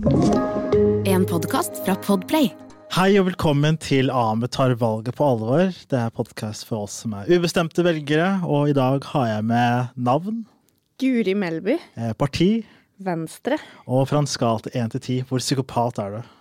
En 0.00 1.26
podkast 1.28 1.82
fra 1.84 1.92
Podplay. 2.00 2.46
Hei 2.96 3.18
og 3.20 3.26
velkommen 3.26 3.76
til 3.76 4.08
AME 4.08 4.48
tar 4.48 4.72
valget 4.80 5.18
på 5.18 5.26
alvor. 5.28 5.74
Det 5.92 5.98
er 5.98 6.14
podkast 6.16 6.64
for 6.64 6.86
oss 6.86 7.02
som 7.02 7.12
er 7.18 7.28
ubestemte 7.28 7.84
velgere, 7.84 8.38
og 8.48 8.70
i 8.70 8.76
dag 8.76 9.04
har 9.12 9.26
jeg 9.28 9.44
med 9.50 9.92
navn, 10.00 10.46
Guri 11.00 11.34
Melby, 11.36 11.76
eh, 12.00 12.14
parti 12.16 12.64
Venstre. 12.96 13.58
og 13.84 14.08
fra 14.08 14.22
en 14.24 14.30
skala 14.30 14.64
til 14.64 14.80
én 14.80 14.88
til 14.90 15.04
ti, 15.04 15.20
hvor 15.20 15.38
psykopat 15.44 16.00
er 16.00 16.16
du? 16.16 16.32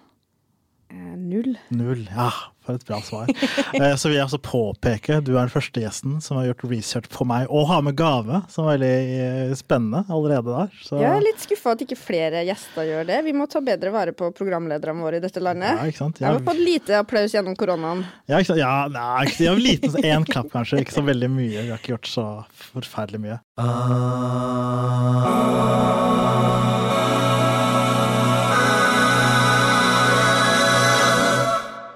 Eh, 0.89 1.15
null. 1.21 1.53
Null. 1.69 1.99
Ja, 2.09 2.31
for 2.65 2.73
et 2.79 2.85
bra 2.87 2.97
svar. 3.05 3.27
Eh, 3.79 3.93
Så 3.95 4.09
vil 4.09 4.17
jeg 4.17 4.25
også 4.25 4.39
påpeke, 4.41 5.19
du 5.23 5.35
er 5.37 5.43
den 5.45 5.51
første 5.53 5.79
gjesten 5.83 6.15
som 6.25 6.37
har 6.39 6.47
gjort 6.49 6.63
research 6.71 7.05
på 7.13 7.23
meg, 7.29 7.45
og 7.53 7.67
har 7.69 7.83
med 7.85 7.93
gave, 7.99 8.39
som 8.49 8.65
er 8.65 8.71
veldig 8.79 8.89
eh, 9.21 9.51
spennende 9.59 10.01
allerede 10.09 10.49
der. 10.49 10.73
Så, 10.81 10.97
Jeg 10.99 11.11
er 11.13 11.21
litt 11.27 11.43
skuffa 11.45 11.75
at 11.77 11.83
ikke 11.85 11.97
flere 11.99 12.41
gjester 12.47 12.87
gjør 12.89 13.05
det. 13.11 13.19
Vi 13.29 13.35
må 13.37 13.45
ta 13.51 13.61
bedre 13.61 13.93
vare 13.93 14.15
på 14.17 14.31
programlederne 14.35 15.05
våre 15.05 15.21
i 15.21 15.23
dette 15.23 15.39
landet. 15.45 15.77
Ja, 15.77 15.85
ikke 15.93 16.01
sant? 16.01 16.19
Jeg 16.23 16.27
har 16.31 16.39
Jeg- 16.39 16.47
fått 16.49 16.63
lite 16.65 16.97
applaus 17.03 17.37
gjennom 17.37 17.55
koronaen. 17.59 18.01
Ja, 18.27 18.41
ikke 18.41 18.49
sant? 18.55 18.63
ja 18.65 18.73
nei, 18.89 19.29
ikke, 19.29 19.53
liten, 19.61 20.01
én 20.01 20.25
klapp 20.25 20.49
kanskje, 20.57 20.81
ikke 20.81 20.97
så 20.97 21.05
veldig 21.05 21.29
mye. 21.37 21.61
Vi 21.61 21.69
har 21.69 21.77
ikke 21.77 21.93
gjort 21.95 22.09
så 22.17 22.27
forferdelig 22.73 23.21
mye. 23.29 23.37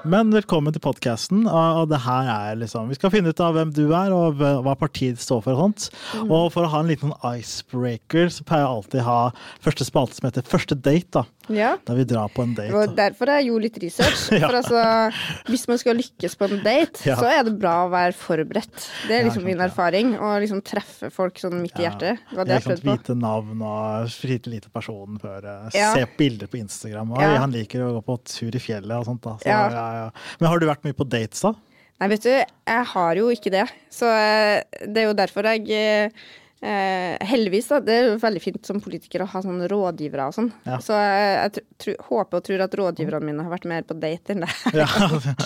Men 0.03 0.33
velkommen 0.35 0.73
til 0.75 0.81
podkasten. 0.83 1.45
Og 1.47 1.85
det 1.87 2.01
her 2.03 2.27
er 2.27 2.57
liksom, 2.59 2.89
vi 2.91 2.97
skal 2.97 3.11
finne 3.13 3.31
ut 3.31 3.39
av 3.43 3.55
hvem 3.55 3.69
du 3.71 3.85
er, 3.95 4.11
og 4.11 4.35
hva 4.35 4.73
partiet 4.75 5.21
står 5.23 5.45
for. 5.45 5.55
og 5.55 5.61
sånt. 5.63 5.85
Og 6.25 6.49
for 6.51 6.67
å 6.67 6.71
ha 6.73 6.81
en 6.83 6.91
liten 6.91 7.13
icebreaker, 7.23 8.27
så 8.27 8.43
pleier 8.43 8.65
jeg 8.65 8.73
alltid 8.73 9.05
ha 9.07 9.19
første 9.63 9.87
spalte 9.87 10.19
som 10.19 10.27
heter 10.27 10.43
Første 10.43 10.75
date. 10.75 11.07
da. 11.21 11.23
Ja. 11.51 11.73
Da 11.83 11.93
vi 11.97 12.05
drar 12.07 12.29
på 12.31 12.43
en 12.45 12.53
date. 12.55 12.71
Og 12.77 12.93
derfor 12.95 13.27
har 13.27 13.41
jeg 13.41 13.49
gjort 13.51 13.65
litt 13.65 13.79
research. 13.83 14.21
Ja. 14.39 14.47
For 14.47 14.57
altså, 14.61 14.83
hvis 15.51 15.65
man 15.67 15.77
skal 15.81 15.97
lykkes 15.99 16.37
på 16.39 16.47
en 16.47 16.61
date, 16.63 17.01
Ja. 17.07 17.17
så 17.19 17.27
er 17.27 17.43
det 17.47 17.55
bra 17.59 17.73
å 17.85 17.89
være 17.91 18.15
forberedt. 18.15 18.85
Det 19.09 19.17
er 19.17 19.27
liksom 19.27 19.43
min 19.47 19.59
erfaring. 19.65 20.13
Å 20.15 20.31
liksom 20.43 20.61
treffe 20.63 21.09
folk 21.13 21.41
sånn 21.41 21.57
midt 21.61 21.75
i 21.81 21.83
hjertet. 21.87 22.23
Det 22.31 22.37
var 22.39 22.47
det 22.47 22.55
jeg, 22.55 22.63
jeg 22.63 22.69
prøvde 22.69 22.87
på. 22.87 22.95
Vite 23.01 23.17
navn 23.19 23.65
og 23.67 24.15
vite 24.23 24.53
lite 24.53 24.71
personen 24.73 25.19
før. 25.19 25.49
eh. 25.51 25.75
Se 25.97 26.05
bilder 26.17 26.47
på 26.47 26.61
Instagram. 26.61 27.11
Og. 27.17 27.21
Han 27.43 27.51
liker 27.55 27.83
å 27.85 27.91
gå 27.99 28.05
på 28.07 28.17
tur 28.37 28.55
i 28.55 28.63
fjellet 28.63 28.95
og 29.01 29.05
sånt. 29.11 29.21
da. 29.27 29.35
Så. 29.43 30.09
Men 30.39 30.49
har 30.53 30.59
du 30.63 30.67
vært 30.71 30.87
mye 30.87 30.95
på 30.97 31.07
dates, 31.09 31.43
da? 31.43 31.53
Nei, 32.01 32.07
vet 32.15 32.23
du, 32.25 32.31
jeg 32.33 32.85
har 32.95 33.19
jo 33.19 33.27
ikke 33.31 33.51
det. 33.53 33.67
Så 33.93 34.07
eh, 34.09 34.63
det 34.87 35.03
er 35.03 35.05
jo 35.11 35.13
derfor 35.19 35.45
jeg 35.53 36.09
eh, 36.63 37.13
eh, 37.13 37.27
Heldigvis, 37.27 37.67
da. 37.71 37.79
Det 37.83 37.93
er 37.93 38.05
jo 38.11 38.17
veldig 38.21 38.41
fint 38.43 38.65
som 38.65 38.79
politiker 38.83 39.23
å 39.25 39.29
ha 39.33 39.41
sånne 39.43 39.67
rådgivere 39.71 40.27
og 40.31 40.35
sånn. 40.37 40.49
Ja. 40.67 40.79
Så 40.83 40.95
jeg, 40.97 41.33
jeg 41.57 41.65
tr 41.83 41.93
håper 42.09 42.39
og 42.39 42.45
tror 42.47 42.63
at 42.65 42.77
rådgiverne 42.79 43.27
mine 43.29 43.43
har 43.45 43.51
vært 43.53 43.67
mer 43.69 43.83
på 43.87 43.97
date 43.99 44.35
enn 44.35 44.45
det. 44.45 44.51
Ja. 44.79 44.87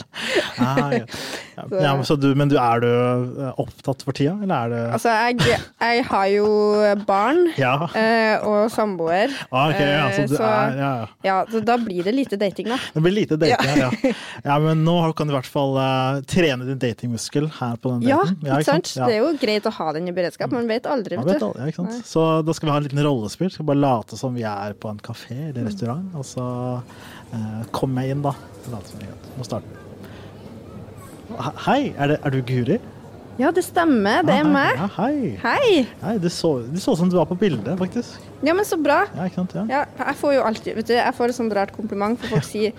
ah, 0.68 0.92
ja. 0.94 1.06
Ja, 1.58 1.64
ja, 1.82 1.92
men, 1.98 2.04
så 2.06 2.14
du, 2.22 2.28
men 2.38 2.52
du, 2.52 2.54
er 2.62 2.82
du 2.84 2.88
eh, 2.88 3.56
opptatt 3.58 4.04
for 4.06 4.14
tida, 4.14 4.36
eller 4.46 4.68
er 4.68 4.70
du 4.70 4.92
Altså, 4.94 5.10
jeg, 5.26 5.58
jeg 5.82 6.04
har 6.06 6.28
jo 6.30 6.50
barn 7.08 7.40
Ja. 7.58 7.72
eh, 7.98 8.44
og 8.46 8.68
samboer. 8.70 9.34
Ah, 9.50 9.72
okay, 9.72 9.88
ja, 9.90 10.04
så 10.14 10.22
eh, 10.22 10.28
så- 10.36 10.44
er 10.46 10.76
ja, 10.78 10.92
ja. 11.02 11.08
Ja, 11.26 11.38
så 11.50 11.64
da 11.66 11.80
blir 11.82 12.04
det 12.06 12.14
lite 12.14 12.38
dating, 12.38 12.70
da. 12.70 12.78
Det 12.94 13.02
blir 13.02 13.16
lite 13.16 13.40
dating, 13.42 13.74
ja. 13.74 13.90
ja. 13.90 14.12
ja. 14.52 14.60
Men 14.62 14.84
nå 14.86 14.94
kan 15.18 15.26
du 15.26 15.34
i 15.34 15.38
hvert 15.40 15.50
fall 15.50 15.74
eh, 15.82 16.20
trene 16.30 16.68
din 16.70 16.78
datingmuskel 16.78 17.50
her 17.58 17.74
på 17.82 17.96
den 17.96 18.06
Ja, 18.06 18.20
daten. 18.22 18.38
ikke 18.46 18.64
sant? 18.70 18.94
Ja. 19.00 19.08
Det 19.10 19.16
er 19.18 19.24
jo 19.26 19.32
greit 19.42 19.66
å 19.66 19.74
ha 19.80 19.88
den 19.98 20.06
i 20.08 20.14
beredskap. 20.14 20.52
Man 20.54 20.68
vet 20.70 20.86
aldri, 20.86 21.07
Man 21.16 21.26
vet 21.30 21.40
du. 21.40 21.46
aldri, 21.48 21.62
ja, 21.62 21.72
ikke 21.72 21.86
sant? 21.86 22.08
Så 22.10 22.26
da 22.44 22.56
skal 22.58 22.68
vi 22.68 22.74
ha 22.74 22.78
en 22.82 22.88
liten 22.90 23.04
rollespill. 23.06 23.52
Skal 23.54 23.70
bare 23.70 23.80
late 23.80 24.20
som 24.20 24.36
vi 24.36 24.44
er 24.44 24.76
på 24.76 24.92
en 24.92 25.00
kafé 25.00 25.38
eller 25.54 25.70
restaurant. 25.70 26.12
Og 26.20 26.28
så 26.28 26.46
eh, 27.32 27.64
kommer 27.72 28.04
jeg 28.04 28.18
inn, 28.18 28.26
da. 28.26 28.36
Late 28.74 28.92
som 28.92 29.00
vi 29.00 29.08
er. 29.08 29.18
Nå 29.38 29.48
starter 29.48 29.72
vi. 29.72 29.84
Hei, 31.68 31.82
er, 31.98 32.14
det, 32.14 32.22
er 32.26 32.34
du 32.34 32.42
Guri? 32.48 32.78
Ja, 33.38 33.52
det 33.54 33.62
stemmer. 33.68 34.24
Det 34.26 34.34
er 34.34 34.48
meg. 34.50 34.80
Ja, 34.80 34.88
hei. 34.98 35.36
Hei! 35.44 35.72
Hei, 36.02 36.16
du 36.22 36.30
så, 36.34 36.56
du 36.66 36.80
så 36.82 36.96
som 36.98 37.10
du 37.12 37.20
var 37.20 37.28
på 37.30 37.38
bildet, 37.38 37.70
faktisk. 37.78 38.18
Ja, 38.42 38.56
men 38.58 38.66
så 38.66 38.80
bra. 38.82 39.04
Ja, 39.14 39.28
ikke 39.30 39.44
sant? 39.44 39.54
Ja. 39.54 39.66
Ja, 39.70 39.82
jeg 40.02 40.18
får 40.18 40.34
jo 40.34 40.46
alltid 40.48 40.80
vet 40.80 40.90
du, 40.90 40.96
jeg 40.98 41.18
får 41.18 41.34
et 41.34 41.38
sånt 41.38 41.54
rart 41.54 41.74
kompliment, 41.76 42.18
for 42.22 42.38
folk 42.38 42.48
sier 42.48 42.74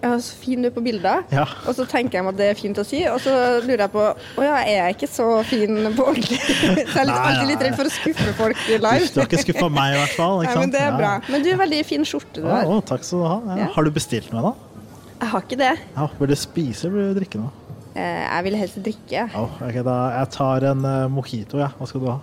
ja, 0.00 0.10
så 0.24 0.36
fin 0.40 0.62
du 0.64 0.68
er 0.70 0.72
på 0.72 0.80
bilder. 0.84 1.24
Ja. 1.34 1.42
Og 1.68 1.74
så 1.76 1.84
tenker 1.88 2.18
jeg 2.18 2.24
meg 2.24 2.32
at 2.32 2.38
det 2.40 2.46
er 2.54 2.56
fint 2.58 2.78
å 2.80 2.84
si, 2.88 3.02
og 3.10 3.18
så 3.20 3.34
lurer 3.66 3.82
jeg 3.84 3.92
på 3.92 4.04
å 4.06 4.46
ja, 4.46 4.54
er 4.62 4.78
jeg 4.78 4.96
ikke 4.96 5.08
så 5.12 5.26
fin 5.44 5.76
på 5.96 6.06
ordentlig? 6.12 6.38
Så 6.50 6.64
jeg 6.72 7.02
er 7.02 7.08
litt, 7.10 7.20
alltid 7.20 7.50
litt 7.50 7.64
redd 7.66 7.76
for 7.76 7.90
å 7.90 7.92
skuffe 7.92 8.32
folk 8.38 8.62
i 8.66 8.78
live. 8.80 9.10
du 9.12 9.20
har 9.20 9.28
ikke 9.28 9.42
skuffa 9.44 9.68
meg, 9.76 9.94
i 9.94 10.00
hvert 10.00 10.16
fall. 10.16 10.40
Nei, 10.46 10.56
men 10.62 10.72
det 10.72 10.82
er 10.86 10.96
bra. 10.96 11.12
Men 11.28 11.44
du 11.44 11.50
er 11.52 11.60
veldig 11.60 11.82
fin 11.88 12.06
skjorte 12.08 12.42
du 12.42 12.48
har. 12.48 12.64
å, 12.64 12.80
takk 12.92 13.04
skal 13.06 13.22
du 13.22 13.28
ha. 13.28 13.58
Har 13.76 13.86
du 13.86 13.92
bestilt 13.94 14.32
noe, 14.32 14.50
da? 14.50 14.86
Jeg 15.20 15.32
har 15.34 15.44
ikke 15.44 15.60
det. 15.60 15.72
Ja, 15.98 16.08
Vil 16.16 16.32
du 16.32 16.36
spise 16.40 16.88
eller 16.88 16.96
vil 16.96 17.10
du 17.12 17.20
drikke 17.20 17.42
noe? 17.42 17.52
Eh, 17.92 18.22
Jeg 18.24 18.44
vil 18.46 18.56
helst 18.56 18.80
drikke. 18.86 19.26
Oh, 19.36 19.52
ok, 19.66 19.80
da, 19.84 19.96
Jeg 20.16 20.32
tar 20.38 20.66
en 20.70 20.86
uh, 20.86 21.08
mojito, 21.12 21.60
ja. 21.60 21.68
Hva 21.76 21.88
skal 21.90 22.04
du 22.04 22.08
ha? 22.08 22.18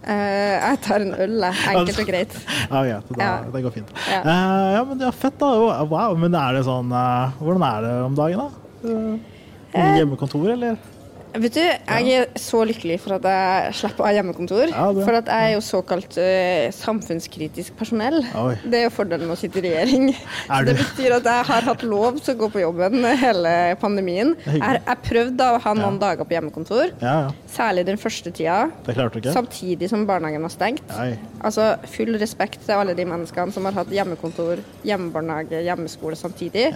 Eh, 0.00 0.54
Jeg 0.70 0.80
tar 0.86 1.02
en 1.04 1.12
øl. 1.14 1.42
Enkelt 1.44 1.98
og 2.00 2.06
greit. 2.08 2.36
Ja, 2.70 2.82
greit. 2.86 3.10
Da, 3.16 3.24
Ja. 3.24 3.32
Det 3.52 3.62
går 3.66 3.74
fint. 3.74 3.90
Ja. 4.08 4.20
Eh, 4.20 4.68
ja, 4.76 4.84
men 4.88 5.02
er 5.02 5.12
fett, 5.12 5.36
da. 5.40 5.50
Wow. 5.84 6.16
Men 6.16 6.34
er 6.34 6.56
det 6.56 6.64
sånn 6.68 6.92
eh, 6.92 7.36
Hvordan 7.40 7.66
er 7.68 7.84
det 7.86 7.92
om 8.06 8.16
dagen, 8.16 8.38
da? 8.40 8.48
Hjemmekontor, 9.98 10.48
eller? 10.56 10.78
Vet 11.30 11.54
du, 11.54 11.60
jeg 11.62 12.14
er 12.18 12.24
så 12.40 12.60
lykkelig 12.66 12.96
for 13.04 13.14
at 13.18 13.26
jeg 13.30 13.74
slipper 13.78 14.02
å 14.02 14.06
ha 14.08 14.12
hjemmekontor. 14.16 14.72
Ja, 14.72 14.86
for 14.96 15.18
at 15.20 15.28
jeg 15.30 15.50
er 15.50 15.52
jo 15.54 15.60
såkalt 15.62 16.16
uh, 16.18 16.70
samfunnskritisk 16.74 17.76
personell. 17.78 18.18
Oi. 18.34 18.56
Det 18.64 18.80
er 18.80 18.84
jo 18.88 18.92
fordelen 18.94 19.28
med 19.30 19.36
å 19.36 19.40
sitte 19.40 19.60
i 19.60 19.64
regjering. 19.68 20.08
Er 20.56 20.66
det 20.66 20.74
betyr 20.80 21.14
at 21.20 21.28
jeg 21.30 21.46
har 21.52 21.68
hatt 21.68 21.84
lov 21.86 22.18
til 22.18 22.34
å 22.34 22.40
gå 22.40 22.48
på 22.56 22.62
jobben 22.64 22.98
hele 23.22 23.54
pandemien. 23.80 24.34
Jeg 24.48 24.58
jeg 24.80 24.98
prøvde 25.06 25.46
å 25.54 25.60
ha 25.62 25.74
noen 25.78 26.00
Ja. 26.00 26.02
dager 26.08 26.26
på 26.26 26.34
hjemmekontor, 26.34 26.90
Ja, 27.00 27.14
ja. 27.28 27.30
særlig 27.50 27.86
den 27.86 28.00
første 28.00 28.32
tida. 28.34 28.70
Samtidig 29.30 29.88
som 29.92 30.06
barnehagen 30.08 30.42
var 30.42 30.50
stengt. 30.54 30.82
Nei. 30.90 31.14
Altså 31.44 31.70
Full 31.94 32.18
respekt 32.20 32.64
til 32.66 32.74
alle 32.74 32.94
de 32.98 33.04
menneskene 33.06 33.52
som 33.54 33.64
har 33.68 33.72
hatt 33.78 33.90
hjemmekontor, 33.94 34.62
hjemmebarnehage, 34.86 35.62
hjemmeskole 35.66 36.18
samtidig. 36.18 36.72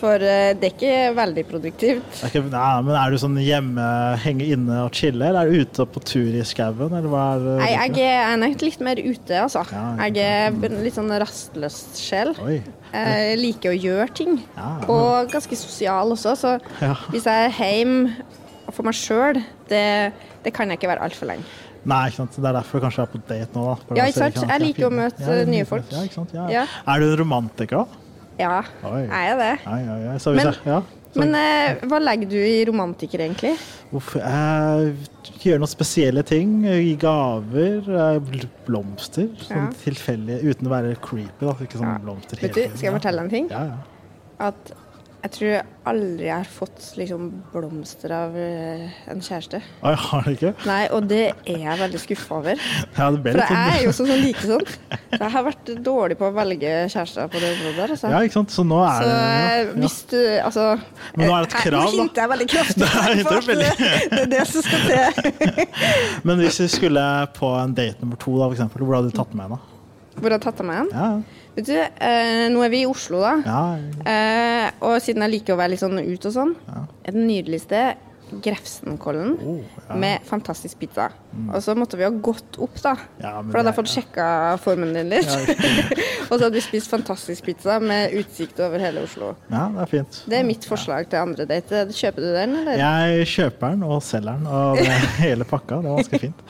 For 0.00 0.22
eh, 0.24 0.54
det 0.56 0.70
er 0.70 0.72
ikke 0.74 0.92
veldig 1.18 1.42
produktivt. 1.50 2.20
Ikke, 2.30 2.40
nei, 2.48 2.68
men 2.86 2.96
er 2.96 3.12
du 3.12 3.18
sånn 3.20 3.36
hjemme, 3.44 3.84
henge 4.22 4.46
inne 4.54 4.78
og 4.86 4.94
chille, 4.96 5.20
eller 5.28 5.44
er 5.44 5.52
du 5.52 5.60
ute 5.66 5.86
på 5.92 6.02
tur 6.08 6.30
i 6.40 6.44
skauen? 6.48 6.94
Nei, 7.60 7.70
jeg 7.74 8.06
er 8.08 8.40
nok 8.40 8.64
litt 8.64 8.80
mer 8.86 9.00
ute, 9.04 9.42
altså. 9.44 9.64
Ja, 9.74 10.08
Jeg 10.08 10.24
er 10.24 10.76
litt 10.80 10.96
sånn 10.96 11.12
rastløs 11.20 11.80
sjel. 12.00 12.32
Jeg 12.90 13.38
liker 13.38 13.74
å 13.74 13.76
gjøre 13.76 14.08
ting. 14.16 14.38
Ja, 14.56 14.68
ja. 14.80 14.88
Og 14.90 15.30
ganske 15.30 15.58
sosial 15.60 16.16
også, 16.16 16.32
så 16.40 16.56
hvis 17.12 17.28
jeg 17.28 17.50
er 17.50 17.58
hjemme 17.60 18.16
for 18.72 18.86
meg 18.86 18.96
sjøl, 18.96 19.38
det, 19.70 19.84
det 20.46 20.52
kan 20.56 20.70
jeg 20.72 20.80
ikke 20.80 20.90
være 20.94 21.04
altfor 21.10 21.28
lenge. 21.34 21.44
Nei, 21.90 22.02
ikke 22.10 22.18
sant. 22.22 22.34
Det 22.36 22.44
er 22.48 22.56
derfor 22.58 22.80
du 22.80 22.84
kanskje 22.84 23.04
er 23.06 23.08
på 23.12 23.20
date 23.28 23.56
nå, 23.56 23.62
da. 23.68 23.96
Ja, 24.00 24.04
ikke 24.10 24.20
sant? 24.26 24.40
Jeg 24.48 24.60
liker 24.64 24.88
å 24.88 24.92
møte, 24.92 25.38
nye 25.48 25.68
folk. 25.68 25.92
Er 25.92 27.00
du 27.00 27.06
en 27.12 27.18
romantiker, 27.22 27.84
da? 27.84 28.06
Ja, 28.40 28.62
Oi. 28.88 29.02
jeg 29.04 29.30
er 29.34 29.36
det. 29.40 29.50
Ai, 29.68 29.80
ai, 29.84 30.00
ai. 30.14 30.16
Så 30.22 30.32
Men- 30.34 30.54
ja. 30.66 30.80
Men 31.18 31.34
eh, 31.34 31.80
hva 31.90 31.98
legger 31.98 32.28
du 32.30 32.36
i 32.38 32.60
romantiker, 32.68 33.18
egentlig? 33.24 33.56
Uff, 33.92 34.12
jeg 34.14 34.92
gjør 35.42 35.58
noen 35.58 35.70
spesielle 35.72 36.22
ting. 36.22 36.52
Gi 36.62 36.92
gaver. 37.02 37.88
Blomster. 38.68 39.26
Sånn 39.42 39.64
Ja. 39.66 39.70
tilfeldig, 39.84 40.36
uten 40.46 40.68
å 40.68 40.70
være 40.70 40.94
creepy. 41.02 41.40
da. 41.40 41.52
Ikke 41.66 41.78
sånn 41.80 41.90
Ja. 41.92 41.98
blomster 41.98 42.40
Vet 42.40 42.54
du, 42.54 42.62
skal 42.76 42.92
jeg 42.92 43.00
fortelle 43.00 43.20
en 43.24 43.30
ting? 43.30 43.48
Ja, 43.50 43.64
ja. 43.64 43.76
At 44.38 44.72
jeg 45.20 45.30
tror 45.34 45.48
jeg 45.50 45.64
aldri 45.90 46.28
har 46.32 46.46
fått 46.48 46.84
liksom, 46.96 47.24
blomster 47.52 48.12
av 48.14 48.36
eh, 48.40 48.86
en 49.12 49.18
kjæreste. 49.20 49.58
Oi, 49.84 49.92
har 50.00 50.24
du 50.24 50.30
ikke? 50.32 50.52
Nei, 50.64 50.78
og 50.96 51.08
det 51.10 51.20
er 51.44 51.58
jeg 51.66 51.80
veldig 51.82 52.00
skuffa 52.00 52.38
over. 52.38 52.62
Ja, 53.00 53.08
det 53.12 53.20
ble 53.24 53.34
For 53.36 53.52
jeg 53.52 53.74
er 53.74 53.84
jo 53.84 53.92
sånn 53.96 54.08
som 54.10 54.22
liker 54.22 54.46
sånt. 54.54 54.72
Så 55.10 55.18
jeg 55.20 55.32
har 55.34 55.44
vært 55.46 55.72
dårlig 55.84 56.16
på 56.20 56.28
å 56.28 56.32
velge 56.36 56.72
kjærester 56.92 57.28
på 57.32 57.42
det 57.42 57.50
området. 57.56 57.76
der, 57.80 57.94
Altså. 57.96 58.12
Ja, 58.14 58.20
ikke 58.24 58.36
sant. 58.38 58.54
Så 58.54 58.64
nå 58.64 58.80
er 58.84 58.96
Så 58.96 59.08
det 59.10 59.18
eh, 59.20 59.58
ja. 59.60 59.74
hvis 59.80 59.98
du 60.10 60.18
Altså 60.40 60.64
Men 61.16 61.24
nå 61.26 61.34
er 61.36 61.44
det 61.44 61.50
et 61.50 61.56
krav, 61.66 61.74
da. 61.74 61.90
Nå 61.90 62.04
hinter 62.04 62.22
jeg 62.24 62.32
veldig 62.34 62.48
kraftig. 62.54 62.88
Nei, 62.96 63.10
det 63.20 63.34
er 63.34 63.48
veldig- 63.50 63.74
det, 63.80 64.22
er 64.22 64.32
det 64.36 64.46
som 64.48 64.66
skal 64.68 64.88
til. 64.88 65.60
Men 66.30 66.40
hvis 66.44 66.60
vi 66.64 66.70
skulle 66.78 67.04
på 67.36 67.52
en 67.60 67.76
date 67.76 68.00
nummer 68.04 68.20
to, 68.20 68.38
da, 68.40 68.48
for 68.48 68.56
eksempel, 68.56 68.86
hvor 68.88 69.00
hadde 69.00 69.12
du 69.12 69.20
tatt 69.20 69.36
med 69.36 69.48
henne? 69.50 69.60
Hvor 70.16 70.26
hadde 70.28 70.40
jeg 70.40 70.46
tatt 70.48 70.64
med 70.66 70.80
henne? 70.80 71.04
Ja, 71.04 71.39
Vet 71.56 71.66
du, 71.66 71.74
eh, 71.76 72.48
nå 72.52 72.62
er 72.64 72.70
vi 72.72 72.82
i 72.84 72.86
Oslo, 72.86 73.20
da. 73.24 73.32
ja. 73.44 73.62
Eh, 74.06 74.70
og 74.86 75.00
siden 75.02 75.22
jeg 75.26 75.32
liker 75.34 75.54
å 75.56 75.58
være 75.60 75.72
litt 75.74 75.82
sånn 75.82 75.98
ut 75.98 76.26
og 76.30 76.32
sånn, 76.32 76.54
Ja. 76.68 76.84
er 77.04 77.12
det 77.12 77.24
nydeligste 77.26 77.80
Grefsenkollen 78.44 79.36
Oh, 79.40 79.60
ja. 79.88 79.96
med 79.96 80.24
fantastisk 80.28 80.78
pizza. 80.78 81.10
Og 81.54 81.62
så 81.62 81.74
måtte 81.78 81.98
vi 81.98 82.04
ha 82.04 82.10
gått 82.10 82.58
opp, 82.58 82.76
da. 82.82 82.96
Ja, 83.22 83.36
for 83.38 83.52
da 83.54 83.60
hadde 83.60 83.70
jeg 83.70 83.78
fått 83.78 83.92
sjekka 83.92 84.26
formen 84.62 84.94
din 84.96 85.10
litt. 85.12 85.30
og 86.28 86.32
så 86.34 86.40
hadde 86.42 86.56
vi 86.56 86.62
spist 86.64 86.90
fantastisk 86.90 87.46
pizza 87.46 87.78
med 87.82 88.16
utsikt 88.18 88.58
over 88.64 88.82
hele 88.82 89.04
Oslo. 89.06 89.32
Ja, 89.50 89.68
det 89.74 89.84
er 89.84 89.90
fint. 89.92 90.20
Det 90.30 90.40
er 90.40 90.46
mitt 90.48 90.66
forslag 90.66 91.06
til 91.10 91.20
andre 91.22 91.46
date. 91.50 91.84
Kjøper 91.94 92.26
du 92.26 92.28
den, 92.34 92.56
eller? 92.62 92.80
Jeg 92.82 93.28
kjøper 93.30 93.74
den 93.76 93.84
og 93.86 94.02
selger 94.06 94.40
den, 94.40 94.48
og 94.50 94.80
hele 95.24 95.46
pakka. 95.48 95.80
Det 95.84 95.92
er 95.92 96.00
ganske 96.00 96.22
fint. 96.24 96.44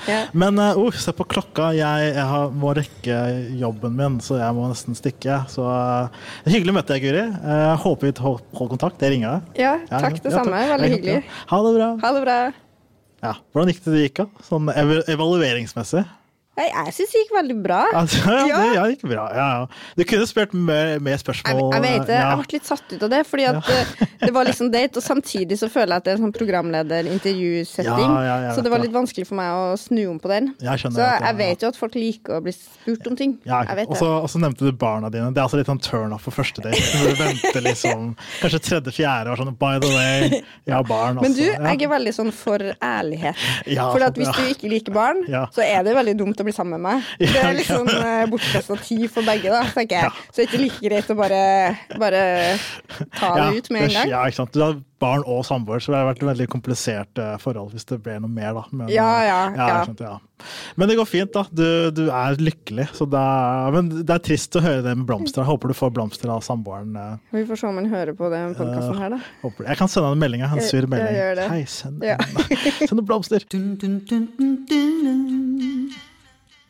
Men 0.45 0.63
uh, 0.63 1.01
se 1.01 1.15
på 1.17 1.29
klokka. 1.37 1.71
Jeg, 1.77 2.13
jeg 2.15 2.27
har, 2.33 2.55
må 2.65 2.73
rekke 2.77 3.21
jobben 3.61 3.97
min, 4.01 4.19
så 4.25 4.41
jeg 4.41 4.57
må 4.57 4.69
nesten 4.73 4.97
stikke. 4.99 5.43
Så 5.53 5.67
uh, 5.67 6.09
Hyggelig 6.49 6.73
å 6.73 6.79
møte 6.81 6.97
deg, 6.97 7.05
Guri. 7.05 7.27
Uh, 7.45 7.75
håper 7.85 8.11
vi 8.11 8.15
holder 8.25 8.73
kontakt. 8.75 9.05
Jeg 9.05 9.17
ringer 9.17 9.37
deg. 9.39 9.61
Ja, 9.67 9.77
takk 9.93 10.19
det 10.25 10.33
samme. 10.35 10.65
Veldig 10.75 10.91
hyggelig. 10.97 11.21
Ha 11.53 11.63
det 11.67 11.70
bra. 11.77 11.91
Ha 12.03 12.13
det 12.17 12.23
bra. 12.25 12.39
Ja. 13.21 13.35
Hvordan 13.53 13.71
gikk 13.73 13.83
det 13.85 13.95
det 13.95 14.03
gikk, 14.07 14.23
da? 14.23 14.45
Sånn 14.47 14.71
evalueringsmessig? 14.73 16.05
Nei, 16.61 16.67
jeg 16.69 16.93
syns 16.99 17.13
det 17.15 17.21
gikk 17.23 17.31
veldig 17.39 17.55
bra. 17.65 17.81
Altså, 17.97 18.21
ja, 18.29 18.47
Ja. 18.51 18.57
det 18.61 18.75
ja, 18.77 18.83
det 18.85 18.97
gikk 18.99 19.05
bra. 19.09 19.23
Ja, 19.33 19.47
ja. 19.61 19.67
Du 19.97 20.03
kunne 20.05 20.27
spurt 20.29 20.53
mer, 20.53 20.99
mer 21.01 21.17
spørsmål. 21.23 21.73
jeg 21.73 21.83
vet 21.87 22.07
det. 22.11 22.19
Jeg 22.21 22.37
ble 22.41 22.47
litt 22.53 22.69
satt 22.69 22.93
ut 22.93 23.03
av 23.07 23.11
det, 23.15 23.21
fordi 23.31 23.47
at 23.49 23.71
eh, 23.73 23.95
det 24.27 24.33
var 24.37 24.45
liksom 24.45 24.69
date, 24.75 25.01
og 25.01 25.05
samtidig 25.07 25.57
så 25.61 25.71
føler 25.73 25.95
jeg 25.97 26.03
at 26.03 26.05
det 26.05 26.13
er 26.13 26.19
en 26.21 26.25
sånn 26.27 26.35
programleder-intervjusetting. 26.37 28.13
Ja, 28.27 28.53
så 28.55 28.61
det 28.67 28.71
var 28.73 28.83
litt 28.85 28.93
vanskelig 28.93 29.27
for 29.31 29.39
meg 29.41 29.57
å 29.57 29.77
snu 29.81 30.03
om 30.11 30.19
på 30.21 30.29
den. 30.33 30.51
Jeg 30.61 30.83
skjønner 30.83 31.01
Så 31.01 31.09
jeg 31.25 31.37
vet 31.41 31.65
jo 31.65 31.71
at 31.73 31.79
folk 31.81 31.97
liker 31.97 32.37
å 32.39 32.43
bli 32.45 32.53
spurt 32.57 33.07
om 33.11 33.17
ting. 33.17 33.39
Jeg 33.47 33.69
og 33.71 33.77
det. 33.81 33.99
så- 33.99 34.23
og 34.23 34.29
så 34.29 34.39
nevnte 34.43 34.59
du 34.69 34.73
barna 34.73 35.11
dine. 35.11 35.33
Det 35.33 35.39
er 35.41 35.47
altså 35.49 35.57
litt 35.57 35.67
sånn 35.71 35.81
turn 35.83 36.13
off 36.13 36.23
for 36.29 36.31
første 36.37 36.61
date. 36.63 36.77
Du 36.77 37.15
venter 37.17 37.61
liksom 37.65 38.17
kanskje 38.41 38.61
tredje-fjerde 38.69 39.33
år 39.33 39.37
sånn 39.41 39.57
By 39.61 39.79
the 39.81 39.89
way, 39.89 40.43
jeg 40.67 40.75
har 40.75 40.85
barn 40.85 41.17
også. 41.17 41.23
Men 41.23 41.33
du, 41.33 41.43
jeg 41.43 41.83
er 41.83 41.89
veldig 41.89 42.15
sånn 42.15 42.33
for 42.33 42.59
ærlighet. 42.83 43.37
Ja, 43.67 43.91
for 43.93 44.01
hvis 44.11 44.31
du 44.37 44.43
ikke 44.55 44.69
liker 44.71 44.93
barn, 44.93 45.25
så 45.55 45.63
er 45.65 45.83
det 45.85 45.95
veldig 45.97 46.17
dumt 46.19 46.37
å 46.41 46.45
bli 46.45 46.50
sammen 46.57 46.81
med 46.81 46.85
meg. 46.87 47.09
Det 47.19 47.41
er 47.43 47.57
liksom 47.59 47.89
uh, 47.89 48.27
bortkasta 48.31 48.77
tid 48.85 49.07
for 49.13 49.23
begge, 49.27 49.51
da, 49.55 49.65
tenker 49.75 50.03
jeg. 50.05 50.13
Så 50.31 50.37
det 50.37 50.45
er 50.45 50.51
ikke 50.51 50.63
like 50.67 50.85
greit 50.89 51.11
å 51.11 51.19
bare, 51.19 51.43
bare 52.01 52.23
ta 53.19 53.35
det 53.39 53.59
ut 53.61 53.71
med 53.75 53.89
en 53.89 53.97
gang. 53.99 54.09
Ja, 54.15 54.25
ikke 54.29 54.43
sant. 54.43 54.53
Du 54.57 54.63
har 54.65 54.79
barn 55.01 55.23
og 55.25 55.47
samboer, 55.49 55.81
så 55.81 55.95
det 55.95 55.97
har 56.03 56.11
vært 56.11 56.19
et 56.21 56.29
veldig 56.29 56.47
komplisert 56.53 57.17
eh, 57.23 57.37
forhold 57.41 57.71
hvis 57.73 57.87
det 57.89 57.97
ble 58.05 58.19
noe 58.21 58.29
mer, 58.29 58.53
da. 58.59 58.65
Men, 58.77 58.91
Ja, 58.93 59.07
eh, 59.23 59.29
ja, 59.31 59.39
ja. 59.57 59.79
sant, 59.89 60.03
ja. 60.05 60.19
Men 60.77 60.91
det 60.91 60.97
går 60.99 61.09
fint, 61.09 61.33
da. 61.33 61.47
Du, 61.57 61.89
du 61.97 62.03
er 62.13 62.37
lykkelig. 62.37 62.85
Så 62.99 63.07
det 63.09 63.17
er, 63.21 63.73
men 63.73 63.89
det 64.05 64.13
er 64.13 64.21
trist 64.27 64.57
å 64.57 64.63
høre 64.65 64.83
det 64.85 64.93
med 65.01 65.07
blomster. 65.09 65.41
Jeg 65.41 65.49
håper 65.49 65.73
du 65.73 65.77
får 65.79 65.95
blomster 65.97 66.29
av 66.35 66.45
samboeren. 66.45 66.93
eh, 67.01 67.17
Vi 67.39 67.47
får 67.49 67.63
se 67.63 67.71
om 67.71 67.81
han 67.81 67.89
hører 67.93 68.13
på 68.19 68.29
den 68.33 68.53
podkasten 68.61 69.01
her, 69.01 69.17
da. 69.17 69.23
håper. 69.41 69.71
Jeg 69.73 69.81
kan 69.81 69.89
sende 69.89 70.11
han 70.13 70.19
en 70.19 70.25
melding. 70.27 70.45
En 70.45 70.61
sur 70.61 70.77
Jeg- 70.77 70.85
jeg 70.85 70.93
melding. 70.93 71.17
gjør 71.23 71.35
det. 71.41 71.49
Hei, 71.55 71.65
send, 71.65 72.05
Ja. 72.05 72.21
send 72.91 73.01
noen 73.01 73.09
blomster. 73.09 73.49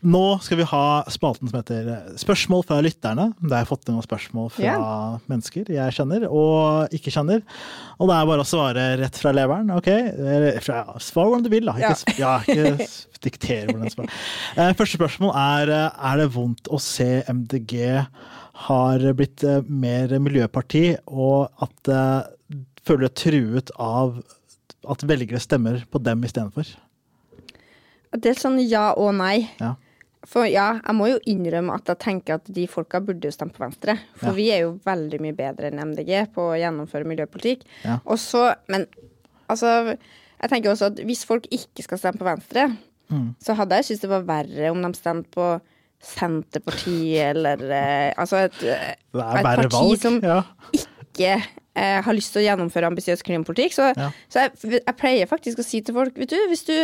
Nå 0.01 0.25
skal 0.41 0.57
vi 0.63 0.65
ha 0.71 0.85
spalten 1.13 1.51
som 1.51 1.59
heter 1.59 2.17
Spørsmål 2.21 2.63
fra 2.65 2.79
lytterne. 2.81 3.27
Der 3.43 3.53
har 3.53 3.65
jeg 3.67 3.69
fått 3.69 3.89
inn 3.89 3.99
noen 3.99 4.07
spørsmål 4.07 4.49
fra 4.55 4.65
yeah. 4.65 5.19
mennesker 5.29 5.69
jeg 5.75 5.97
kjenner 5.97 6.25
og 6.29 6.95
ikke 6.97 7.13
kjenner. 7.13 7.43
Og 7.99 8.09
det 8.09 8.17
er 8.17 8.31
bare 8.31 8.45
å 8.47 8.49
svare 8.49 8.87
rett 9.03 9.21
fra 9.21 9.35
leveren. 9.37 9.73
ok? 9.77 9.91
Fra- 10.65 10.97
Svar 11.05 11.29
hvordan 11.29 11.45
du 11.45 11.51
vil, 11.53 11.69
da. 11.69 11.77
Ikke, 11.77 12.17
ja. 12.17 12.33
ja, 12.49 12.65
ikke 12.81 12.89
diktere 13.29 13.69
hvordan 13.69 13.85
du 13.85 13.95
svarer. 13.97 14.21
Eh, 14.57 14.73
Første 14.81 15.01
spørsmål 15.01 15.35
er 15.37 15.75
eh, 15.77 16.05
er 16.11 16.23
det 16.23 16.29
vondt 16.33 16.73
å 16.73 16.81
se 16.81 17.11
MDG 17.29 17.77
har 18.67 19.05
blitt 19.17 19.45
eh, 19.45 19.61
mer 19.69 20.13
miljøparti, 20.21 20.85
og 21.13 21.65
at 21.65 21.93
uh, 21.93 22.57
føler 22.87 23.09
deg 23.09 23.19
truet 23.21 23.73
av 23.81 24.19
at 24.91 25.05
velgere 25.05 25.41
stemmer 25.43 25.85
på 25.93 26.01
dem 26.01 26.25
istedenfor? 26.25 26.73
Det 28.17 28.33
er 28.33 28.41
sånn 28.41 28.59
ja 28.65 28.91
og 28.99 29.13
nei. 29.21 29.45
Ja. 29.61 29.77
For 30.29 30.45
ja, 30.45 30.75
jeg 30.85 30.95
må 30.99 31.07
jo 31.09 31.19
innrømme 31.33 31.73
at 31.79 31.87
jeg 31.89 31.99
tenker 32.03 32.35
at 32.37 32.49
de 32.53 32.67
folka 32.69 33.01
burde 33.01 33.25
jo 33.25 33.33
stemme 33.33 33.55
på 33.57 33.63
Venstre. 33.65 33.95
For 34.21 34.27
Ja. 34.31 34.37
vi 34.37 34.51
er 34.53 34.61
jo 34.67 34.75
veldig 34.85 35.21
mye 35.25 35.33
bedre 35.39 35.71
enn 35.71 35.81
MDG 35.81 36.27
på 36.35 36.51
å 36.53 36.59
gjennomføre 36.61 37.09
miljøpolitikk. 37.09 37.63
Ja. 37.87 37.99
Og 38.05 38.19
så, 38.21 38.55
men 38.69 38.87
altså 39.49 39.97
Jeg 40.41 40.49
tenker 40.51 40.71
også 40.73 40.87
at 40.93 41.01
hvis 41.05 41.25
folk 41.29 41.45
ikke 41.53 41.83
skal 41.85 41.99
stemme 41.99 42.19
på 42.21 42.29
Venstre, 42.29 42.71
Mm. 43.11 43.35
så 43.43 43.57
hadde 43.59 43.75
jeg 43.75 43.85
syntes 43.89 44.01
det 44.05 44.09
var 44.13 44.23
verre 44.23 44.69
om 44.71 44.83
de 44.85 44.93
stemte 44.95 45.31
på 45.35 45.47
Senterpartiet 46.01 47.33
eller 47.35 47.63
eh, 47.75 48.13
Altså 48.21 48.45
et, 48.47 48.61
et 48.63 49.09
parti 49.15 49.67
valg. 49.75 49.97
som 50.01 50.21
ja. 50.23 50.43
ikke 50.77 51.33
eh, 51.75 51.99
har 52.07 52.15
lyst 52.17 52.33
til 52.35 52.43
å 52.43 52.47
gjennomføre 52.47 52.91
ambisiøs 52.91 53.25
klimapolitikk. 53.27 53.75
Så, 53.77 53.91
så 54.31 54.45
jeg, 54.47 54.55
jeg 54.79 54.97
pleier 55.01 55.31
faktisk 55.31 55.59
å 55.63 55.67
si 55.67 55.83
til 55.83 55.97
folk 55.97 56.17
vet 56.21 56.31
du, 56.33 56.39
hvis 56.53 56.65
du 56.69 56.77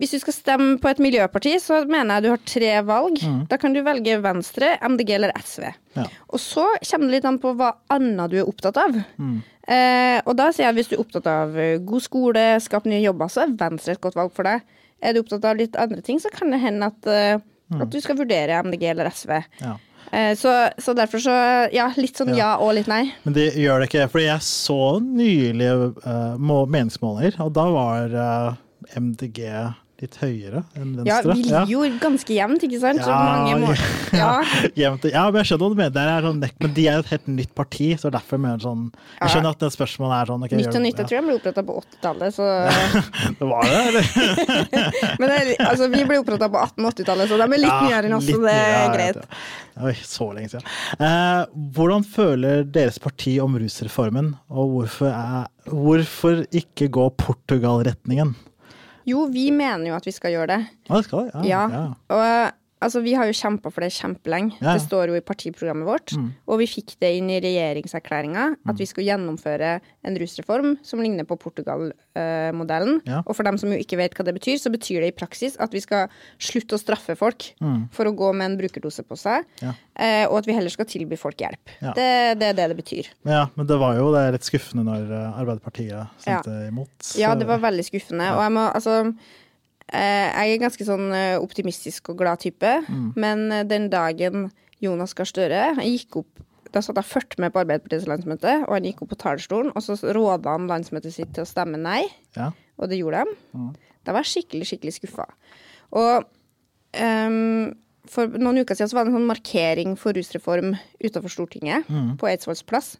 hvis 0.00 0.14
du 0.16 0.18
skal 0.22 0.34
stemme 0.34 0.78
på 0.82 0.88
et 0.90 1.00
miljøparti, 1.02 1.52
så 1.62 1.82
mener 1.86 2.16
jeg 2.16 2.24
du 2.24 2.30
har 2.32 2.44
tre 2.48 2.72
valg. 2.88 3.20
Da 3.50 3.58
kan 3.60 3.74
du 3.74 3.82
velge 3.84 4.16
Venstre, 4.24 4.72
MDG 4.82 5.14
eller 5.18 5.34
SV. 5.38 5.68
Mm. 5.68 6.00
Ja. 6.00 6.06
Og 6.32 6.42
så 6.42 6.64
kommer 6.88 7.06
det 7.06 7.18
litt 7.18 7.28
an 7.28 7.38
på 7.42 7.52
hva 7.58 7.74
annet 7.92 8.32
du 8.32 8.40
er 8.40 8.48
opptatt 8.48 8.80
av. 8.82 8.96
Mm. 9.20 9.36
Eh, 9.62 10.18
og 10.24 10.34
da 10.40 10.48
sier 10.50 10.66
jeg 10.66 10.80
hvis 10.80 10.90
du 10.90 10.96
er 10.96 11.04
opptatt 11.04 11.28
av 11.30 11.54
eh, 11.60 11.76
god 11.86 12.02
skole, 12.02 12.46
skape 12.64 12.90
nye 12.90 13.04
jobber, 13.04 13.30
så 13.30 13.44
er 13.44 13.54
Venstre 13.60 13.94
et 13.94 14.02
godt 14.02 14.18
valg 14.18 14.34
for 14.34 14.48
deg. 14.48 14.64
Er 15.02 15.14
du 15.14 15.22
opptatt 15.22 15.46
av 15.52 15.60
litt 15.60 15.78
andre 15.78 16.02
ting, 16.02 16.18
så 16.22 16.32
kan 16.32 16.50
det 16.54 16.62
hende 16.62 16.88
at, 16.88 17.12
mm. 17.70 17.80
at 17.84 17.92
du 17.92 18.00
skal 18.02 18.18
vurdere 18.18 18.62
MDG 18.64 18.88
eller 18.94 19.12
SV. 19.12 19.38
Mm. 19.60 19.64
Ja. 19.66 19.76
Eh, 20.12 20.36
så, 20.36 20.68
så 20.78 20.92
derfor 20.92 21.22
så 21.24 21.34
Ja, 21.72 21.86
litt 21.96 22.18
sånn 22.20 22.34
ja 22.36 22.56
og 22.60 22.74
litt 22.76 22.90
nei. 22.90 23.06
Men 23.24 23.36
det 23.36 23.52
gjør 23.56 23.80
det 23.80 23.88
ikke. 23.88 24.08
Fordi 24.12 24.26
jeg 24.26 24.44
så 24.44 24.82
nylig 25.04 25.70
uh, 26.04 26.66
meningsmålinger, 26.68 27.38
og 27.44 27.54
da 27.56 27.64
var 27.72 28.16
uh, 28.16 28.60
MDG 28.98 29.40
litt 30.02 30.16
høyere 30.20 30.62
enn 30.76 30.96
venstre. 30.98 31.06
Ja, 31.08 31.20
vi 31.28 31.44
ligger 31.46 31.70
jo 31.70 31.82
ganske 32.02 32.34
jevnt, 32.34 32.64
ikke 32.66 32.80
sant? 32.82 33.02
Så 33.04 33.12
Ja, 34.22 34.32
ja. 34.76 34.90
ja. 35.06 35.24
Men 35.30 35.40
jeg 35.40 35.48
skjønner 35.48 35.62
hva 35.62 35.70
du 35.72 35.78
mener. 35.78 35.94
Det 35.94 36.02
er 36.02 36.26
sånn, 36.26 36.42
men 36.42 36.74
de 36.76 36.86
er 36.90 37.00
et 37.02 37.12
helt 37.12 37.30
nytt 37.30 37.54
parti, 37.58 37.88
så 38.00 38.10
derfor 38.12 38.40
mener 38.42 38.58
jeg 38.58 38.66
sånn. 38.66 38.84
Jeg 39.20 39.34
skjønner 39.34 39.56
at 39.56 39.64
det 39.64 39.72
spørsmålet 39.76 40.16
er 40.18 40.32
sånn 40.32 40.46
okay, 40.46 40.60
Nytt 40.62 40.78
og 40.78 40.84
nytt. 40.84 41.02
Jeg 41.02 41.10
tror 41.10 41.18
jeg 41.18 41.26
ble 41.28 41.38
oppretta 41.38 41.64
på 41.68 41.78
80-tallet, 41.82 42.36
så 42.36 42.50
Det 43.40 43.50
var 43.52 43.70
det, 43.70 43.82
eller? 43.92 44.12
Men 45.22 45.34
altså, 45.68 45.90
vi 45.92 46.04
ble 46.10 46.20
oppretta 46.22 46.50
på 46.52 46.64
1880-tallet, 46.66 47.32
så 47.32 47.40
de 47.40 47.48
er 47.48 47.64
litt 47.64 47.82
nyere 47.88 48.10
enn 48.10 48.18
oss, 48.18 48.30
så 48.30 48.40
det 48.42 48.56
er 48.58 48.96
greit. 48.96 49.20
Oi, 49.82 49.94
så 50.04 50.28
lenge 50.36 50.52
siden. 50.52 50.66
Eh, 51.00 51.42
hvordan 51.76 52.04
føler 52.04 52.66
deres 52.68 52.98
parti 53.02 53.38
om 53.40 53.56
rusreformen, 53.60 54.34
og 54.52 54.76
hvorfor, 54.76 55.08
er, 55.08 55.46
hvorfor 55.70 56.42
ikke 56.52 56.90
gå 56.92 57.08
Portugal-retningen? 57.22 58.34
Jo, 59.08 59.26
vi 59.32 59.50
mener 59.54 59.88
jo 59.90 59.96
at 59.98 60.06
vi 60.06 60.14
skal 60.14 60.34
gjøre 60.34 60.50
det. 60.52 60.58
Ja, 60.88 60.96
det 60.96 61.04
skal 61.08 61.30
det. 61.30 61.44
Ja. 61.48 61.62
ja. 61.72 61.84
Og 62.14 62.52
altså, 62.82 63.00
vi 63.04 63.14
har 63.18 63.28
jo 63.30 63.36
kjempa 63.38 63.70
for 63.72 63.84
det 63.86 63.92
kjempelenge. 63.96 64.58
Ja. 64.60 64.74
Det 64.76 64.82
står 64.84 65.12
jo 65.12 65.18
i 65.18 65.22
partiprogrammet 65.24 65.86
vårt. 65.88 66.12
Mm. 66.18 66.28
Og 66.50 66.60
vi 66.62 66.66
fikk 66.70 66.96
det 67.02 67.10
inn 67.18 67.30
i 67.32 67.38
regjeringserklæringa 67.44 68.44
at 68.68 68.78
vi 68.82 68.86
skulle 68.90 69.08
gjennomføre 69.08 69.72
en 70.06 70.18
rusreform 70.20 70.74
som 70.86 71.02
ligner 71.02 71.24
på 71.28 71.38
Portugal-modellen. 71.40 73.00
Ja. 73.08 73.22
Og 73.26 73.36
for 73.36 73.46
dem 73.46 73.58
som 73.60 73.72
jo 73.72 73.78
ikke 73.80 73.98
vet 74.00 74.14
hva 74.18 74.26
det 74.26 74.34
betyr, 74.36 74.58
så 74.60 74.72
betyr 74.72 75.02
det 75.04 75.12
i 75.12 75.16
praksis 75.16 75.56
at 75.62 75.72
vi 75.74 75.82
skal 75.84 76.10
slutte 76.42 76.76
å 76.76 76.80
straffe 76.82 77.16
folk 77.18 77.50
for 77.94 78.08
å 78.10 78.14
gå 78.16 78.32
med 78.36 78.50
en 78.52 78.58
brukerdose 78.60 79.04
på 79.06 79.18
seg, 79.18 79.42
Mm. 79.62 79.68
Ja. 79.68 79.72
eh, 79.96 80.24
og 80.28 80.38
at 80.38 80.46
vi 80.46 80.54
heller 80.54 80.70
skal 80.72 80.86
tilby 80.88 81.16
folk 81.18 81.36
hjelp. 81.40 81.70
Det, 81.80 82.38
det 82.38 82.48
er 82.52 82.56
det 82.58 82.68
det 82.72 82.76
betyr. 82.78 83.08
Ja, 83.28 83.46
men 83.56 83.66
det 83.66 83.78
var 83.80 83.96
jo 83.96 84.10
det 84.14 84.24
litt 84.36 84.46
skuffende 84.46 84.84
når 84.86 85.10
eh, 85.12 85.38
Arbeiderpartiet 85.42 86.08
stemte 86.22 86.68
imot. 86.68 87.12
Ja, 87.18 87.34
det 87.38 87.46
var 87.48 87.58
veldig 87.62 87.84
skuffende. 87.86 88.28
Og 88.36 88.42
jeg 88.42 88.52
må 88.56 88.66
altså 88.72 88.96
Jeg 89.90 90.54
er 90.54 90.60
ganske 90.62 90.84
sånn 90.86 91.08
eh, 91.16 91.38
optimistisk 91.40 92.12
og 92.12 92.18
glad 92.22 92.40
type, 92.44 92.70
Mm. 92.88 93.12
men 93.16 93.52
eh, 93.52 93.64
den 93.64 93.88
dagen 93.90 94.50
Jonas 94.80 95.14
Gahr 95.14 95.26
Støre 95.28 95.74
gikk 95.82 96.16
opp 96.22 96.42
da 96.72 96.80
satt 96.80 96.96
jeg 96.96 97.04
ført 97.04 97.34
med 97.38 97.52
på 97.52 97.60
Arbeiderpartiets 97.60 98.06
landsmøte, 98.08 98.64
og 98.64 98.72
han 98.72 98.86
gikk 98.88 99.02
opp 99.04 99.10
på 99.12 99.18
talerstolen, 99.20 99.72
og 99.76 99.82
så 99.84 99.92
råda 100.16 100.54
han 100.54 100.70
landsmøtet 100.70 101.12
sitt 101.12 101.34
til 101.36 101.44
å 101.44 101.48
stemme 101.50 101.76
nei, 101.76 102.06
ja. 102.34 102.46
og 102.80 102.88
det 102.88 102.96
gjorde 102.96 103.26
de. 103.28 103.34
Da 104.06 104.14
var 104.16 104.24
jeg 104.24 104.30
skikkelig, 104.32 104.70
skikkelig 104.70 104.94
skuffa. 104.96 105.26
Og 105.92 106.24
um, 106.96 107.74
for 108.08 108.26
noen 108.40 108.62
uker 108.64 108.74
siden 108.78 108.88
så 108.88 108.96
var 108.96 109.04
det 109.04 109.12
en 109.12 109.18
sånn 109.20 109.28
markering 109.28 109.92
for 110.00 110.16
rusreform 110.16 110.72
utenfor 111.04 111.34
Stortinget, 111.36 111.92
på 112.16 112.30
Eidsvolls 112.32 112.64
plass. 112.64 112.94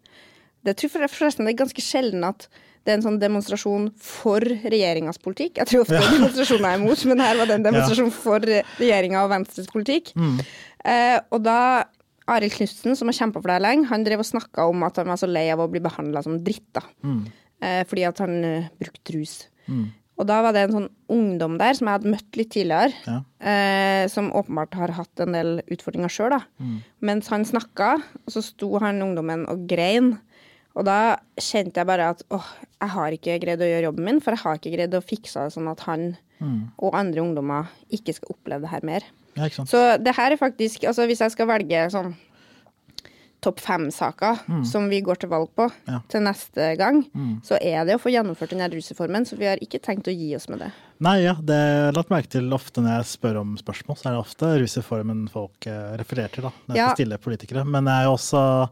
Det 0.62 0.76
tror 0.76 1.06
jeg 1.06 1.14
forresten 1.16 1.48
det 1.48 1.54
er 1.56 1.62
ganske 1.64 1.82
sjelden 1.82 2.28
at 2.28 2.46
det 2.84 2.90
er 2.92 2.96
en 2.98 3.04
sånn 3.04 3.18
demonstrasjon 3.22 3.90
for 4.02 4.40
regjeringas 4.42 5.18
politikk. 5.22 5.60
Jeg 5.60 5.70
tror 5.70 5.84
ofte 5.84 6.00
demonstrasjoner 6.16 6.68
er 6.72 6.80
imot, 6.80 7.04
men 7.10 7.20
her 7.22 7.36
var 7.38 7.46
det 7.50 7.54
en 7.60 7.66
demonstrasjon 7.68 8.10
for 8.14 8.40
regjeringa 8.80 9.22
og 9.24 9.30
Venstres 9.30 9.68
politikk. 9.70 10.12
Eh, 10.84 11.18
og 11.30 11.42
da 11.46 11.84
Arild 12.32 12.54
Knutsen, 12.54 12.96
som 12.98 13.08
har 13.10 13.14
kjempa 13.18 13.40
for 13.40 13.50
det 13.50 13.56
her 13.60 13.64
lenge, 13.66 13.86
han 13.90 14.04
drev 14.06 14.22
og 14.22 14.26
snakka 14.28 14.66
om 14.70 14.82
at 14.86 14.98
han 14.98 15.10
var 15.10 15.18
så 15.20 15.28
lei 15.30 15.48
av 15.54 15.62
å 15.62 15.68
bli 15.70 15.80
behandla 15.82 16.22
som 16.26 16.38
dritt. 16.42 16.66
da. 16.74 16.82
Eh, 17.62 17.82
fordi 17.86 18.04
at 18.08 18.18
han 18.18 18.38
uh, 18.42 18.68
brukte 18.82 19.14
rus. 19.14 19.34
Og 20.18 20.26
da 20.28 20.40
var 20.44 20.52
det 20.54 20.64
en 20.66 20.74
sånn 20.74 20.88
ungdom 21.10 21.54
der 21.58 21.74
som 21.74 21.86
jeg 21.88 21.96
hadde 21.98 22.10
møtt 22.12 22.36
litt 22.36 22.50
tidligere, 22.52 22.92
Ja. 23.06 23.20
eh, 23.40 24.08
som 24.12 24.30
åpenbart 24.34 24.74
har 24.74 24.90
hatt 24.98 25.22
en 25.22 25.32
del 25.32 25.62
utfordringer 25.72 26.10
sjøl. 26.12 26.34
Mens 27.00 27.30
han 27.32 27.44
snakka, 27.46 27.94
så 28.28 28.42
sto 28.42 28.78
han 28.82 29.00
ungdommen 29.02 29.46
og 29.48 29.66
grein. 29.70 30.18
Og 30.74 30.84
da 30.86 31.16
kjente 31.38 31.80
jeg 31.82 31.86
bare 31.86 32.10
at 32.14 32.22
åh, 32.32 32.46
jeg 32.82 32.90
har 32.96 33.14
ikke 33.16 33.38
greid 33.44 33.62
å 33.62 33.68
gjøre 33.70 33.86
jobben 33.88 34.04
min, 34.10 34.20
for 34.20 34.34
jeg 34.34 34.42
har 34.42 34.58
ikke 34.58 34.74
greid 34.74 34.94
å 34.98 35.02
fikse 35.06 35.46
det 35.46 35.54
sånn 35.54 35.70
at 35.70 35.80
han 35.86 36.10
og 36.82 36.96
andre 36.98 37.22
ungdommer 37.22 37.68
ikke 37.94 38.16
skal 38.16 38.34
oppleve 38.34 38.64
det 38.66 38.72
her 38.72 38.82
mer. 38.82 39.04
Ja. 39.38 39.46
Så 39.48 39.78
det 40.02 40.12
her 40.18 40.34
er 40.34 40.36
faktisk 40.40 40.82
Altså 40.84 41.06
hvis 41.06 41.22
jeg 41.22 41.30
skal 41.32 41.46
velge 41.48 41.84
sånn 41.94 42.10
topp 43.42 43.58
fem-saker 43.58 44.38
som 44.70 44.84
vi 44.90 45.00
går 45.02 45.18
til 45.18 45.30
valg 45.32 45.48
på 45.58 45.64
Ja. 45.90 45.96
til 46.08 46.20
neste 46.22 46.76
gang, 46.78 47.00
så 47.42 47.56
er 47.60 47.84
det 47.84 47.96
å 47.96 48.02
få 48.02 48.12
gjennomført 48.14 48.50
den 48.54 48.62
rusreformen, 48.70 49.24
så 49.26 49.34
vi 49.36 49.46
har 49.50 49.56
ikke 49.58 49.80
tenkt 49.82 50.06
å 50.06 50.14
gi 50.14 50.28
oss 50.36 50.46
med 50.48 50.60
det. 50.62 50.68
Nei, 51.02 51.24
ja, 51.24 51.34
det 51.34 51.56
har 51.58 51.92
lagt 51.96 52.10
merke 52.14 52.30
til 52.30 52.46
ofte 52.54 52.78
når 52.84 53.00
jeg 53.00 53.08
spør 53.18 53.40
om 53.40 53.56
spørsmål, 53.58 53.98
så 53.98 54.06
er 54.06 54.14
det 54.14 54.20
ofte 54.22 54.50
rusreformen 54.62 55.24
folk 55.32 55.66
eh, 55.66 55.96
refererer 55.98 56.30
til, 56.30 56.42
da, 56.46 56.52
når 56.68 56.76
Ja. 56.78 56.94
jeg 56.94 57.18
politikere. 57.18 57.64
Men 57.66 57.84
jeg 57.90 57.98
er 57.98 58.04
jo 58.06 58.14
også 58.14 58.68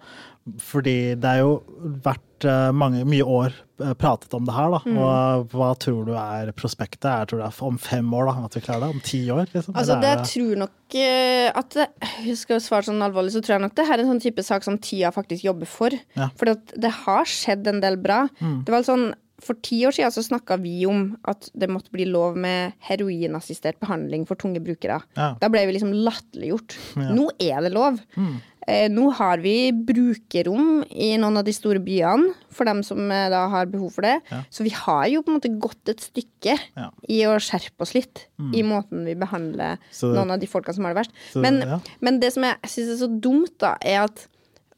fordi 0.60 1.14
det 1.20 1.30
er 1.30 1.42
jo 1.42 1.58
vært 2.04 2.46
eh, 2.48 2.70
mange, 2.74 3.02
mye 3.08 3.24
år 3.28 3.52
eh, 3.82 3.92
pratet 3.98 4.32
om 4.34 4.46
det 4.48 4.54
her, 4.56 4.72
da. 4.72 4.80
Mm. 4.86 4.98
Og 5.04 5.54
hva 5.54 5.70
tror 5.78 6.08
du 6.08 6.12
er 6.16 6.52
prospektet? 6.56 7.08
Jeg 7.10 7.30
tror 7.30 7.42
det 7.42 7.48
er 7.50 7.62
om 7.68 7.78
fem 7.80 8.08
år, 8.16 8.30
da, 8.30 8.46
at 8.48 8.56
vi 8.56 8.64
klarer 8.64 8.86
det? 8.86 8.96
Om 8.96 9.04
ti 9.06 9.22
år, 9.34 9.50
liksom? 9.52 9.76
Altså, 9.76 9.98
det 10.00 10.10
er 10.10 10.16
jeg 10.16 10.30
tror 10.32 10.62
nok 10.64 10.98
eh, 11.04 11.48
at 11.62 11.76
det, 11.76 11.88
Jeg 12.26 12.36
skal 12.40 12.62
svare 12.64 12.88
sånn 12.88 13.06
alvorlig, 13.06 13.34
så 13.36 13.44
tror 13.44 13.58
jeg 13.58 13.66
nok 13.66 13.76
det 13.78 13.88
her 13.90 13.98
er 13.98 14.04
en 14.06 14.12
sånn 14.14 14.24
type 14.24 14.46
sak 14.46 14.66
som 14.66 14.80
tida 14.80 15.12
faktisk 15.14 15.46
jobber 15.46 15.70
for. 15.70 15.96
Ja. 16.16 16.30
Mm. 16.30 16.36
For 16.40 16.54
det 16.86 16.94
har 17.04 17.28
skjedd 17.28 17.68
en 17.70 17.82
del 17.84 18.00
bra. 18.00 18.24
Det 18.40 18.72
var 18.72 18.86
sånn 18.86 19.10
for 19.40 19.54
ti 19.62 19.80
år 19.88 19.92
siden 19.96 20.12
så 20.12 20.22
snakka 20.26 20.58
vi 20.60 20.84
om 20.86 21.16
at 21.28 21.48
det 21.56 21.68
måtte 21.72 21.90
bli 21.94 22.04
lov 22.04 22.36
med 22.36 22.72
heroinassistert 22.88 23.78
behandling 23.80 24.26
for 24.28 24.36
tunge 24.40 24.60
brukere. 24.62 25.00
Ja. 25.16 25.34
Da 25.40 25.48
ble 25.52 25.66
vi 25.66 25.72
liksom 25.78 25.92
latterliggjort. 26.04 26.76
Nå 27.16 27.30
er 27.40 27.60
det 27.66 27.72
lov. 27.74 28.00
Mm. 28.16 28.38
Eh, 28.68 28.88
nå 28.92 29.06
har 29.16 29.38
vi 29.40 29.72
brukerrom 29.72 30.82
i 30.92 31.14
noen 31.18 31.38
av 31.40 31.46
de 31.46 31.52
store 31.56 31.80
byene 31.82 32.34
for 32.52 32.68
dem 32.68 32.82
som 32.86 33.00
eh, 33.10 33.28
da 33.32 33.46
har 33.50 33.70
behov 33.72 33.94
for 33.96 34.04
det. 34.06 34.18
Ja. 34.30 34.42
Så 34.52 34.62
vi 34.66 34.72
har 34.76 35.06
jo 35.10 35.22
på 35.24 35.32
en 35.32 35.38
måte 35.38 35.52
gått 35.62 35.88
et 35.94 36.04
stykke 36.04 36.58
Ja. 36.76 36.90
i 37.08 37.22
å 37.28 37.38
skjerpe 37.40 37.80
oss 37.86 37.94
litt 37.96 38.26
i 38.54 38.62
måten 38.66 39.04
vi 39.08 39.14
behandler 39.18 39.78
Mm. 39.80 39.86
Så- 39.92 40.12
noen 40.14 40.30
av 40.30 40.38
de 40.40 40.46
folka 40.46 40.72
som 40.74 40.84
har 40.84 40.94
det 40.94 41.00
verst. 41.04 41.12
Så, 41.32 41.40
Men, 41.40 41.60
ja. 41.60 41.80
men 42.00 42.20
det 42.20 42.32
som 42.32 42.42
jeg 42.42 42.56
syns 42.64 42.90
er 42.94 43.06
så 43.06 43.20
dumt, 43.20 43.58
da, 43.58 43.76
er 43.80 44.04
at 44.04 44.26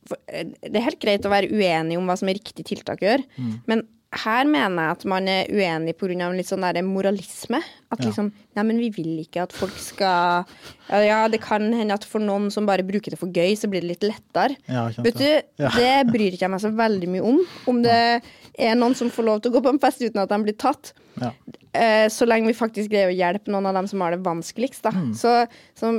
for, 0.07 0.16
eh, 0.28 0.45
Det 0.62 0.76
er 0.76 0.81
helt 0.88 1.00
greit 1.00 1.23
å 1.25 1.31
være 1.31 1.50
uenig 1.50 1.97
om 1.99 2.07
hva 2.07 2.16
som 2.19 2.28
er 2.28 2.35
riktig 2.35 2.64
tiltak 2.66 2.99
å 3.02 3.07
gjøre, 3.07 3.25
Mm. 3.38 3.61
men 3.66 3.87
her 4.12 4.45
mener 4.45 4.83
jeg 4.88 4.97
at 4.99 5.04
man 5.09 5.28
er 5.28 5.47
uenig 5.49 5.95
pga. 5.97 6.28
litt 6.37 6.47
sånn 6.50 6.61
der 6.66 6.83
moralisme. 6.83 7.62
At 7.90 8.00
Ja. 8.00 8.07
liksom 8.11 8.33
Nei, 8.54 8.62
men 8.64 8.76
vi 8.78 8.90
vil 8.90 9.25
ikke 9.25 9.42
at 9.42 9.52
folk 9.52 9.73
skal 9.81 10.45
ja, 10.90 10.99
ja, 11.00 11.28
det 11.28 11.40
kan 11.40 11.73
hende 11.73 11.95
at 11.95 12.04
for 12.04 12.21
noen 12.21 12.50
som 12.52 12.66
bare 12.66 12.83
bruker 12.85 13.11
det 13.11 13.19
for 13.19 13.28
gøy, 13.33 13.54
så 13.57 13.69
blir 13.71 13.81
det 13.81 13.88
litt 13.88 14.02
lettere. 14.04 14.57
Ja, 14.69 14.88
Vet 15.02 15.16
du, 15.16 15.42
ja. 15.59 15.71
det 15.73 16.12
bryr 16.12 16.33
ikke 16.33 16.45
jeg 16.45 16.50
meg 16.50 16.61
så 16.61 16.71
veldig 16.76 17.09
mye 17.09 17.23
om. 17.25 17.40
Om 17.66 17.83
det 17.83 18.23
er 18.59 18.75
noen 18.76 18.95
som 18.95 19.09
får 19.09 19.25
lov 19.25 19.40
til 19.40 19.52
å 19.52 19.54
gå 19.57 19.62
på 19.64 19.73
en 19.73 19.81
fest 19.81 20.02
uten 20.04 20.21
at 20.21 20.28
de 20.28 20.38
blir 20.45 20.57
tatt. 20.61 20.92
Ja. 21.21 21.33
Eh, 21.73 22.09
så 22.12 22.26
lenge 22.28 22.47
vi 22.47 22.52
faktisk 22.57 22.90
greier 22.92 23.09
å 23.09 23.16
hjelpe 23.16 23.49
noen 23.52 23.66
av 23.66 23.75
dem 23.81 23.88
som 23.88 24.00
har 24.04 24.12
det 24.12 24.21
vanskeligst. 24.25 24.83
Da. 24.85 24.90
Mm. 24.92 25.14
Så, 25.16 25.47
så, 25.75 25.95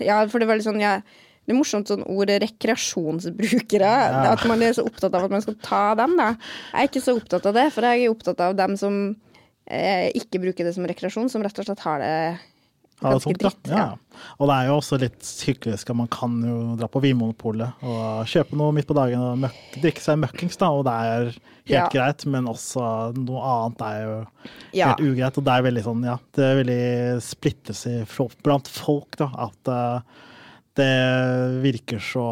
ja, 0.00 0.22
for 0.26 0.38
det 0.40 0.48
var 0.48 0.56
litt 0.56 0.64
sånn, 0.68 0.80
ja, 0.80 1.00
det 1.50 1.56
er 1.56 1.58
morsomt 1.58 1.90
sånn 1.90 2.04
ordet 2.06 2.36
rekreasjonsbrukere. 2.44 3.90
At 4.30 4.44
man 4.48 4.62
er 4.62 4.76
så 4.76 4.84
opptatt 4.86 5.14
av 5.18 5.26
at 5.26 5.32
man 5.34 5.42
skal 5.42 5.56
ta 5.64 5.82
dem. 5.98 6.14
Da. 6.20 6.28
Jeg 6.70 6.84
er 6.84 6.90
ikke 6.92 7.02
så 7.02 7.16
opptatt 7.18 7.48
av 7.50 7.56
det, 7.58 7.66
for 7.74 7.88
jeg 7.90 8.04
er 8.06 8.12
opptatt 8.14 8.44
av 8.46 8.54
dem 8.58 8.76
som 8.78 9.00
eh, 9.66 10.06
ikke 10.14 10.40
bruker 10.46 10.68
det 10.68 10.76
som 10.76 10.86
rekreasjon, 10.88 11.30
som 11.32 11.42
rett 11.42 11.58
og 11.58 11.66
slett 11.68 11.82
har 11.86 11.98
det 12.04 12.14
Ha 13.00 13.08
det 13.08 13.14
ganske 13.16 13.32
tungt, 13.32 13.40
dritt. 13.40 13.70
Ja. 13.72 13.84
Og 14.38 14.50
det 14.50 14.54
er 14.60 14.66
jo 14.68 14.74
også 14.76 14.98
litt 15.00 15.28
hyklerisk 15.48 15.90
at 15.90 15.96
man 15.96 16.08
kan 16.12 16.34
jo 16.44 16.56
dra 16.76 16.86
på 16.92 17.00
Vinmonopolet 17.00 17.80
og 17.88 18.26
kjøpe 18.28 18.58
noe 18.60 18.74
midt 18.76 18.88
på 18.90 18.96
dagen 18.98 19.22
og 19.24 19.38
møk, 19.46 19.56
drikke 19.80 20.04
seg 20.04 20.18
møkkings, 20.20 20.58
da, 20.60 20.68
og 20.76 20.84
det 20.84 20.96
er 21.06 21.30
helt 21.30 21.70
Ja. 21.70 21.86
greit, 21.94 22.26
men 22.28 22.44
også 22.50 22.82
noe 23.16 23.40
annet 23.54 23.80
er 23.86 24.02
jo 24.04 24.16
Ja. 24.76 24.90
helt 24.92 25.00
ugreit. 25.06 25.38
Og 25.38 25.44
det 25.48 25.54
er 25.54 25.62
veldig 25.70 25.84
sånn, 25.86 26.04
ja, 26.04 26.18
det 26.36 26.44
er 26.44 26.60
veldig 26.62 27.22
splittelse 27.24 27.94
blant 28.44 28.68
folk, 28.68 29.16
da, 29.16 29.30
at 29.48 29.72
eh, 29.72 30.00
det 30.78 31.62
virker 31.64 31.98
så 31.98 32.22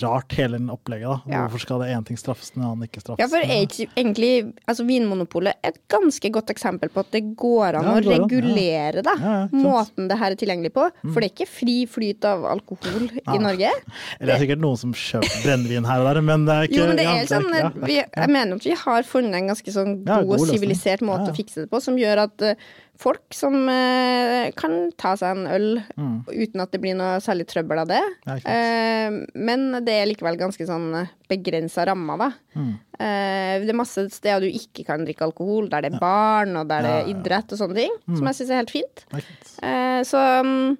rart, 0.00 0.32
hele 0.38 0.56
den 0.58 0.70
opplegget. 0.72 1.08
da. 1.08 1.18
Ja. 1.30 1.40
Hvorfor 1.44 1.60
skal 1.60 1.82
det 1.82 1.90
én 1.92 2.04
ting 2.08 2.16
straffes, 2.18 2.50
den 2.54 2.64
annen 2.64 2.86
ikke 2.86 3.02
straffes? 3.02 3.20
Ja, 3.20 3.28
for 3.28 3.44
ikke 3.44 3.86
egentlig 3.98 4.30
altså 4.66 4.86
Vinmonopolet 4.88 5.58
er 5.60 5.74
et 5.74 5.80
ganske 5.92 6.30
godt 6.32 6.50
eksempel 6.54 6.88
på 6.92 7.02
at 7.04 7.10
det 7.12 7.22
går 7.38 7.78
an 7.78 7.84
Ja, 7.84 7.92
å 7.92 8.00
det 8.00 8.08
går 8.08 8.14
an, 8.14 8.22
ja. 8.22 8.40
regulere 8.40 9.04
da, 9.04 9.14
Ja, 9.20 9.34
måten 9.52 10.08
det 10.10 10.18
her 10.22 10.32
er 10.34 10.40
tilgjengelig 10.40 10.72
på. 10.74 10.86
For 11.12 11.20
det 11.20 11.28
er 11.28 11.34
ikke 11.34 11.48
fri 11.50 11.76
flyt 11.90 12.24
av 12.28 12.46
alkohol 12.54 13.10
i 13.20 13.38
Norge. 13.42 13.72
Eller 14.18 14.32
det 14.32 14.36
er 14.38 14.44
sikkert 14.46 14.64
noen 14.64 14.80
som 14.80 14.96
kjøper 14.96 15.44
brennevin 15.44 15.88
her 15.90 16.02
og 16.02 16.08
der, 16.08 16.22
men 16.32 16.46
det 16.48 16.56
er 16.56 16.70
ikke 16.70 16.80
Jo, 16.80 16.86
men 16.88 17.02
det 17.02 17.08
er 17.12 17.28
sånn 17.30 17.82
vi, 17.84 17.98
Jeg 18.00 18.32
mener 18.32 18.56
at 18.56 18.66
vi 18.70 18.78
har 18.86 19.02
funnet 19.08 19.38
en 19.42 19.52
ganske 19.52 19.76
sånn 19.76 19.98
god 20.08 20.32
og 20.40 20.46
sivilisert 20.48 21.04
måte 21.04 21.30
å 21.30 21.36
fikse 21.36 21.66
det 21.66 21.70
på, 21.72 21.80
som 21.84 22.00
gjør 22.00 22.24
at 22.26 22.48
eh, 22.48 22.64
folk 23.00 23.34
som 23.34 23.54
eh, 23.72 24.50
kan 24.54 24.90
ta 25.00 25.14
seg 25.18 25.36
en 25.36 25.46
øl 25.50 25.68
Mm. 25.98 26.24
uten 26.28 26.60
at 26.62 26.70
det 26.72 26.80
blir 26.80 26.94
noe 26.96 27.18
særlig 27.20 27.46
trøbbel 27.50 27.78
av 27.82 27.88
det. 27.90 28.00
Ja. 28.26 28.36
Eh, 28.46 29.10
men 29.34 29.72
det 29.84 29.94
er 29.96 30.06
likevel 30.10 30.38
ganske 30.38 30.66
sånn 30.68 31.08
begrensa 31.28 31.84
rammer, 31.88 32.18
da. 32.18 32.28
Mm. 32.54 32.72
Eh, 32.98 33.54
det 33.64 33.72
er 33.72 33.78
masse 33.80 34.04
steder 34.14 34.40
du 34.46 34.48
ikke 34.52 34.84
kan 34.86 35.04
drikke 35.04 35.26
alkohol, 35.26 35.68
der 35.72 35.82
det 35.82 35.92
er 35.94 35.98
barn, 36.02 36.54
og 36.56 36.68
der 36.68 36.82
det 36.82 36.90
Ja, 36.90 36.96
er 36.96 37.02
ja, 37.02 37.08
ja. 37.08 37.16
idrett 37.16 37.52
og 37.52 37.58
sånne 37.58 37.74
ting, 37.80 37.92
som 38.16 38.26
jeg 38.30 38.34
syns 38.40 38.50
er 38.50 38.60
helt 38.62 38.70
fint. 38.76 39.04
Det 39.10 39.22
er. 39.22 39.68
Eh, 39.68 40.02
så 40.08 40.22
mm, 40.44 40.78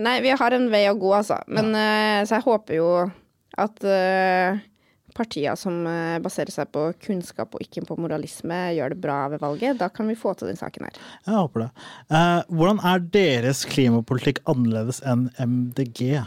Nei, 0.00 0.14
vi 0.24 0.30
har 0.32 0.54
en 0.56 0.70
vei 0.72 0.86
å 0.88 0.94
gå, 0.96 1.10
altså. 1.12 1.36
Men 1.46 1.74
eh, 1.76 2.22
så 2.24 2.38
jeg 2.38 2.46
håper 2.46 2.74
jo 2.78 2.86
at 3.60 3.84
eh, 3.84 4.56
partier 5.14 5.56
som 5.58 5.84
eh, 5.88 6.18
baserer 6.22 6.52
seg 6.54 6.70
på 6.74 6.86
kunnskap 7.06 7.54
og 7.54 7.64
ikke 7.64 7.84
på 7.88 7.98
moralisme, 8.00 8.60
gjør 8.76 8.94
det 8.94 9.00
bra 9.02 9.18
ved 9.32 9.42
valget. 9.44 9.78
Da 9.80 9.90
kan 9.92 10.10
vi 10.10 10.18
få 10.18 10.34
til 10.38 10.50
den 10.50 10.60
saken 10.60 10.88
her. 10.88 11.02
Jeg 11.26 11.34
håper 11.36 11.66
det. 11.66 11.68
Eh, 12.10 12.40
hvordan 12.50 12.82
er 12.92 13.04
deres 13.18 13.64
klimapolitikk 13.70 14.42
annerledes 14.50 15.02
enn 15.06 15.28
MDG? 15.38 16.24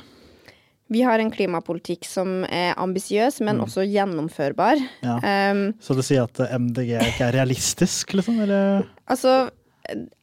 Vi 0.88 1.02
har 1.04 1.20
en 1.20 1.32
klimapolitikk 1.32 2.08
som 2.08 2.46
er 2.48 2.72
ambisiøs, 2.80 3.42
men 3.44 3.60
også 3.60 3.84
gjennomførbar. 3.84 4.80
Ja. 5.04 5.18
Um, 5.52 5.74
Så 5.84 5.98
det 5.98 6.06
sier 6.08 6.24
at 6.24 6.40
MDG 6.40 6.94
ikke 6.96 7.28
er 7.28 7.36
realistisk, 7.36 8.14
liksom? 8.16 8.40
Eller? 8.46 8.88
Altså, 9.12 9.50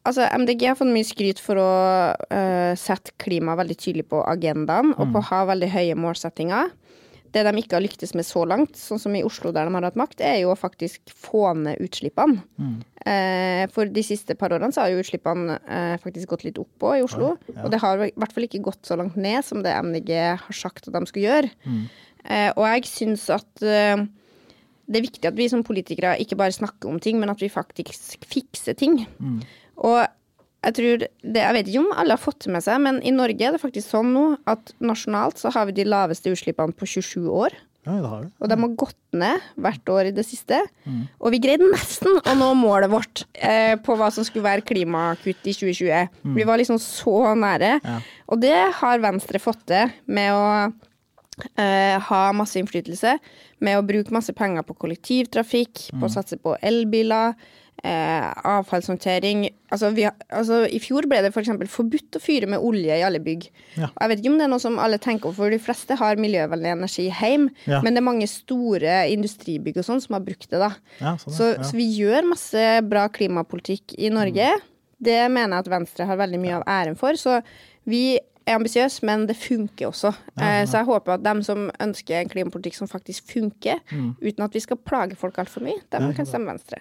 altså, 0.01 0.25
MDG 0.25 0.65
har 0.71 0.79
fått 0.79 0.89
mye 0.89 1.05
skryt 1.05 1.41
for 1.43 1.61
å 1.61 1.69
uh, 2.17 2.73
sette 2.81 3.13
klima 3.21 3.53
veldig 3.59 3.77
tydelig 3.77 4.07
på 4.09 4.23
agendaen, 4.25 4.95
og 4.97 5.13
på 5.13 5.21
å 5.21 5.29
ha 5.29 5.43
veldig 5.51 5.69
høye 5.75 5.99
målsettinger. 6.01 6.73
Det 7.35 7.43
de 7.43 7.51
ikke 7.59 7.75
har 7.75 7.83
lyktes 7.83 8.13
med 8.15 8.23
så 8.23 8.45
langt, 8.47 8.77
sånn 8.79 9.01
som 9.01 9.15
i 9.17 9.23
Oslo 9.27 9.51
der 9.51 9.67
de 9.67 9.75
har 9.75 9.87
hatt 9.89 9.97
makt, 9.99 10.21
er 10.23 10.37
jo 10.39 10.53
å 10.53 10.57
faktisk 10.59 11.11
få 11.11 11.49
ned 11.59 11.81
utslippene. 11.83 12.39
Eh, 13.05 13.65
for 13.75 13.91
de 13.91 14.03
siste 14.07 14.37
par 14.39 14.55
årene 14.55 14.71
så 14.71 14.85
har 14.85 14.93
jo 14.93 15.01
utslippene 15.03 15.57
eh, 15.67 15.95
faktisk 16.01 16.31
gått 16.31 16.45
litt 16.47 16.61
opp 16.61 16.87
òg 16.87 17.01
i 17.01 17.05
Oslo. 17.05 17.33
Og 17.59 17.67
det 17.73 17.81
har 17.83 18.05
i 18.07 18.13
hvert 18.15 18.35
fall 18.35 18.47
ikke 18.47 18.63
gått 18.63 18.87
så 18.87 18.95
langt 19.01 19.19
ned 19.19 19.43
som 19.43 19.65
det 19.65 19.75
MDG 19.75 20.13
har 20.45 20.55
sagt 20.55 20.87
at 20.87 20.95
de 20.95 21.03
skulle 21.11 21.27
gjøre. 21.27 21.51
Eh, 22.23 22.51
og 22.55 22.63
jeg 22.71 22.87
syns 22.89 23.27
at 23.35 23.51
det 24.85 24.99
er 24.99 25.05
viktig 25.05 25.27
at 25.27 25.35
vi 25.37 25.49
som 25.51 25.65
politikere 25.65 26.15
ikke 26.21 26.37
bare 26.39 26.55
snakker 26.55 26.87
om 26.87 27.01
ting, 27.03 27.19
men 27.19 27.33
at 27.33 27.41
vi 27.43 27.51
faktisk 27.51 28.23
fikser 28.31 28.77
ting. 28.79 29.01
Og 29.75 30.05
jeg 30.65 30.75
tror 30.79 31.05
det, 31.05 31.39
Jeg 31.39 31.53
vet 31.57 31.69
ikke 31.69 31.83
om 31.83 31.93
alle 31.93 32.17
har 32.17 32.21
fått 32.21 32.45
det 32.45 32.55
med 32.55 32.65
seg, 32.65 32.81
men 32.81 32.99
i 33.05 33.13
Norge 33.13 33.47
er 33.47 33.55
det 33.55 33.61
faktisk 33.61 33.91
sånn 33.93 34.11
nå 34.15 34.25
at 34.49 34.73
nasjonalt 34.81 35.39
så 35.41 35.53
har 35.53 35.69
vi 35.69 35.77
de 35.77 35.87
laveste 35.87 36.33
utslippene 36.33 36.75
på 36.75 36.89
27 36.89 37.29
år. 37.29 37.55
Ja, 37.85 37.99
det 38.01 38.09
har 38.09 38.23
vi. 38.23 38.29
Og 38.41 38.49
de 38.49 38.57
har 38.63 38.71
gått 38.81 38.97
ned 39.13 39.43
hvert 39.61 39.91
år 39.93 40.07
i 40.09 40.13
det 40.15 40.23
siste. 40.25 40.57
Og 41.21 41.29
vi 41.35 41.39
greide 41.43 41.67
nesten 41.69 42.17
å 42.17 42.33
nå 42.39 42.47
målet 42.57 42.89
vårt 42.89 43.21
eh, 43.37 43.75
på 43.77 43.93
hva 43.99 44.09
som 44.13 44.25
skulle 44.25 44.47
være 44.47 44.65
klimakutt 44.65 45.45
i 45.45 45.53
2020. 45.53 46.09
Vi 46.33 46.47
var 46.49 46.57
liksom 46.57 46.81
så 46.81 47.35
nære. 47.37 47.75
Ja. 47.85 47.99
Og 48.33 48.41
det 48.41 48.57
har 48.79 49.03
Venstre 49.05 49.41
fått 49.43 49.67
til 49.69 49.93
med 50.09 50.33
å 50.33 50.47
eh, 51.57 51.99
ha 52.09 52.23
masse 52.37 52.59
innflytelse. 52.61 53.17
Med 53.65 53.79
å 53.79 53.85
bruke 53.85 54.13
masse 54.15 54.33
penger 54.35 54.65
på 54.67 54.77
kollektivtrafikk, 54.85 55.89
på 55.99 56.07
å 56.07 56.11
satse 56.11 56.39
på 56.41 56.57
elbiler. 56.61 57.35
Eh, 57.83 58.27
avfallshåndtering. 58.47 59.49
Altså, 59.69 59.89
vi, 59.93 60.05
altså, 60.07 60.61
I 60.71 60.79
fjor 60.81 61.05
ble 61.11 61.19
det 61.21 61.29
f.eks. 61.33 61.51
For 61.67 61.73
forbudt 61.83 62.17
å 62.17 62.21
fyre 62.23 62.47
med 62.49 62.63
olje 62.63 62.95
i 62.97 63.03
alle 63.05 63.19
bygg. 63.21 63.49
Ja. 63.75 63.89
Og 63.89 63.99
jeg 63.99 64.11
vet 64.11 64.21
ikke 64.23 64.31
om 64.31 64.37
det 64.39 64.45
er 64.47 64.51
noe 64.53 64.63
som 64.63 64.79
alle 64.81 64.99
tenker 65.03 65.29
over, 65.29 65.37
for 65.37 65.53
de 65.53 65.59
fleste 65.61 65.97
har 65.99 66.21
miljøvennlig 66.21 66.71
energi 66.71 67.09
hjemme. 67.09 67.51
Ja. 67.67 67.81
Men 67.85 67.93
det 67.93 68.01
er 68.01 68.07
mange 68.07 68.29
store 68.31 69.01
industribygg 69.13 69.81
og 69.81 69.87
sånn 69.89 70.01
som 70.01 70.17
har 70.17 70.23
brukt 70.25 70.47
det. 70.49 70.61
da. 70.63 70.71
Ja, 71.01 71.17
sånn, 71.21 71.35
Så, 71.35 71.51
så 71.67 71.77
vi 71.77 71.89
gjør 71.99 72.31
masse 72.31 72.63
bra 72.87 73.05
klimapolitikk 73.13 73.97
i 73.99 74.09
Norge. 74.13 74.55
Det 75.05 75.19
mener 75.29 75.57
jeg 75.57 75.65
at 75.67 75.73
Venstre 75.75 76.07
har 76.09 76.23
veldig 76.23 76.41
mye 76.41 76.61
av 76.61 76.65
æren 76.79 76.97
for. 76.97 77.19
Så 77.19 77.41
vi 77.91 78.15
er 78.47 78.55
ambisiøs, 78.59 78.99
men 79.03 79.25
det 79.27 79.35
funker 79.37 79.87
også. 79.89 80.13
Eh, 80.39 80.65
Så 80.65 80.77
jeg 80.77 80.85
håper 80.85 81.13
at 81.13 81.23
dem 81.23 81.41
som 81.43 81.71
ønsker 81.81 82.21
en 82.21 82.29
klimapolitikk 82.29 82.75
som 82.77 82.87
faktisk 82.87 83.25
funker, 83.31 83.79
uten 84.21 84.43
at 84.45 84.53
vi 84.53 84.59
skal 84.59 84.77
plage 84.77 85.15
folk 85.15 85.37
altfor 85.37 85.61
mye, 85.65 85.79
dem 85.91 86.13
kan 86.13 86.25
stemme 86.25 86.51
Venstre. 86.53 86.77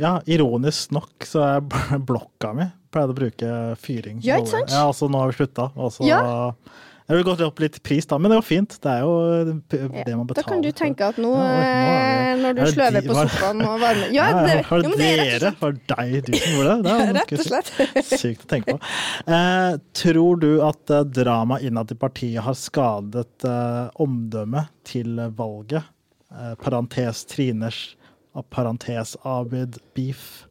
Ja, 0.00 0.20
ironisk 0.26 0.90
nok 0.92 1.26
så 1.28 1.42
er 1.44 1.98
blokka 2.10 2.54
mi 2.56 2.64
pleide 2.92 3.12
å 3.12 3.16
bruke 3.16 3.50
fyring. 3.80 4.18
Ja, 4.24 4.36
ikke 4.40 4.50
sant? 4.52 4.70
Ja, 4.70 4.86
altså 4.88 5.08
nå 5.08 5.18
har 5.20 5.30
vi 5.30 5.36
slutta. 5.38 5.70
Og 5.76 5.92
så 5.92 6.04
Ja. 6.06 6.52
Det 7.06 7.16
ville 7.16 7.26
gått 7.26 7.40
opp 7.44 7.58
litt 7.62 7.78
pris, 7.82 8.06
da, 8.06 8.18
men 8.22 8.30
det 8.30 8.38
var 8.38 8.46
fint. 8.46 8.76
Det 8.82 8.90
er 8.92 9.00
jo 9.02 9.14
det 9.68 10.14
man 10.16 10.26
betaler 10.28 10.38
Da 10.38 10.44
kan 10.46 10.62
du 10.64 10.68
tenke 10.76 11.08
at 11.12 11.18
nå, 11.20 11.32
Ja, 11.34 11.62
eh, 11.66 12.34
når 12.40 12.56
du 12.56 12.62
er 12.62 12.72
sløver 12.72 13.06
på 13.08 13.16
sofaen 13.18 13.64
og 13.66 13.80
varmer 13.82 14.12
Ja, 14.14 14.28
det, 14.46 14.58
var 14.70 14.84
det 14.86 15.08
er 15.08 15.22
dere, 15.22 15.54
var 15.60 15.74
det 15.78 15.82
deg 15.92 16.28
du 16.28 16.36
som 16.36 16.56
gjorde 16.56 16.76
det? 16.76 16.92
det? 16.92 17.14
Rett 17.18 17.34
og 17.38 17.46
slett. 17.48 17.72
Sykt 18.12 18.46
å 18.46 18.52
tenke 18.54 18.76
på. 18.76 18.92
Eh, 19.38 19.72
tror 20.02 20.42
du 20.44 20.50
at 20.68 20.94
eh, 20.94 21.08
drama 21.22 21.58
innad 21.64 21.92
i 21.92 21.98
partiet 21.98 22.46
har 22.46 22.58
skadet 22.58 23.48
eh, 23.48 23.88
omdømmet 24.02 24.70
til 24.88 25.18
valget? 25.36 25.90
Eh, 26.32 26.54
parentes 26.62 27.26
Triners 27.28 27.82
parentes 28.50 29.16
Abid 29.22 29.78
Beef. 29.94 30.46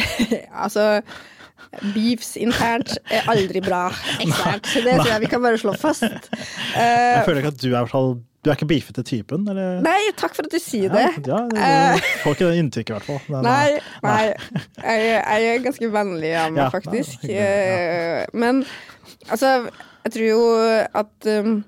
Altså, 0.54 1.02
beefs 1.94 2.34
internt 2.40 2.96
er 3.10 3.28
aldri 3.30 3.60
bra 3.64 3.86
eksternt. 4.24 4.66
Så 4.72 4.82
det 4.84 4.96
tror 5.00 5.12
jeg 5.14 5.20
vi 5.26 5.30
kan 5.32 5.42
bare 5.44 5.60
slå 5.60 5.74
fast. 5.78 6.02
Jeg 6.74 7.20
Eh, 7.20 7.24
føler 7.26 7.40
ikke 7.42 7.52
at 7.54 7.62
du 7.62 7.70
er, 7.74 7.86
fall- 7.90 8.18
du 8.44 8.48
er 8.50 8.54
ikke 8.56 8.68
beefete 8.70 9.02
typen, 9.04 9.42
eller? 9.50 9.80
nei, 9.84 9.98
takk 10.16 10.32
for 10.36 10.46
at 10.46 10.52
du 10.54 10.58
sier 10.62 10.88
det. 10.92 11.02
Ja, 11.26 11.40
ja, 11.52 11.94
Eh, 11.94 11.98
du 12.00 12.22
får 12.22 12.36
ikke 12.38 12.50
det 12.50 12.60
inntrykket, 12.62 12.90
i 12.90 12.96
hvert 12.96 13.08
fall. 13.08 13.20
Men, 13.28 13.42
Nei, 13.44 13.66
eh, 13.74 13.90
nei. 14.06 14.22
Jeg, 14.80 15.10
jeg 15.10 15.50
er 15.54 15.64
ganske 15.66 15.90
vennlig 15.92 16.30
av 16.40 16.52
meg, 16.54 16.62
Ja, 16.62 16.68
faktisk. 16.72 17.26
ja, 17.28 17.48
Eh, 17.50 18.26
Men 18.32 18.62
altså, 19.28 19.68
jeg 20.06 20.12
tror 20.14 20.26
jo 20.30 20.40
at 21.02 21.30
um, 21.44 21.58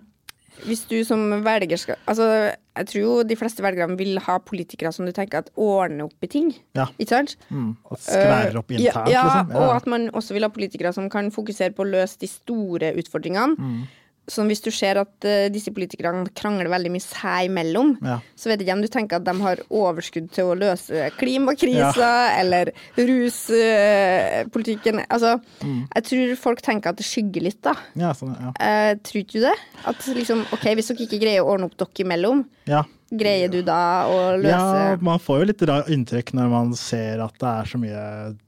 hvis 0.64 0.84
du 0.88 1.02
som 1.04 1.26
velger 1.44 1.76
skal 1.80 1.96
Altså, 2.08 2.28
jeg 2.72 2.88
tror 2.88 3.02
jo 3.02 3.14
de 3.28 3.36
fleste 3.36 3.62
velgerne 3.64 3.98
vil 4.00 4.16
ha 4.24 4.38
politikere 4.40 4.92
som 4.96 5.04
du 5.04 5.12
tenker 5.12 5.42
at 5.42 5.50
ordner 5.60 6.06
opp 6.06 6.24
i 6.24 6.30
ting. 6.32 6.52
Ja. 6.78 6.86
Ikke 6.96 7.12
sant? 7.12 7.34
Mm, 7.50 7.74
og 7.84 7.98
skværer 8.00 8.56
opp 8.56 8.72
Eh, 8.72 8.78
internt, 8.80 9.10
ja, 9.12 9.12
ja, 9.12 9.24
liksom. 9.42 9.56
og 9.60 9.74
at 9.76 9.86
man 9.92 10.08
også 10.16 10.32
vil 10.32 10.46
ha 10.46 10.48
politikere 10.48 10.92
som 10.96 11.10
kan 11.12 11.28
fokusere 11.34 11.74
på 11.76 11.84
å 11.84 11.90
løse 11.90 12.16
de 12.22 12.30
store 12.32 12.94
utfordringene. 12.96 13.58
Mm. 13.58 13.82
Sånn 14.30 14.46
hvis 14.46 14.60
du 14.62 14.70
ser 14.70 15.00
at 15.00 15.24
uh, 15.26 15.48
disse 15.50 15.72
politikerne 15.74 16.28
krangler 16.38 16.68
veldig 16.70 16.92
mye 16.94 17.02
seg 17.02 17.48
imellom, 17.50 17.96
Ja. 18.06 18.20
så 18.38 18.48
vet 18.48 18.60
jeg 18.60 18.68
ikke 18.68 18.76
om 18.76 18.82
du 18.84 18.88
tenker 18.88 19.16
at 19.18 19.24
de 19.26 19.34
har 19.42 19.56
overskudd 19.68 20.30
til 20.30 20.44
å 20.44 20.54
løse 20.54 21.08
klimakrisa 21.18 22.38
eller 22.38 22.70
ruspolitikken. 23.82 25.02
altså, 25.10 25.40
Mm. 25.64 25.88
jeg 25.94 26.04
tror 26.04 26.36
folk 26.36 26.62
tenker 26.62 26.90
at 26.90 26.96
det 26.96 27.06
skygger 27.06 27.42
litt, 27.42 27.60
da. 27.62 27.74
Ja, 27.96 28.12
sånn, 28.12 28.34
ja. 28.38 28.52
Eh, 28.60 28.94
tror 29.02 29.20
ikke 29.24 29.32
du 29.32 29.40
det? 29.40 29.56
At 29.86 29.96
liksom, 30.14 30.46
ok, 30.52 30.64
hvis 30.74 30.88
dere 30.88 31.06
ikke 31.06 31.20
greier 31.20 31.42
å 31.42 31.50
ordne 31.54 31.64
opp 31.66 31.76
dere 31.76 32.04
imellom, 32.06 32.44
ja. 32.66 32.84
Greier 33.12 33.50
du 33.52 33.58
da 33.66 33.78
å 34.08 34.18
løse 34.40 34.52
Ja, 34.52 34.96
man 35.04 35.18
får 35.20 35.40
jo 35.42 35.48
litt 35.50 35.64
inntrykk 35.92 36.32
når 36.38 36.48
man 36.52 36.70
ser 36.78 37.20
at 37.24 37.34
det 37.42 37.48
er 37.50 37.68
så 37.68 37.80
mye 37.82 38.04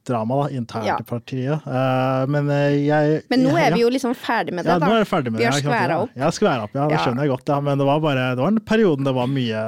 drama 0.08 0.38
da, 0.42 0.46
internt 0.56 0.86
Ja. 0.88 0.96
i 1.00 1.06
partiet. 1.08 1.66
Uh, 1.66 2.24
men 2.32 2.48
eh, 2.50 2.78
jeg 2.86 3.22
Men 3.30 3.44
nå 3.44 3.52
ja, 3.58 3.66
er 3.66 3.74
vi 3.76 3.82
jo 3.84 3.90
liksom 3.92 4.14
ferdig 4.16 4.54
med 4.56 4.64
det, 4.64 4.72
ja, 4.72 4.78
da. 4.78 4.86
nå 4.88 4.96
er 4.96 5.04
vi 5.04 5.10
ferdig 5.10 5.32
med 5.34 5.38
vi 5.40 5.44
det. 5.44 5.52
har 5.52 5.60
ikke 5.60 5.68
skværa 5.74 5.98
opp. 6.06 6.16
Ja, 6.16 6.30
skværa 6.30 6.62
opp, 6.68 6.74
ja, 6.74 6.88
det 6.88 6.96
Ja. 6.98 7.04
skjønner 7.04 7.22
jeg 7.28 7.34
godt. 7.36 7.48
Ja. 7.48 7.60
Men 7.60 7.78
det 7.78 7.86
var 7.86 8.00
bare, 8.00 8.30
det 8.34 8.42
var 8.42 8.48
en 8.54 8.60
periode 8.60 9.04
det 9.04 9.14
var 9.14 9.26
mye 9.28 9.62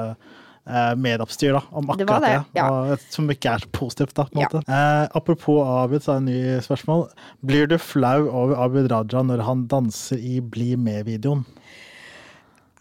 eh, 0.66 0.94
medoppstyr 0.98 1.52
da, 1.54 1.60
om 1.70 1.86
Det 1.86 2.06
var 2.08 2.16
akkurat 2.16 2.22
det. 2.26 2.38
det, 2.54 2.58
ja. 2.58 2.66
Og, 2.72 2.98
som 3.14 3.28
ikke 3.30 3.52
er 3.54 3.58
så 3.62 3.68
positivt, 3.70 4.14
da. 4.18 4.24
på 4.24 4.34
en 4.34 4.40
Ja. 4.42 4.48
måte. 4.48 4.64
Eh, 4.66 5.08
apropos 5.14 5.60
Abid, 5.84 6.02
så 6.02 6.16
er 6.16 6.20
det 6.20 6.22
en 6.24 6.32
ny 6.32 6.60
spørsmål. 6.64 7.04
Blir 7.44 7.68
du 7.68 7.76
flau 7.78 8.26
over 8.32 8.56
Abid 8.64 8.90
Raja 8.90 9.22
når 9.22 9.44
han 9.46 9.66
danser 9.68 10.18
i 10.18 10.40
Bli 10.40 10.74
med-videoen? 10.76 11.44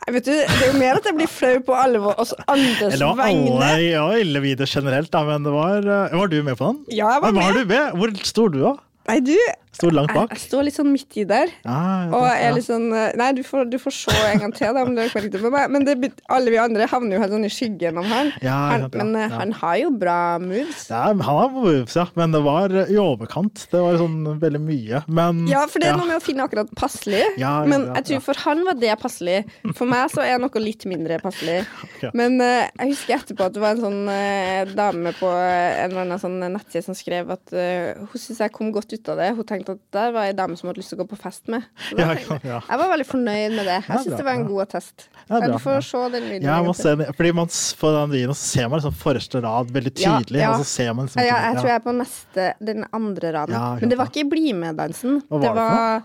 Vet 0.06 0.26
du, 0.28 0.32
det 0.38 0.62
er 0.62 0.68
jo 0.70 0.78
mer 0.78 1.00
at 1.00 1.08
jeg 1.10 1.16
blir 1.18 1.30
flau 1.32 1.56
på 1.66 1.74
alle 1.74 1.98
oss 2.14 2.34
andres 2.46 3.00
var 3.02 3.16
vegne. 3.24 3.56
alle 3.58 3.88
ja, 3.88 4.04
alle 4.20 4.42
videoer 4.44 4.70
generelt, 4.70 5.10
da, 5.16 5.24
men 5.26 5.48
det 5.48 5.54
var 5.56 5.82
eh, 5.82 6.14
Var 6.20 6.28
du 6.30 6.36
med 6.46 6.60
på 6.60 6.68
den? 6.70 6.84
Ja, 6.94 7.16
jeg 7.16 7.24
var 7.24 7.32
Men 7.34 7.42
med. 7.42 7.56
du 7.58 7.74
med? 7.74 7.96
Hvor 7.98 8.14
sto 8.30 8.46
du, 8.54 8.60
da? 8.68 8.76
Nei, 9.10 9.20
du, 9.26 9.34
Sto 9.76 9.92
langt 9.92 10.14
bak? 10.16 10.32
jeg 10.32 10.46
står 10.46 10.68
litt 10.68 10.78
sånn 10.78 10.92
midt 10.94 11.18
i 11.20 11.26
der. 11.28 11.52
Ja, 11.66 11.80
Og 12.16 12.24
jeg 12.30 12.44
er 12.48 12.54
litt 12.56 12.68
sånn 12.68 12.88
eh, 12.96 13.12
Nei, 13.20 13.30
du 13.36 13.42
får, 13.46 13.68
du 13.72 13.78
får 13.82 13.96
se 13.98 14.16
en 14.30 14.44
gang 14.46 14.54
til, 14.56 14.72
da, 14.76 14.84
om 14.86 14.96
klart 15.12 15.28
det. 15.34 15.66
Men 15.74 15.88
det, 15.88 16.12
alle 16.32 16.54
vi 16.54 16.60
andre 16.62 16.88
havner 16.90 17.18
jo 17.18 17.24
helt 17.24 17.36
sånn 17.36 17.48
i 17.48 17.52
skyggen 17.52 18.00
av 18.00 18.08
han. 18.10 18.32
Ja, 18.46 18.56
han 18.72 18.86
sant, 18.86 18.96
ja, 18.96 19.04
men 19.04 19.20
eh, 19.20 19.28
ja. 19.28 19.40
han 19.42 19.54
har 19.60 19.78
jo 19.82 19.92
bra 20.06 20.18
moves. 20.42 20.86
Ja, 20.92 21.02
han 21.10 21.24
har 21.26 21.52
moves, 21.54 21.98
ja, 21.98 22.08
men 22.20 22.36
det 22.36 22.42
var 22.46 22.76
eh, 22.76 22.94
i 22.94 23.00
overkant. 23.02 23.66
Det 23.72 23.82
var 23.84 24.00
sånn 24.02 24.20
veldig 24.42 24.64
mye. 24.64 25.04
Men 25.08 25.44
Ja, 25.52 25.66
for 25.72 25.84
det 25.84 25.92
er 25.92 26.00
noe 26.00 26.10
med 26.10 26.22
å 26.22 26.24
finne 26.24 26.48
akkurat 26.48 26.72
passelig. 26.78 27.24
Ja, 27.36 27.58
ja, 27.64 27.70
men 27.70 27.90
jeg 27.92 28.10
tror 28.10 28.26
for 28.30 28.44
han 28.46 28.64
var 28.68 28.80
det 28.80 28.96
passelig. 29.02 29.42
For 29.76 29.90
meg 29.90 30.12
så 30.14 30.24
er 30.26 30.40
noe 30.42 30.64
litt 30.64 30.88
mindre 30.90 31.20
passelig. 31.24 31.64
Okay. 31.96 32.10
Men 32.18 32.34
uh, 32.42 32.66
jeg 32.66 32.90
husker 32.90 33.16
etterpå 33.16 33.46
at 33.46 33.54
det 33.56 33.62
var 33.62 33.76
en 33.76 33.84
sånn 33.84 34.10
uh, 34.10 34.72
dame 34.76 35.14
på 35.16 35.30
en 35.30 35.86
eller 35.86 36.02
annen 36.02 36.20
sånn 36.20 36.42
nettside 36.42 36.84
som 36.84 36.98
skrev 36.98 37.30
at 37.32 37.54
uh, 37.56 38.02
hun 38.02 38.20
syntes 38.20 38.42
jeg 38.42 38.54
kom 38.56 38.72
godt 38.76 38.92
ut 38.92 39.12
av 39.14 39.22
det. 39.22 39.30
Hun 39.38 39.48
tenkte 39.48 39.65
at 39.70 39.80
der 39.96 40.12
var 40.16 40.28
ei 40.30 40.34
dame 40.38 40.56
som 40.58 40.68
hadde 40.70 40.78
lyst 40.82 40.90
til 40.94 40.98
å 41.00 41.04
gå 41.04 41.08
på 41.14 41.18
fest 41.18 41.48
med. 41.48 41.64
Da 41.98 42.14
Ja, 42.14 42.38
ja. 42.44 42.60
Jeg 42.70 42.80
var 42.82 42.90
veldig 42.94 43.06
fornøyd 43.10 43.56
med 43.56 43.66
det. 43.66 43.78
Ja, 43.88 43.94
Jeg 43.96 44.04
syns 44.06 44.18
det 44.18 44.26
var 44.26 44.34
en 44.40 44.48
god 44.48 44.62
attest. 44.68 45.08
Ja, 45.30 45.40
Ja, 45.40 45.48
du 45.48 45.58
får 45.64 45.74
ja. 45.74 45.80
se 45.82 46.02
den 46.16 46.24
videoen. 46.30 46.44
Ja, 46.50 46.58
man 46.64 46.74
ser, 46.74 46.96
den- 46.96 47.14
fordi 47.14 47.32
man, 47.34 47.48
på 47.48 47.94
den 48.00 48.10
videoen 48.12 48.36
så 48.36 48.46
ser 48.56 48.68
man 48.70 48.80
liksom 48.80 48.94
forreste 48.94 49.42
rad 49.42 49.72
veldig 49.72 49.94
tydelig, 49.96 50.40
ja. 50.44 50.52
og 50.54 50.60
så 50.66 50.66
ser 50.66 50.94
man 50.94 51.06
liksom 51.08 51.24
ja, 51.26 51.40
jeg 51.50 51.56
tror 51.58 51.68
jeg 51.72 51.76
er 51.80 51.86
på 51.88 51.96
neste, 51.98 52.54
den 52.72 52.86
andre 52.94 53.32
raden. 53.34 53.56
Ja, 53.58 53.76
Men 53.82 53.90
det 53.90 53.98
var 53.98 54.06
ikke 54.12 54.22
ikke 54.26 54.30
Bli 54.36 54.54
med-dansen. 54.54 55.22
Det 55.22 55.30
var 55.30 55.42
Det 55.42 55.56
var 55.56 56.04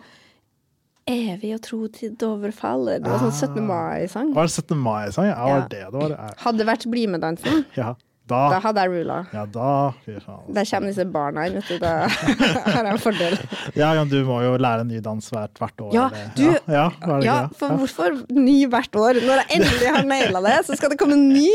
Evig 1.11 1.55
og 1.57 1.63
tro 1.65 1.87
til 1.89 2.13
Dovre 2.21 2.53
faller. 2.55 3.01
Det 3.03 3.09
var 3.11 3.19
sånn 3.25 3.33
17. 3.35 3.65
mai-sang. 3.67 4.29
Var 4.37 4.47
det 4.47 4.53
17. 4.53 4.77
mai-sang? 4.79 5.27
Ja, 5.27 5.39
var 5.43 5.49
Ja. 5.49 5.61
det 5.67 5.71
det 5.71 5.93
det 5.93 6.11
var? 6.19 6.35
Hadde 6.39 6.67
vært 6.69 6.91
Bli 6.91 7.07
med-dansen, 7.07 7.65
Ja, 7.77 7.95
da 8.31 8.41
da 8.55 8.59
hadde 8.65 8.85
jeg 8.87 8.93
rula. 8.95 9.17
Ja, 9.35 9.43
da. 9.51 9.71
Der 10.07 10.69
kommer 10.71 10.89
disse 10.91 11.05
barna 11.11 11.47
inn, 11.49 11.59
vet 11.59 11.69
du. 11.69 11.79
Da 11.83 11.93
har 12.75 12.87
jeg 12.87 12.93
en 12.95 13.01
fordel. 13.03 13.37
Ja, 13.79 13.91
men 13.99 14.09
du 14.13 14.17
må 14.29 14.39
jo 14.45 14.55
lære 14.63 14.85
en 14.87 14.91
ny 14.93 15.01
dans 15.05 15.29
hvert, 15.35 15.53
hvert 15.61 15.85
år. 15.87 15.91
Ja, 15.97 16.07
du- 16.39 16.45
ja, 16.47 16.57
ja, 16.71 16.87
det 17.11 17.27
Ja, 17.27 17.37
for 17.59 17.77
hvorfor 17.83 18.17
ny 18.37 18.57
hvert 18.71 18.95
år? 19.03 19.21
Når 19.27 19.43
jeg 19.43 19.59
endelig 19.59 19.91
har 19.97 20.07
naila 20.09 20.43
det, 20.47 20.57
så 20.71 20.79
skal 20.79 20.95
det 20.95 20.99
komme 21.03 21.19
en 21.19 21.29
ny. 21.35 21.49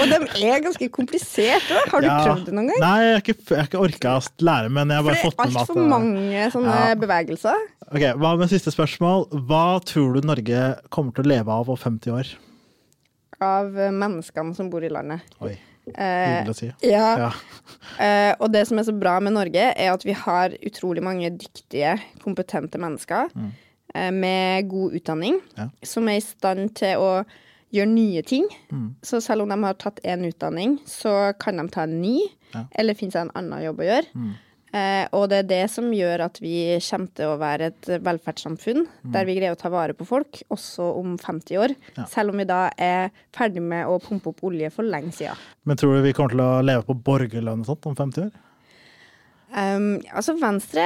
Og 0.00 0.12
de 0.12 0.20
er 0.50 0.62
ganske 0.68 0.90
kompliserte. 0.94 1.80
Har 1.90 2.04
du 2.04 2.08
prøvd 2.10 2.44
det 2.50 2.54
noen 2.58 2.70
gang? 2.74 2.80
Nei, 2.84 2.94
jeg 3.06 3.16
har 3.16 3.24
ikke, 3.24 3.38
jeg 3.50 3.58
har 3.62 3.70
ikke 3.72 3.82
orka 3.88 4.14
å 4.20 4.24
lære, 4.50 4.70
men 4.76 4.92
jeg 4.94 5.00
har 5.00 5.08
bare 5.08 5.16
det 5.16 5.24
er 5.24 5.28
fått 5.30 5.40
med 5.40 5.46
meg 5.46 5.56
at 5.56 5.64
altfor 5.64 5.90
mange 5.96 6.44
sånne 6.54 6.78
bevegelser. 7.02 7.66
Ok, 7.90 8.04
Hva 8.22 8.36
med 8.38 8.52
siste 8.52 8.70
spørsmål? 8.74 9.24
Hva 9.48 9.64
tror 9.88 10.14
du 10.14 10.26
Norge 10.28 10.60
kommer 10.94 11.16
til 11.16 11.24
å 11.26 11.30
leve 11.32 11.56
av 11.56 11.72
om 11.72 11.78
50 11.80 12.14
år? 12.14 12.30
Av 13.40 13.70
menneskene 13.72 14.52
som 14.54 14.68
bor 14.70 14.84
i 14.84 14.90
landet. 14.92 15.24
Oi, 15.40 15.54
Eh, 15.96 16.44
ja, 16.82 17.16
Ja. 17.18 17.30
Eh, 17.98 18.34
og 18.40 18.52
det 18.52 18.66
som 18.68 18.78
er 18.78 18.82
så 18.86 18.92
bra 18.98 19.18
med 19.20 19.32
Norge, 19.32 19.72
er 19.76 19.92
at 19.92 20.04
vi 20.04 20.12
har 20.12 20.50
utrolig 20.66 21.02
mange 21.02 21.30
dyktige, 21.30 21.98
kompetente 22.22 22.78
mennesker 22.78 23.30
eh, 23.94 24.10
med 24.10 24.68
god 24.68 24.92
utdanning, 24.94 25.40
Mm. 25.40 25.56
Ja. 25.56 25.68
som 25.82 26.08
er 26.08 26.16
i 26.16 26.20
stand 26.20 26.74
til 26.76 26.96
å 26.98 27.24
gjøre 27.72 27.86
nye 27.88 28.22
ting. 28.22 28.46
Mm. 28.72 28.94
Så 29.02 29.20
selv 29.22 29.42
om 29.42 29.48
de 29.48 29.62
har 29.64 29.74
tatt 29.74 30.00
én 30.04 30.24
utdanning, 30.26 30.78
så 30.86 31.32
kan 31.38 31.56
de 31.56 31.68
ta 31.68 31.82
en 31.82 32.00
ny, 32.02 32.20
Ja. 32.54 32.64
eller 32.74 32.94
finne 32.94 33.12
seg 33.12 33.22
en 33.22 33.30
annen 33.34 33.62
jobb 33.64 33.78
å 33.78 33.86
gjøre. 33.86 34.06
Mm. 34.14 34.32
Eh, 34.70 35.06
og 35.18 35.24
det 35.32 35.40
er 35.40 35.48
det 35.50 35.62
som 35.72 35.88
gjør 35.90 36.22
at 36.28 36.36
vi 36.42 36.54
kommer 36.86 37.10
til 37.18 37.32
å 37.32 37.38
være 37.40 37.70
et 37.72 37.88
velferdssamfunn 38.06 38.84
der 39.14 39.26
vi 39.26 39.34
greier 39.34 39.56
å 39.56 39.58
ta 39.58 39.70
vare 39.72 39.96
på 39.98 40.06
folk, 40.06 40.42
også 40.54 40.86
om 41.00 41.16
50 41.18 41.58
år. 41.58 41.74
Mm. 41.74 41.96
Ja. 41.96 42.06
Selv 42.12 42.34
om 42.34 42.38
vi 42.38 42.46
da 42.46 42.60
er 42.78 43.10
ferdig 43.36 43.64
med 43.64 43.90
å 43.90 43.98
pumpe 44.02 44.30
opp 44.30 44.44
olje 44.46 44.70
for 44.74 44.86
lenge 44.86 45.10
siden. 45.16 45.40
Men 45.66 45.80
tror 45.80 45.96
du 45.96 46.06
vi 46.06 46.14
kommer 46.14 46.36
til 46.36 46.44
å 46.44 46.52
leve 46.62 46.86
på 46.86 46.98
borgerlønn 47.10 47.64
og 47.64 47.72
sånt 47.72 47.90
om 47.90 47.98
50 47.98 48.28
år? 48.28 48.38
Um, 49.50 49.96
altså 50.14 50.36
Venstre 50.38 50.84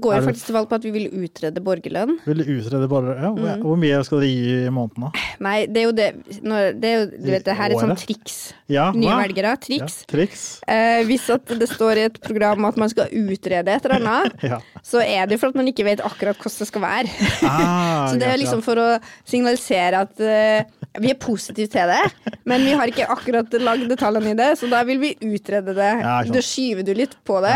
går 0.00 0.22
faktisk 0.24 0.46
til 0.46 0.54
valg 0.56 0.68
på 0.70 0.74
at 0.78 0.84
vi 0.86 0.90
vil 0.94 1.08
utrede 1.24 1.60
borgerlønn. 1.60 2.16
Vil 2.24 2.38
du 2.38 2.52
utrede 2.58 2.88
borgerlønn? 2.88 3.22
Ja, 3.42 3.56
hvor- 3.58 3.76
Mm. 3.76 3.80
Mye 3.82 4.04
skal 4.04 4.20
dere 4.20 4.28
gi 4.30 4.66
i 4.66 4.70
måneden, 4.70 5.02
da? 5.04 5.10
Nei, 5.40 5.66
det 5.66 5.76
er 5.76 5.82
jo 5.84 5.92
det 5.92 6.08
Det 6.32 6.84
er 6.84 6.98
jo, 7.00 7.06
du 7.24 7.30
vet, 7.30 7.44
det 7.44 7.56
her 7.56 7.70
er 7.70 7.74
et 7.74 7.80
sånt 7.80 7.98
triks. 8.06 8.52
Ja, 8.68 8.90
Nye 8.92 9.08
velgere. 9.28 9.56
Triks. 9.60 10.04
Ja, 10.04 10.06
triks. 10.16 10.60
Eh, 10.68 11.02
hvis 11.04 11.28
at 11.30 11.44
det 11.46 11.68
står 11.68 11.96
i 11.96 12.04
et 12.06 12.20
program 12.22 12.64
at 12.64 12.76
man 12.76 12.88
skal 12.88 13.08
utrede 13.12 13.68
et 13.68 13.84
eller 13.84 13.98
annet, 14.00 14.32
Ja. 14.42 14.58
så 14.82 15.02
er 15.04 15.26
det 15.26 15.38
for 15.40 15.48
at 15.48 15.54
man 15.54 15.66
ikke 15.66 15.84
vet 15.84 16.00
akkurat 16.00 16.36
hvordan 16.38 16.58
det 16.58 16.68
skal 16.68 16.80
være. 16.82 17.08
Ah, 17.42 18.08
så 18.12 18.18
det 18.18 18.28
er 18.28 18.36
liksom 18.38 18.62
for 18.62 18.76
å 18.76 19.00
signalisere 19.28 20.00
at 20.06 20.20
eh, 20.20 20.64
vi 21.00 21.10
er 21.10 21.14
positive 21.20 21.68
til 21.72 21.88
det, 21.88 22.36
men 22.44 22.60
vi 22.66 22.72
har 22.76 22.86
ikke 22.90 23.06
akkurat 23.08 23.52
lagd 23.62 23.88
detaljene 23.88 24.30
i 24.34 24.36
det, 24.36 24.50
så 24.60 24.68
da 24.68 24.82
vil 24.84 24.98
vi 25.00 25.14
utrede 25.24 25.72
det. 25.74 25.92
Da 26.32 26.42
skyver 26.44 26.84
du 26.84 26.92
litt 26.94 27.14
på 27.24 27.40
det. 27.40 27.54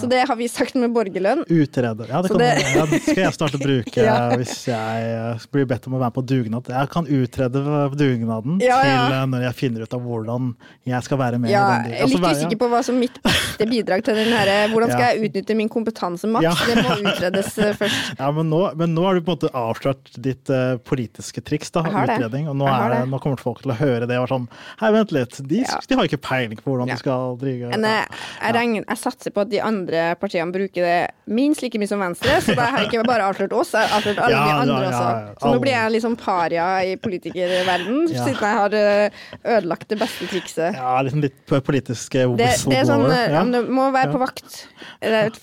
Så 0.00 0.08
det 0.08 0.22
har 0.28 0.36
vi 0.36 0.48
sagt 0.48 0.74
med 0.80 0.92
borgerlønn. 0.94 1.44
Utrede. 1.70 2.06
Ja, 2.10 2.22
det, 2.22 2.28
kan, 2.28 2.38
det- 2.38 2.74
ja, 2.74 2.84
det 2.90 3.00
skal 3.04 3.22
jeg 3.22 3.34
starte 3.36 3.58
å 3.58 3.62
bruke 3.62 4.02
Ja. 4.10 4.16
hvis 4.36 4.54
jeg 4.68 5.10
eh, 5.14 5.44
blir 5.54 5.66
bedt 5.70 5.86
om 5.86 5.94
å 5.96 6.00
være 6.02 6.14
på 6.16 6.24
dugnad. 6.26 6.66
Jeg 6.70 6.90
kan 6.92 7.06
utrede 7.06 7.62
dugnaden 7.94 8.58
til 8.60 8.70
eh, 8.70 9.26
når 9.30 9.44
jeg 9.46 9.56
finner 9.60 9.84
ut 9.86 9.94
av 9.96 10.02
hvordan 10.04 10.50
jeg 10.90 11.06
skal 11.06 11.20
være 11.20 11.38
med. 11.38 11.50
Den- 11.50 11.54
jeg 11.54 12.00
er 12.00 12.04
altså, 12.06 12.18
litt 12.20 12.40
usikker 12.40 12.60
på 12.64 12.70
hva 12.72 12.82
som 12.86 12.98
mitt 13.00 13.20
beste 13.24 13.68
bidrag 13.70 14.04
til 14.06 14.18
den 14.18 14.32
her 14.34 14.50
Hvordan 14.72 14.90
skal 14.94 15.06
jeg 15.14 15.30
utnytte 15.30 15.56
min 15.58 15.70
kompetanse 15.72 16.30
maks? 16.30 16.64
Det 16.66 16.76
må 16.82 16.96
utredes 17.04 17.52
eh, 17.58 17.74
først. 17.78 18.10
Ja, 18.20 18.30
men 18.34 18.50
nå, 18.50 18.60
men 18.76 18.94
nå 18.96 19.04
har 19.06 19.16
du 19.16 19.22
på 19.24 19.32
en 19.32 19.38
måte 19.38 19.50
avslørt 19.56 20.10
ditt 20.20 20.50
uh, 20.52 20.74
politiske 20.84 21.40
triks, 21.46 21.70
da, 21.74 21.84
utredning. 21.86 22.48
Og 22.50 22.56
nå, 22.58 22.66
det, 22.66 23.00
nå 23.10 23.20
kommer 23.22 23.40
folk 23.40 23.62
til 23.64 23.72
å 23.72 23.78
høre 23.78 24.08
det 24.10 24.18
og 24.18 24.26
være 24.26 24.34
sånn 24.34 24.48
Hei, 24.80 24.90
vent 24.94 25.14
litt, 25.14 25.38
de, 25.50 25.62
de 25.62 25.98
har 25.98 26.08
ikke 26.08 26.20
peiling 26.24 26.60
på 26.60 26.72
hvordan 26.72 26.90
de 26.90 26.96
skal 27.00 27.36
drive 27.40 27.70
Men 27.72 27.86
jeg, 27.88 28.08
jeg, 28.40 28.54
regner, 28.56 28.84
jeg 28.88 29.00
satser 29.00 29.34
på 29.34 29.44
at 29.44 29.50
de 29.52 29.60
andre 29.64 30.04
partiene 30.20 30.52
bruker 30.54 30.84
det 30.86 30.98
minst 31.30 31.59
oss 31.60 31.66
like 31.66 31.78
mye 31.82 31.90
som 31.90 32.00
Venstre, 32.00 32.36
så 32.42 32.54
da 32.56 32.66
har 32.72 32.82
jeg 32.84 32.90
ikke 32.90 33.04
bare 33.08 33.26
avslørt 33.28 33.52
oss, 33.60 33.72
jeg 33.76 33.84
har 33.90 33.98
avslørt 34.00 34.20
alle 34.24 34.32
Ja, 34.34 34.40
de 34.40 34.50
ja, 34.50 34.58
andre 34.64 34.80
ja, 34.80 34.90
også. 34.90 35.38
Så 35.44 35.52
nå 35.52 35.60
blir 35.62 35.74
jeg 35.76 35.94
liksom 35.96 36.16
paria 36.20 36.66
i 36.88 36.96
politikerverden, 37.04 38.00
Ja. 38.14 38.24
siden 38.24 38.40
jeg 38.40 38.58
har 38.60 38.76
eh, 38.80 39.22
ødelagt 39.44 39.88
det 39.92 39.98
beste 40.00 40.28
trikset. 40.30 40.78
Ja, 40.80 40.96
liksom 41.06 41.24
litt 41.24 41.56
politisk 41.66 42.14
eh, 42.18 42.32
Det, 42.40 42.48
er 42.50 42.58
sånn, 42.58 42.74
whistleblower. 42.74 43.16
eh, 43.16 43.34
ja. 43.36 43.44
Du 43.44 43.72
må 43.76 43.88
være 43.94 44.12
på 44.16 44.22
vakt 44.24 44.60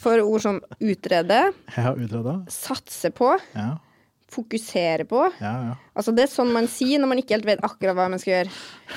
for 0.01 0.21
ord 0.25 0.41
som 0.43 0.61
utrede, 0.81 1.41
har 1.77 1.99
satse 2.51 3.11
på, 3.15 3.35
Ja, 3.55 3.75
fokusere 4.31 5.05
på. 5.07 5.21
ja, 5.41 5.51
ja. 5.69 5.75
Altså 5.97 6.11
Det 6.13 6.27
er 6.27 6.29
sånn 6.29 6.51
man 6.53 6.67
sier 6.69 6.99
når 7.01 7.09
man 7.09 7.17
ikke 7.17 7.33
helt 7.33 7.45
vet 7.47 7.61
akkurat 7.65 7.95
hva 7.97 8.03
man 8.11 8.19
skal 8.21 8.33
gjøre. 8.35 8.49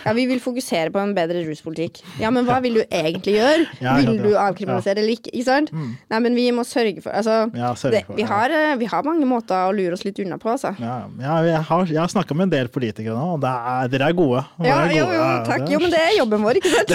Ja, 0.04 0.12
vi 0.12 0.26
vil 0.28 0.40
fokusere 0.42 0.90
på 0.92 1.00
en 1.00 1.14
bedre 1.16 1.40
ruspolitikk. 1.46 2.02
Ja, 2.20 2.28
men 2.34 2.44
hva 2.44 2.58
vil 2.60 2.74
du 2.76 2.82
egentlig 2.92 3.38
gjøre? 3.38 3.62
Ja, 3.80 3.94
vil 4.02 4.18
du 4.20 4.28
ja. 4.34 4.42
avkriminalisere 4.50 5.00
eller 5.00 5.14
ikke? 5.14 5.30
Ikke 5.32 5.46
sant? 5.48 5.72
Nei, 5.72 6.20
men 6.20 6.36
vi 6.36 6.44
må 6.52 6.60
sørge 6.68 7.00
for 7.00 7.14
Altså, 7.16 7.38
Ja, 7.56 7.70
sørge 7.78 7.94
det, 7.94 8.02
for, 8.06 8.18
vi, 8.18 8.26
ja. 8.26 8.28
har, 8.34 8.50
eh, 8.52 8.74
vi 8.82 8.90
har 8.92 9.02
mange 9.08 9.24
måter 9.30 9.70
å 9.70 9.72
lure 9.72 9.96
oss 9.96 10.04
litt 10.04 10.20
unna 10.20 10.36
på, 10.42 10.50
altså. 10.52 10.74
Ja, 10.82 10.98
ja, 11.22 11.38
jeg 11.48 11.62
har, 11.70 11.86
jeg 11.88 12.00
har 12.02 12.12
snakka 12.12 12.36
med 12.36 12.50
en 12.50 12.54
del 12.58 12.68
politikere 12.68 13.16
nå, 13.16 13.38
og 13.38 13.40
det 13.46 13.54
er, 13.72 13.88
dere 13.96 14.10
er 14.12 14.18
gode. 14.20 14.44
Dere 14.60 14.68
Ja, 14.68 14.76
er 14.84 14.92
jo, 14.98 15.06
gode. 15.06 15.16
jo, 15.16 15.22
jo, 15.24 15.40
takk. 15.48 15.64
Jo, 15.72 15.78
men 15.86 15.90
det 15.96 16.02
er 16.04 16.12
jobben 16.18 16.44
vår, 16.44 16.60
ikke 16.60 16.74
sant? 16.76 16.92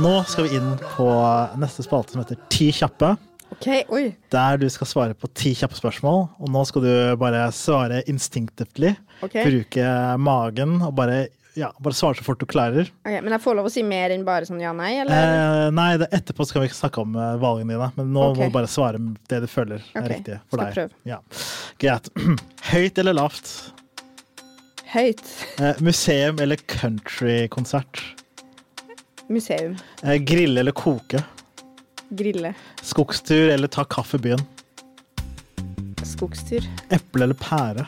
Nå 0.00 0.14
skal 0.28 0.46
vi 0.46 0.56
inn 0.56 0.70
på 0.96 1.08
neste 1.60 1.84
spalte 1.84 2.14
som 2.14 2.22
heter 2.22 2.38
Ti 2.52 2.70
kjappe. 2.72 3.16
Okay, 3.56 3.82
oi. 3.90 4.12
Der 4.32 4.60
du 4.60 4.68
skal 4.70 4.88
svare 4.88 5.16
på 5.18 5.28
ti 5.34 5.52
kjappe 5.58 5.76
spørsmål. 5.76 6.22
Og 6.40 6.52
nå 6.54 6.62
skal 6.68 6.84
du 6.86 6.92
bare 7.20 7.42
svare 7.52 8.00
instinctively. 8.08 8.94
Okay. 9.20 9.44
Bruke 9.44 9.90
magen 10.22 10.78
og 10.86 10.94
bare, 10.96 11.24
ja, 11.58 11.72
bare 11.82 11.98
svare 11.98 12.16
så 12.20 12.24
fort 12.24 12.40
du 12.40 12.46
klarer. 12.48 12.88
Okay, 13.02 13.18
Men 13.20 13.34
jeg 13.36 13.44
får 13.44 13.58
lov 13.58 13.68
å 13.68 13.72
si 13.74 13.84
mer 13.84 14.14
enn 14.14 14.24
bare 14.24 14.48
sånn 14.48 14.62
ja-nei, 14.62 14.92
eller? 15.02 15.34
Eh, 15.66 15.66
nei, 15.76 15.90
det, 16.00 16.08
etterpå 16.20 16.46
skal 16.48 16.64
vi 16.64 16.70
ikke 16.70 16.78
snakke 16.78 17.04
om 17.04 17.18
eh, 17.18 17.34
valgene 17.42 17.74
dine, 17.74 17.90
men 17.98 18.14
nå 18.14 18.30
må 18.38 18.48
du 18.48 18.54
bare 18.54 18.70
svare 18.70 19.02
det 19.02 19.42
du 19.44 19.50
føler 19.50 19.84
er 19.98 20.08
riktig 20.14 20.40
for 20.48 20.62
deg. 20.62 20.94
Ja. 21.10 21.20
Greit. 21.82 22.08
Høyt 22.70 23.02
eller 23.02 23.18
lavt? 23.18 23.52
Høyt. 24.90 25.22
Eh, 25.62 25.76
museum 25.78 26.40
eller 26.42 26.58
countrykonsert? 26.66 28.00
Museum. 29.28 29.76
Eh, 30.02 30.16
grille 30.26 30.60
eller 30.64 30.74
koke? 30.74 31.20
Grille. 32.10 32.50
Skogstur 32.82 33.52
eller 33.54 33.70
ta 33.70 33.84
kaffe 33.86 34.18
i 34.18 34.24
byen? 34.24 34.42
Skogstur. 36.02 36.66
Eple 36.90 37.28
eller 37.28 37.38
pære? 37.38 37.84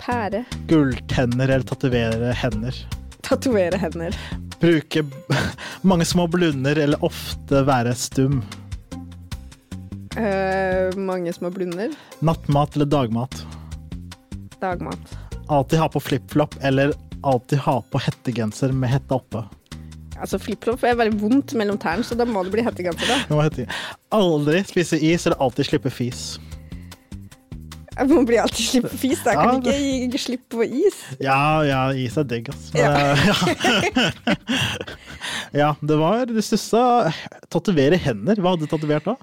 Pære. 0.00 0.40
Gulltenner 0.70 1.44
eller 1.58 1.66
tatovere 1.68 2.32
hender? 2.40 2.78
Tatovere 3.20 3.76
hender. 3.82 4.16
Bruke 4.62 5.04
mange 5.90 6.06
små 6.08 6.24
blunder 6.32 6.80
eller 6.86 7.04
ofte 7.04 7.60
være 7.68 7.92
stum? 8.00 8.40
Uh, 10.16 10.88
mange 10.96 11.36
små 11.36 11.52
blunder. 11.52 11.92
Nattmat 12.24 12.80
eller 12.80 12.88
dagmat? 12.88 13.44
Dagmat. 14.64 15.18
Alltid 15.52 15.78
ha 15.78 15.88
på 15.92 16.00
flipflop 16.00 16.54
eller 16.64 16.92
alltid 17.24 17.58
ha 17.66 17.78
på 17.92 17.98
hettegenser 18.00 18.72
med 18.72 18.90
hetta 18.94 19.14
oppe? 19.18 19.44
Altså 20.20 20.38
Flipflop 20.38 20.82
er 20.86 20.94
veldig 20.96 21.18
vondt 21.20 21.52
mellom 21.58 21.76
tærne, 21.82 22.04
så 22.06 22.14
da 22.16 22.24
må 22.24 22.44
det 22.46 22.52
bli 22.54 22.62
hettegenser. 22.64 23.10
da. 23.28 23.66
Aldri 24.14 24.60
spise 24.64 24.96
is 25.02 25.26
eller 25.26 25.40
alltid 25.42 25.66
slippe 25.68 25.90
fis? 25.92 26.38
Jeg 27.94 28.08
må 28.10 28.22
bli 28.26 28.38
alltid 28.42 28.64
slippe 28.66 28.96
fis. 28.98 29.20
da. 29.24 29.34
Jeg 29.34 29.38
kan 29.42 29.66
Ja, 29.66 29.74
ikke 30.06 30.20
slippe 30.22 30.22
slipp 30.22 30.44
på 30.54 30.64
is. 30.66 30.96
Ja, 31.22 31.62
ja, 31.66 31.82
is 31.92 32.16
er 32.18 32.24
digg, 32.30 32.48
altså. 32.48 32.78
Ja. 32.78 32.90
Ja. 35.54 35.74
det 35.80 35.96
var 36.00 36.26
Du 36.26 36.40
stussa. 36.42 37.12
Tatovere 37.52 37.98
hender. 38.00 38.36
Hva 38.42 38.54
hadde 38.54 38.66
du 38.66 38.70
tatovert 38.70 39.06
da? 39.06 39.14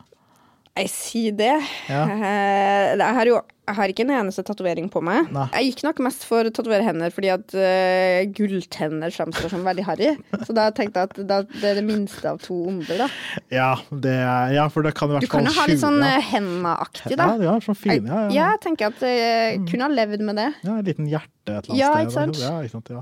Jeg 0.80 0.88
sier 0.94 1.34
det. 1.36 1.56
Ja. 1.92 2.04
Eh, 2.08 2.94
Jeg 2.98 3.16
har 3.18 3.26
jo 3.28 3.42
jeg 3.72 3.78
har 3.80 3.92
ikke 3.94 4.04
en 4.06 4.14
eneste 4.20 4.44
tatovering 4.48 4.90
på 4.92 5.02
meg. 5.06 5.32
Nei. 5.34 5.48
Jeg 5.56 5.72
gikk 5.72 5.84
nok 5.88 6.02
mest 6.06 6.26
for 6.28 6.48
å 6.48 6.52
tatovere 6.54 6.84
hender 6.88 7.14
fordi 7.16 7.32
at 7.34 7.56
uh, 7.56 8.22
gulltenner 8.36 9.14
framstår 9.16 9.54
som 9.56 9.64
veldig 9.68 9.86
harry. 9.88 10.12
Så 10.46 10.56
da 10.58 10.68
tenkte 10.76 11.02
jeg 11.06 11.12
at 11.12 11.22
da, 11.30 11.42
det 11.48 11.72
er 11.72 11.80
det 11.80 11.86
minste 11.88 12.28
av 12.34 12.42
to 12.44 12.58
onder, 12.72 13.06
da. 13.06 13.10
Ja, 13.54 13.72
det, 13.92 14.14
er- 14.22 14.56
ja 14.58 14.68
for 14.72 14.84
det 14.86 14.94
kan 14.98 15.12
i 15.12 15.18
hvert 15.18 15.28
fall 15.28 15.42
Du 15.46 15.48
kan 15.48 15.50
jo 15.50 15.56
ha 15.60 15.68
litt 15.72 15.82
sånn 15.84 16.00
ja. 16.04 16.16
eh, 16.20 16.30
henda-aktig, 16.34 17.16
da. 17.20 17.30
Ja, 17.42 17.58
sånn 17.64 17.80
fine. 17.80 18.06
Ja, 18.12 18.22
Ja, 18.32 18.50
jeg 18.56 18.64
tenker 18.68 18.92
at 18.92 19.02
jeg 19.06 19.62
kunne 19.72 19.88
ha 19.88 19.94
levd 19.96 20.24
med 20.28 20.40
det. 20.42 20.50
ja, 20.66 20.78
en 20.78 20.86
liten 20.88 21.08
hjerte 21.12 21.30
et 21.52 21.66
eller 21.68 21.74
annet 21.74 21.80
Ja, 21.82 21.88
sted. 21.98 22.12
sant? 22.14 22.38
Ja, 22.38 22.52
ikke 22.62 22.74
sant? 22.76 22.90
Ja. 22.94 23.00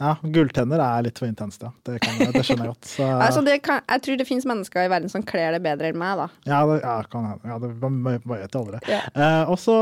ja, 0.00 0.10
gulltenner 0.36 0.78
er 0.84 1.02
litt 1.08 1.18
for 1.18 1.26
intenst, 1.26 1.64
ja. 1.66 1.72
Det, 1.84 1.96
kan, 2.04 2.20
det 2.32 2.44
skjønner 2.46 2.68
jeg 2.68 2.74
godt. 2.74 2.86
Så, 2.92 3.08
Altså, 3.26 3.42
det 3.44 3.56
kan, 3.66 3.80
jeg 3.90 4.04
tror 4.06 4.20
det 4.20 4.26
finnes 4.28 4.46
mennesker 4.46 4.86
i 4.86 4.90
verden 4.92 5.10
som 5.12 5.24
kler 5.26 5.56
det 5.56 5.62
bedre 5.64 5.90
enn 5.90 5.98
meg, 5.98 6.20
da. 6.22 6.28
ja, 6.46 6.60
det 6.70 6.76
ja, 6.84 6.94
kan 7.10 7.26
hende. 7.32 7.50
Ja, 7.50 7.58
det 7.64 7.72
man 7.82 7.98
man 8.06 8.20
vet 8.38 8.54
jo 8.54 8.62
aldri. 8.62 8.80
Ja. 8.88 9.00
Eh, 9.10 9.50
og 9.50 9.58
så, 9.60 9.74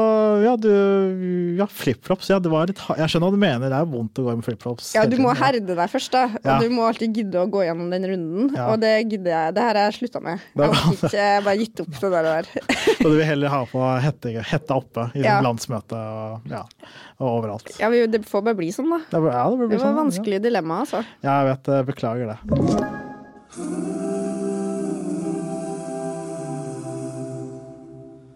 ja, 0.45 0.55
du 0.57 1.57
Ja, 1.59 1.67
flipflops. 1.67 2.29
Ja, 2.31 2.39
det 2.39 2.51
var 2.53 2.67
litt 2.71 2.79
Jeg 2.99 3.09
skjønner 3.11 3.29
hva 3.29 3.35
du 3.37 3.41
mener. 3.43 3.67
Det 3.73 3.79
er 3.79 3.85
vondt 3.91 4.15
å 4.21 4.23
gå 4.29 4.33
med 4.39 4.45
flipflops. 4.47 4.85
Ja, 4.95 5.03
du 5.09 5.17
må 5.23 5.29
herde 5.37 5.61
deg 5.75 5.91
først, 5.93 6.11
da. 6.15 6.25
Og 6.39 6.45
Ja. 6.45 6.59
du 6.63 6.69
må 6.75 6.83
alltid 6.89 7.15
gidde 7.15 7.39
å 7.43 7.47
gå 7.51 7.61
gjennom 7.67 7.91
den 7.91 8.05
runden. 8.13 8.43
Ja. 8.57 8.65
Og 8.73 8.77
det 8.81 8.95
gidder 9.11 9.31
jeg. 9.35 9.55
Det 9.55 9.63
her 9.63 9.75
har 9.75 9.85
jeg 9.91 9.95
slutta 10.01 10.21
med. 10.23 10.39
Jeg 10.57 10.69
har 10.75 10.93
ikke 10.95 11.45
bare 11.45 11.59
gitt 11.59 11.81
opp 11.81 12.01
det 12.01 12.11
der. 12.29 12.43
Så 12.99 13.03
du 13.09 13.17
vil 13.17 13.25
heller 13.25 13.49
ha 13.49 13.65
på 13.67 13.81
hette, 14.01 14.29
hetta 14.43 14.75
oppe 14.79 15.11
i 15.15 15.21
Ja. 15.25 15.41
landsmøtet 15.41 15.57
landsmøte 15.59 15.97
og, 15.99 16.41
ja, 16.49 16.63
og 17.21 17.29
overalt. 17.43 17.79
Ja, 17.81 17.89
vi- 17.91 18.07
det 18.07 18.25
får 18.27 18.43
bare 18.45 18.55
bli 18.55 18.71
sånn, 18.71 18.91
da. 18.91 18.99
Det, 18.99 19.11
det, 19.11 19.21
blir 19.21 19.33
Det 19.69 19.79
var 19.81 19.87
sånn, 19.87 19.97
vanskelig 20.01 20.41
dilemma, 20.43 20.79
altså. 20.85 21.05
Ja. 21.23 21.25
ja, 21.29 21.43
jeg 21.43 21.49
vet 21.51 21.63
det. 21.65 21.87
Beklager 21.87 22.27
det. 22.33 22.39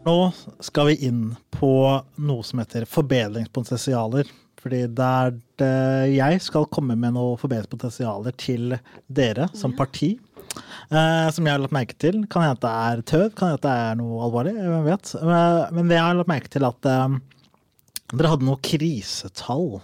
Nå 0.02 0.32
skal 0.58 0.88
vi 0.90 0.96
inn 1.06 1.34
på 1.54 1.72
noe 2.18 2.46
som 2.46 2.58
heter 2.62 2.88
forbedringspotensialer. 2.90 4.30
Fordi 4.62 4.80
det 4.94 5.06
er 5.06 5.36
det 5.58 6.14
jeg 6.14 6.42
skal 6.42 6.68
komme 6.70 6.94
med 6.98 7.14
noen 7.16 7.38
forbedringspotensialer 7.38 8.34
til 8.38 8.76
dere 9.06 9.48
som 9.58 9.74
parti. 9.78 10.16
Eh, 10.90 11.28
som 11.34 11.46
jeg 11.46 11.54
har 11.54 11.62
lagt 11.62 11.74
merke 11.74 11.98
til. 12.02 12.22
Kan 12.30 12.46
hende 12.46 12.62
det 12.62 12.72
er 12.72 13.04
tøv, 13.12 13.28
kan 13.38 13.52
hende 13.52 13.62
det 13.62 13.76
er 13.86 13.96
noe 14.02 14.26
alvorlig. 14.26 14.56
Hvem 14.58 14.90
vet. 14.90 15.14
Eh, 15.22 15.62
men 15.78 15.94
jeg 15.94 16.02
har 16.02 16.18
lagt 16.18 16.34
merke 16.34 16.52
til 16.52 16.66
at 16.66 16.90
eh, 16.90 17.16
dere 18.12 18.34
hadde 18.34 18.48
noe 18.50 18.62
krisetall 18.62 19.80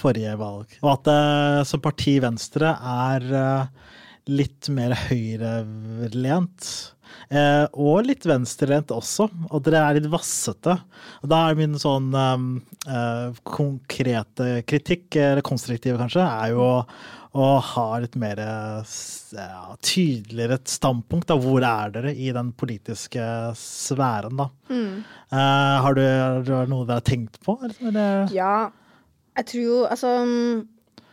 forrige 0.00 0.36
valg. 0.40 0.72
Og 0.80 0.92
at 0.94 1.12
eh, 1.12 1.60
som 1.68 1.84
parti 1.84 2.16
Venstre 2.22 2.72
er 2.76 3.28
eh, 3.44 3.96
litt 4.28 4.68
mer 4.72 4.94
høyrelent. 5.08 6.66
Eh, 7.30 7.66
og 7.78 8.06
litt 8.08 8.26
venstrelent 8.28 8.92
også. 8.94 9.28
Og 9.50 9.62
dere 9.66 9.84
er 9.84 9.98
litt 9.98 10.10
vassete. 10.12 10.76
Og 11.22 11.30
da 11.30 11.44
er 11.46 11.58
min 11.58 11.78
sånn 11.80 12.10
eh, 12.16 12.44
eh, 12.90 13.40
konkrete 13.46 14.60
kritikk, 14.68 15.08
eller 15.16 15.46
konstruktive 15.46 16.00
kanskje, 16.00 16.26
er 16.26 16.54
jo 16.54 16.68
å 17.30 17.48
ha 17.62 17.86
litt 18.02 18.16
mer 18.18 18.40
eh, 18.42 18.94
ja, 19.36 19.76
tydeligere 19.86 20.58
et 20.58 20.72
standpunkt. 20.72 21.28
Da. 21.30 21.38
Hvor 21.38 21.62
er 21.66 21.94
dere 21.94 22.14
i 22.14 22.32
den 22.34 22.52
politiske 22.58 23.22
sfæren, 23.58 24.36
da? 24.40 24.50
Eh, 24.70 25.76
har, 25.86 25.96
du, 25.96 26.02
har 26.02 26.42
du 26.66 26.74
noe 26.74 26.88
dere 26.88 26.98
har 26.98 27.06
tenkt 27.06 27.40
på? 27.46 27.56
Eller? 27.70 28.26
Ja, 28.34 28.70
jeg 29.38 29.46
tror 29.52 29.62
jo 29.62 29.80
altså 29.86 30.14
mm, 30.26 30.56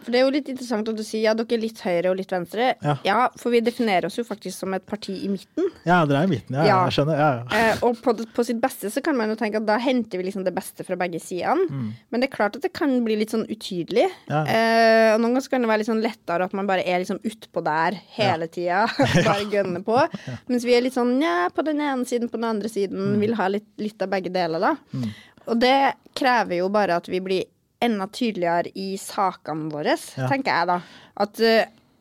For 0.07 0.15
det 0.15 0.21
er 0.21 0.23
jo 0.23 0.31
litt 0.31 0.47
interessant 0.47 0.87
at 0.87 0.95
du 0.95 1.03
sier 1.03 1.25
ja, 1.25 1.33
dere 1.35 1.57
er 1.57 1.59
litt 1.59 1.81
høyre 1.83 2.11
og 2.13 2.15
litt 2.15 2.31
venstre. 2.31 2.69
Ja. 2.79 3.17
for 3.35 3.51
vi 3.51 3.59
definerer 3.59 4.07
oss 4.07 4.15
jo 4.15 4.23
faktisk 4.23 4.55
som 4.63 4.71
et 4.77 4.85
parti 4.87 5.17
i 5.25 5.27
midten. 5.27 5.67
Ja, 5.83 5.97
dere 6.07 6.21
er 6.23 6.29
i 6.29 6.31
midten. 6.31 6.55
Ja, 6.55 6.63
Ja. 6.69 6.77
jeg 6.87 6.95
skjønner. 6.95 7.19
Ja, 7.19 7.27
ja. 7.43 7.59
Eh, 7.73 7.81
og 7.83 7.99
på, 7.99 8.13
på 8.37 8.45
sitt 8.47 8.61
beste 8.63 8.87
så 8.93 9.03
kan 9.03 9.17
man 9.19 9.33
jo 9.33 9.35
tenke 9.35 9.59
at 9.59 9.67
da 9.67 9.75
henter 9.83 10.21
vi 10.21 10.29
liksom 10.29 10.45
det 10.47 10.55
beste 10.55 10.85
fra 10.87 10.95
begge 10.95 11.19
sidene. 11.19 11.91
Men 12.07 12.23
det 12.23 12.29
er 12.29 12.35
klart 12.37 12.55
at 12.55 12.63
det 12.63 12.71
kan 12.71 12.95
bli 13.03 13.17
litt 13.19 13.35
sånn 13.35 13.43
utydelig. 13.51 14.07
Mm. 14.29 14.31
Ja. 14.31 14.41
Eh, 14.47 15.09
og 15.17 15.19
noen 15.25 15.35
ganger 15.35 15.51
kan 15.51 15.67
det 15.67 15.71
være 15.73 15.83
litt 15.83 15.91
sånn 15.91 16.03
lettere 16.07 16.47
at 16.47 16.55
man 16.55 16.71
bare 16.71 16.87
er 16.87 17.03
liksom 17.03 17.19
utpå 17.27 17.65
der 17.67 17.99
hele 18.15 18.47
tida. 18.47 18.85
bare 19.27 19.49
gønner 19.51 19.83
på. 19.83 19.99
Mens 20.47 20.63
vi 20.63 20.77
er 20.77 20.87
litt 20.87 20.95
sånn 20.95 21.17
ja, 21.19 21.49
på 21.51 21.67
den 21.67 21.83
ene 21.83 22.07
siden, 22.07 22.31
på 22.31 22.39
den 22.39 22.47
andre 22.53 22.71
siden. 22.71 23.17
Mm. 23.17 23.19
Vil 23.25 23.35
ha 23.41 23.51
litt, 23.51 23.67
litt 23.83 24.07
av 24.07 24.15
begge 24.15 24.31
deler, 24.31 24.63
da. 24.71 25.03
Og 25.47 25.59
det 25.59 25.75
krever 26.17 26.61
jo 26.61 26.71
bare 26.71 26.97
at 26.99 27.11
vi 27.11 27.19
blir 27.23 27.45
enda 27.81 28.07
tydeligere 28.07 28.71
i 28.75 28.95
sakene 28.97 29.69
våre, 29.71 29.97
Ja. 30.17 30.27
tenker 30.31 30.51
jeg 30.51 30.67
da. 30.67 30.79
At 31.17 31.39
uh, 31.39 31.45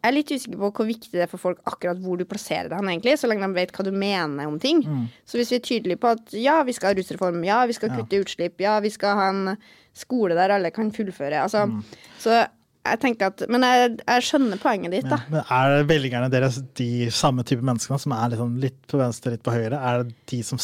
jeg 0.06 0.12
er 0.12 0.14
litt 0.14 0.30
usikker 0.30 0.58
på 0.60 0.70
hvor 0.72 0.86
viktig 0.86 1.10
det 1.12 1.22
er 1.24 1.30
for 1.30 1.42
folk 1.42 1.58
akkurat 1.66 1.98
hvor 1.98 2.16
du 2.16 2.24
plasserer 2.24 2.68
deg, 2.70 2.78
egentlig, 2.78 3.16
så 3.18 3.26
lenge 3.28 3.42
de 3.48 3.56
vet 3.58 3.72
hva 3.74 3.84
du 3.84 3.90
mener 3.90 4.46
om 4.46 4.58
ting. 4.62 4.84
Mm. 4.86 5.08
Så 5.26 5.36
hvis 5.40 5.50
vi 5.50 5.56
er 5.58 5.64
tydelige 5.66 5.98
på 5.98 6.12
at 6.14 6.36
ja, 6.38 6.60
vi 6.62 6.72
skal 6.76 6.92
ha 6.92 6.98
rusreform, 7.00 7.42
ja, 7.44 7.64
vi 7.66 7.74
skal 7.74 7.90
kutte 7.90 8.20
utslipp, 8.22 8.60
ja, 8.62 8.78
vi 8.80 8.92
skal 8.94 9.16
ha 9.18 9.28
en 9.32 9.56
skole 9.96 10.36
der 10.38 10.54
alle 10.54 10.70
kan 10.70 10.92
fullføre, 10.92 11.42
altså 11.42 11.66
Mm. 11.66 11.82
Så 12.22 12.46
jeg 12.92 13.00
tenker 13.02 13.30
at 13.32 13.42
Men 13.52 13.64
jeg, 13.66 13.96
jeg 14.00 14.24
skjønner 14.28 14.60
poenget 14.62 14.94
ditt, 14.94 15.08
da. 15.10 15.18
Ja, 15.22 15.32
men 15.32 15.52
er 15.58 15.88
velgerne 15.88 16.30
deres 16.32 16.60
de 16.78 17.08
samme 17.14 17.44
type 17.46 17.64
menneskene 17.64 17.98
som 18.02 18.14
er 18.16 18.32
liksom 18.34 18.56
litt 18.62 18.78
på 18.90 19.00
venstre, 19.00 19.34
litt 19.34 19.44
på 19.46 19.54
høyre? 19.54 19.78
Er 19.78 20.04
det 20.04 20.16
de 20.32 20.40
som 20.46 20.60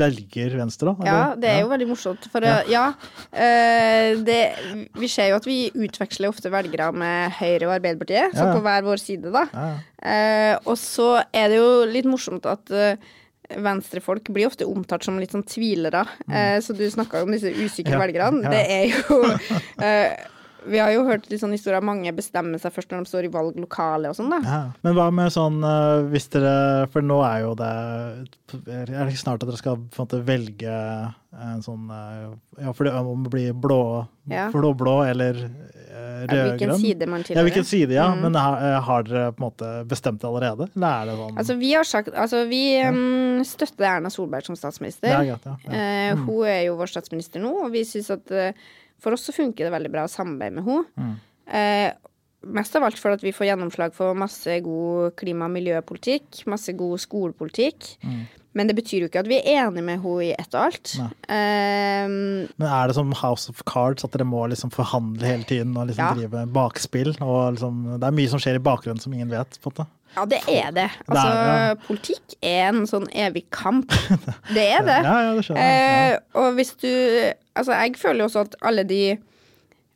velger 0.00 0.56
venstre, 0.60 0.90
da? 0.90 1.08
Ja, 1.10 1.20
det 1.40 1.52
er 1.52 1.62
jo 1.64 1.70
veldig 1.72 1.90
morsomt. 1.90 2.26
For 2.32 2.44
ja, 2.46 2.60
ja 2.70 2.86
øh, 2.94 4.24
det, 4.26 4.40
vi 4.98 5.10
ser 5.10 5.32
jo 5.32 5.38
at 5.40 5.48
vi 5.48 5.60
utveksler 5.74 6.32
ofte 6.32 6.52
velgere 6.52 6.90
med 6.96 7.38
Høyre 7.38 7.68
og 7.68 7.76
Arbeiderpartiet, 7.78 8.36
så 8.36 8.50
på 8.54 8.64
hver 8.64 8.84
vår 8.86 9.02
side, 9.02 9.32
da. 9.34 9.46
Eh, 10.00 10.54
og 10.64 10.76
så 10.80 11.12
er 11.32 11.50
det 11.52 11.60
jo 11.60 11.72
litt 11.90 12.08
morsomt 12.08 12.46
at 12.48 12.72
uh, 12.72 13.10
venstrefolk 13.58 14.28
blir 14.30 14.48
ofte 14.50 14.66
omtalt 14.68 15.04
som 15.06 15.18
litt 15.20 15.34
sånn 15.34 15.46
tvilere. 15.48 16.04
Eh, 16.30 16.58
så 16.62 16.76
du 16.76 16.84
snakka 16.90 17.24
om 17.24 17.32
disse 17.34 17.50
usikre 17.50 17.90
Mm. 17.90 17.96
Ja, 17.96 18.00
velgerne. 18.06 18.42
ja. 18.44 18.50
Det 18.50 18.62
er 18.70 18.84
jo 18.94 19.16
eh, 19.86 20.12
Vi 20.66 20.80
har 20.82 20.90
jo 20.92 21.04
hørt 21.06 21.28
litt 21.30 21.40
sånn 21.42 21.54
historier 21.54 21.84
mange 21.84 22.12
bestemmer 22.16 22.60
seg 22.60 22.74
først 22.74 22.92
når 22.92 23.04
de 23.04 23.10
står 23.12 23.28
i 23.28 23.32
valglokale 23.32 24.10
og 24.10 24.18
sånn, 24.18 24.32
da. 24.34 24.40
Ja. 24.44 24.60
Men 24.84 24.96
hva 24.98 25.08
med 25.14 25.32
sånn 25.34 25.62
eh, 25.64 26.02
hvis 26.12 26.28
dere 26.34 26.54
For 26.92 27.04
nå 27.04 27.20
er 27.26 27.44
jo 27.46 27.54
det 27.58 27.70
Er 28.66 28.90
det 28.90 29.08
ikke 29.08 29.22
snart 29.24 29.44
at 29.44 29.48
dere 29.50 29.60
skal 29.60 29.80
måte 29.96 30.20
velge 30.26 30.76
en 31.30 31.62
sånn 31.64 31.90
eh, 31.94 32.30
Ja, 32.64 32.74
for 32.74 32.88
det 32.88 32.94
om 32.98 33.26
det 33.26 33.32
blir 33.32 33.52
blå, 33.56 34.06
Ja. 34.30 34.48
blå-blå 34.52 34.96
eller 35.08 35.38
uh, 35.46 36.26
Ja, 36.26 36.42
Hvilken 36.50 36.74
side 36.82 37.06
man 37.10 37.24
Ja, 37.28 37.44
hvilken 37.46 37.64
side, 37.64 37.94
ja. 37.96 38.08
Mm. 38.12 38.26
Men 38.26 38.34
har, 38.40 38.58
eh, 38.60 39.04
dere 39.06 39.30
på 39.32 39.42
en 39.42 39.46
måte 39.46 39.70
bestemt 39.88 40.20
det 40.20 40.28
allerede? 40.28 40.68
Eller 40.74 40.90
er 40.90 41.10
det 41.10 41.16
sånn 41.22 41.38
Altså, 41.38 41.58
vi 41.62 41.72
har 41.74 41.88
sagt 41.88 42.12
Altså, 42.14 42.44
vi 42.50 42.62
mm, 42.82 43.44
støtter 43.46 43.88
Erna 43.94 44.10
Solberg 44.12 44.46
som 44.46 44.58
statsminister. 44.58 45.08
Det 45.08 45.16
er 45.16 45.32
greit, 45.32 45.48
ja. 45.48 45.56
ja. 45.64 45.72
Eh, 46.10 46.20
Hun 46.26 46.44
er 46.50 46.62
jo 46.68 46.76
vår 46.80 46.92
statsminister 46.92 47.42
nå, 47.42 47.54
og 47.64 47.72
vi 47.72 47.86
syns 47.88 48.10
at 48.12 48.30
eh, 48.34 48.52
for 49.00 49.16
oss 49.16 49.24
så 49.28 49.32
funker 49.36 49.66
det 49.68 49.74
veldig 49.74 49.90
bra 49.92 50.04
å 50.06 50.12
samarbeide 50.12 50.56
med 50.58 50.64
henne. 50.64 50.84
Mm. 50.96 51.14
Eh, 51.50 51.92
mest 52.56 52.76
av 52.78 52.86
alt 52.86 52.96
for 53.00 53.12
at 53.12 53.20
vi 53.24 53.32
får 53.36 53.50
gjennomslag 53.50 53.92
for 53.96 54.14
masse 54.16 54.60
god 54.64 55.16
klima- 55.20 55.44
og 55.50 55.56
miljøpolitikk, 55.58 56.44
masse 56.48 56.72
god 56.78 57.00
skolepolitikk. 57.02 57.96
Mm. 58.04 58.20
Men 58.58 58.66
det 58.66 58.74
betyr 58.80 59.04
jo 59.04 59.08
ikke 59.10 59.20
at 59.22 59.28
vi 59.30 59.36
er 59.38 59.60
enige 59.68 59.84
med 59.86 60.00
henne 60.02 60.24
i 60.26 60.30
ett 60.34 60.54
og 60.58 60.64
alt. 60.72 60.94
Eh, 61.30 62.08
Men 62.08 62.66
er 62.66 62.88
det 62.90 62.96
som 62.96 63.12
House 63.20 63.48
of 63.52 63.62
Cards, 63.68 64.02
at 64.04 64.10
dere 64.16 64.26
må 64.26 64.42
liksom 64.50 64.72
forhandle 64.74 65.22
hele 65.28 65.44
tiden 65.46 65.76
og 65.76 65.86
liksom 65.88 66.02
Ja. 66.02 66.14
drive 66.14 66.46
bakspill? 66.52 67.12
Og 67.22 67.54
liksom, 67.54 68.00
det 68.00 68.06
er 68.08 68.16
mye 68.16 68.28
som 68.28 68.40
skjer 68.42 68.56
i 68.58 68.64
bakgrunnen 68.64 69.00
som 69.00 69.12
ingen 69.12 69.30
vet, 69.30 69.58
på 69.62 69.70
en 69.70 69.72
måte. 69.76 69.86
Ja, 70.16 70.24
det 70.26 70.40
er 70.48 70.70
det. 70.76 70.88
Altså, 71.06 71.24
Det 71.30 71.48
er 71.54 71.74
politikk 71.86 72.36
er 72.42 72.68
en 72.72 72.86
sånn 72.90 73.08
evig 73.14 73.44
kamp. 73.54 73.90
Det 74.56 74.66
er 74.74 74.82
det. 74.86 75.00
Ja, 75.06 75.16
ja, 75.28 75.34
det 75.38 75.44
skjønner 75.46 75.66
jeg. 75.66 76.12
Eh, 76.12 76.20
og 76.42 76.54
hvis 76.58 76.72
du 76.82 76.88
Altså, 77.56 77.72
jeg 77.76 77.96
føler 78.00 78.24
jo 78.24 78.28
også 78.30 78.40
at 78.48 78.54
alle 78.62 78.84
de 78.88 79.02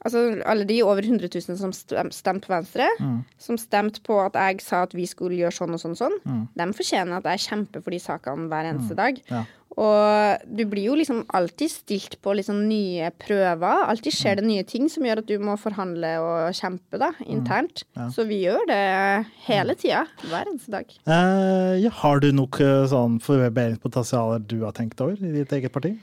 Altså, 0.04 0.42
alle 0.44 0.66
de 0.68 0.82
over 0.84 1.00
100 1.00 1.30
000 1.48 1.56
som 1.56 1.70
stemte 2.12 2.44
på 2.46 2.52
Venstre, 2.52 2.84
Mm. 3.00 3.22
som 3.40 3.56
stemte 3.56 4.02
på 4.04 4.18
at 4.20 4.34
jeg 4.36 4.60
sa 4.60 4.82
at 4.84 4.92
vi 4.92 5.06
skulle 5.08 5.38
gjøre 5.38 5.54
sånn 5.56 5.72
og 5.72 5.80
sånn, 5.80 5.94
og 5.96 5.96
sånn, 6.02 6.48
de 6.60 6.66
fortjener 6.76 7.16
at 7.16 7.24
jeg 7.24 7.40
kjemper 7.46 7.80
for 7.82 7.90
de 7.90 8.00
sakene 8.04 8.50
hver 8.52 8.68
eneste 8.68 8.94
dag. 8.98 9.16
Mm. 9.16 9.30
Ja. 9.32 9.44
Og 9.74 10.44
du 10.46 10.62
blir 10.70 10.84
jo 10.86 10.94
liksom 10.94 11.24
alltid 11.34 11.70
stilt 11.72 12.16
på 12.22 12.34
liksom 12.38 12.60
nye 12.68 13.08
prøver. 13.18 13.84
Alltid 13.90 14.12
Mm. 14.14 14.18
skjer 14.20 14.36
det 14.38 14.44
nye 14.46 14.62
ting 14.62 14.88
som 14.88 15.02
gjør 15.02 15.18
at 15.24 15.26
du 15.26 15.38
må 15.42 15.56
forhandle 15.58 16.12
og 16.22 16.54
kjempe 16.54 16.98
da, 17.02 17.10
internt. 17.26 17.82
Mm. 17.96 18.02
Ja. 18.04 18.08
Så 18.14 18.26
vi 18.28 18.38
gjør 18.44 18.62
det 18.70 19.26
hele 19.48 19.74
tida. 19.74 20.04
Hver 20.22 20.46
eneste 20.46 20.70
dag. 20.70 20.86
Eh, 21.06 21.82
ja, 21.82 21.90
har 21.90 22.20
du 22.20 22.30
nok 22.32 22.60
eh, 22.60 22.86
sånn 22.86 23.18
forbedringspotensialer 23.20 24.46
du 24.46 24.60
har 24.64 24.72
tenkt 24.78 25.00
over 25.02 25.18
i 25.18 25.32
ditt 25.40 25.50
eget 25.58 25.72
parti? 25.74 25.96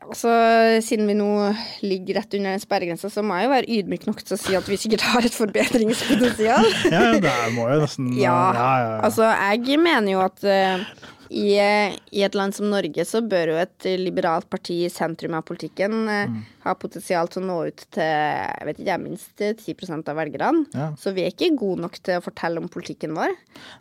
Altså, 0.00 0.30
Siden 0.86 1.08
vi 1.10 1.16
nå 1.18 1.28
ligger 1.82 2.20
rett 2.20 2.34
under 2.38 2.54
den 2.54 2.62
sperregrensa, 2.62 3.10
så 3.10 3.24
må 3.26 3.36
jeg 3.36 3.48
jo 3.48 3.52
være 3.52 3.70
ydmyk 3.76 4.04
nok 4.08 4.20
til 4.22 4.36
å 4.36 4.40
si 4.40 4.54
at 4.56 4.68
vi 4.70 4.78
sikkert 4.80 5.02
har 5.12 5.26
et 5.26 5.34
forbedringspotensial. 5.34 6.68
Ja, 6.94 7.06
det 7.20 7.32
må 7.56 7.66
jo 7.68 7.80
nesten 7.82 8.12
Ja, 8.22 8.36
ja, 8.54 8.68
ja, 8.86 8.92
altså 9.04 9.26
jeg 9.28 9.80
mener 9.82 10.12
jo 10.14 10.22
at 10.24 10.44
eh, 10.46 10.84
i, 11.30 11.54
i 12.10 12.22
et 12.26 12.34
land 12.34 12.54
som 12.56 12.66
Norge 12.72 13.04
så 13.06 13.20
bør 13.22 13.52
jo 13.52 13.58
et 13.62 13.86
liberalt 14.00 14.48
parti 14.50 14.80
i 14.84 14.90
sentrum 14.90 15.36
av 15.38 15.44
politikken 15.46 15.94
eh, 16.10 16.24
Mm. 16.30 16.40
ha 16.64 16.74
potensial 16.74 17.28
til 17.30 17.42
å 17.42 17.46
nå 17.46 17.58
ut 17.70 17.84
til 17.94 18.02
jeg 18.02 18.66
vet 18.66 18.80
ikke, 18.82 18.96
minst 19.02 19.36
10 19.38 20.08
av 20.10 20.18
velgerne. 20.18 20.66
Ja. 20.74 20.88
Så 20.98 21.14
vi 21.14 21.22
er 21.24 21.30
ikke 21.32 21.52
gode 21.56 21.80
nok 21.86 21.96
til 22.02 22.18
å 22.18 22.24
fortelle 22.24 22.58
om 22.60 22.68
politikken 22.68 23.14
vår. 23.16 23.32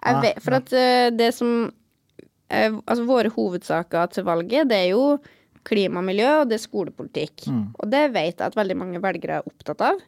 Jeg 0.06 0.22
vet, 0.24 0.40
for 0.46 0.60
at 0.60 0.72
eh, 0.78 1.10
det 1.12 1.34
som 1.36 1.52
eh, 2.50 2.72
Altså 2.86 3.06
våre 3.10 3.30
hovedsaker 3.34 4.14
til 4.14 4.24
valget, 4.30 4.70
det 4.70 4.78
er 4.86 4.90
jo 4.94 5.18
klima 5.68 6.00
og 6.00 6.08
miljø, 6.08 6.30
og 6.42 6.50
det 6.50 6.56
er 6.60 6.64
skolepolitikk. 6.64 7.48
Mm. 7.52 7.66
Og 7.78 7.90
det 7.92 8.06
vet 8.14 8.38
jeg 8.40 8.46
at 8.48 8.56
veldig 8.58 8.78
mange 8.80 9.02
velgere 9.04 9.42
er 9.42 9.50
opptatt 9.50 9.82
av. 9.90 10.00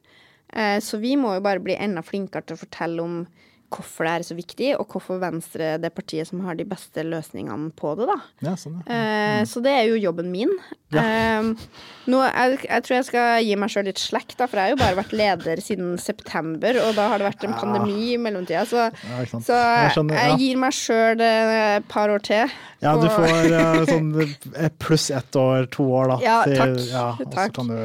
Eh, 0.54 0.80
Så 0.80 0.97
vi 1.01 1.15
må 1.19 1.36
jo 1.36 1.41
bare 1.45 1.60
bli 1.62 1.75
enda 1.75 2.01
flinkere 2.06 2.45
til 2.45 2.56
å 2.58 2.62
fortelle 2.63 3.01
om 3.04 3.19
hvorfor 3.71 4.07
det 4.07 4.13
er 4.13 4.25
så 4.27 4.38
viktig, 4.38 4.69
og 4.77 4.91
hvorfor 4.91 5.21
Venstre 5.21 5.73
er 5.75 5.81
det 5.81 5.93
partiet 5.95 6.29
som 6.29 6.43
har 6.45 6.57
de 6.60 6.65
beste 6.67 7.05
løsningene 7.07 7.71
på 7.77 7.93
det, 7.99 8.07
da. 8.10 8.17
ja, 8.49 8.55
sånn, 8.60 8.81
ja. 8.81 8.86
Mm. 8.88 9.49
Så 9.49 9.63
det 9.63 9.73
er 9.77 9.89
jo 9.89 9.99
jobben 10.01 10.31
min. 10.34 10.51
Ja. 10.91 11.03
nå, 12.12 12.19
jeg, 12.25 12.57
jeg 12.65 12.84
tror 12.84 12.95
jeg 12.97 13.07
skal 13.07 13.45
gi 13.45 13.55
meg 13.60 13.71
sjøl 13.71 13.88
litt 13.88 14.01
slekk, 14.01 14.36
da, 14.36 14.47
for 14.51 14.60
jeg 14.60 14.71
har 14.71 14.73
jo 14.75 14.81
bare 14.81 14.99
vært 14.99 15.15
leder 15.15 15.62
siden 15.63 15.93
september, 16.01 16.81
og 16.84 16.97
da 16.99 17.07
har 17.13 17.21
det 17.21 17.29
vært 17.29 17.47
en 17.47 17.55
pandemi 17.55 18.12
i 18.12 18.19
mellomtida, 18.19 18.65
så, 18.67 18.89
så 19.39 19.55
Jeg 19.55 19.95
skjønner, 19.95 20.19
jeg 20.19 20.41
gir 20.43 20.62
meg 20.62 20.75
sjøl 20.75 21.23
et 21.25 21.88
par 21.91 22.12
år 22.12 22.27
til. 22.27 22.51
Ja, 22.81 22.95
du 22.97 23.05
får 23.13 23.53
eh, 23.53 23.84
sånn 23.91 24.07
eh, 24.17 24.71
pluss 24.81 25.12
ett 25.13 25.36
år, 25.38 25.67
to 25.73 25.86
år, 25.86 26.15
da. 26.15 26.17
Ja, 26.25 26.38
takk. 26.49 26.79
ja, 26.89 27.05
Takk. 27.29 27.53
kan 27.55 27.69
du, 27.69 27.77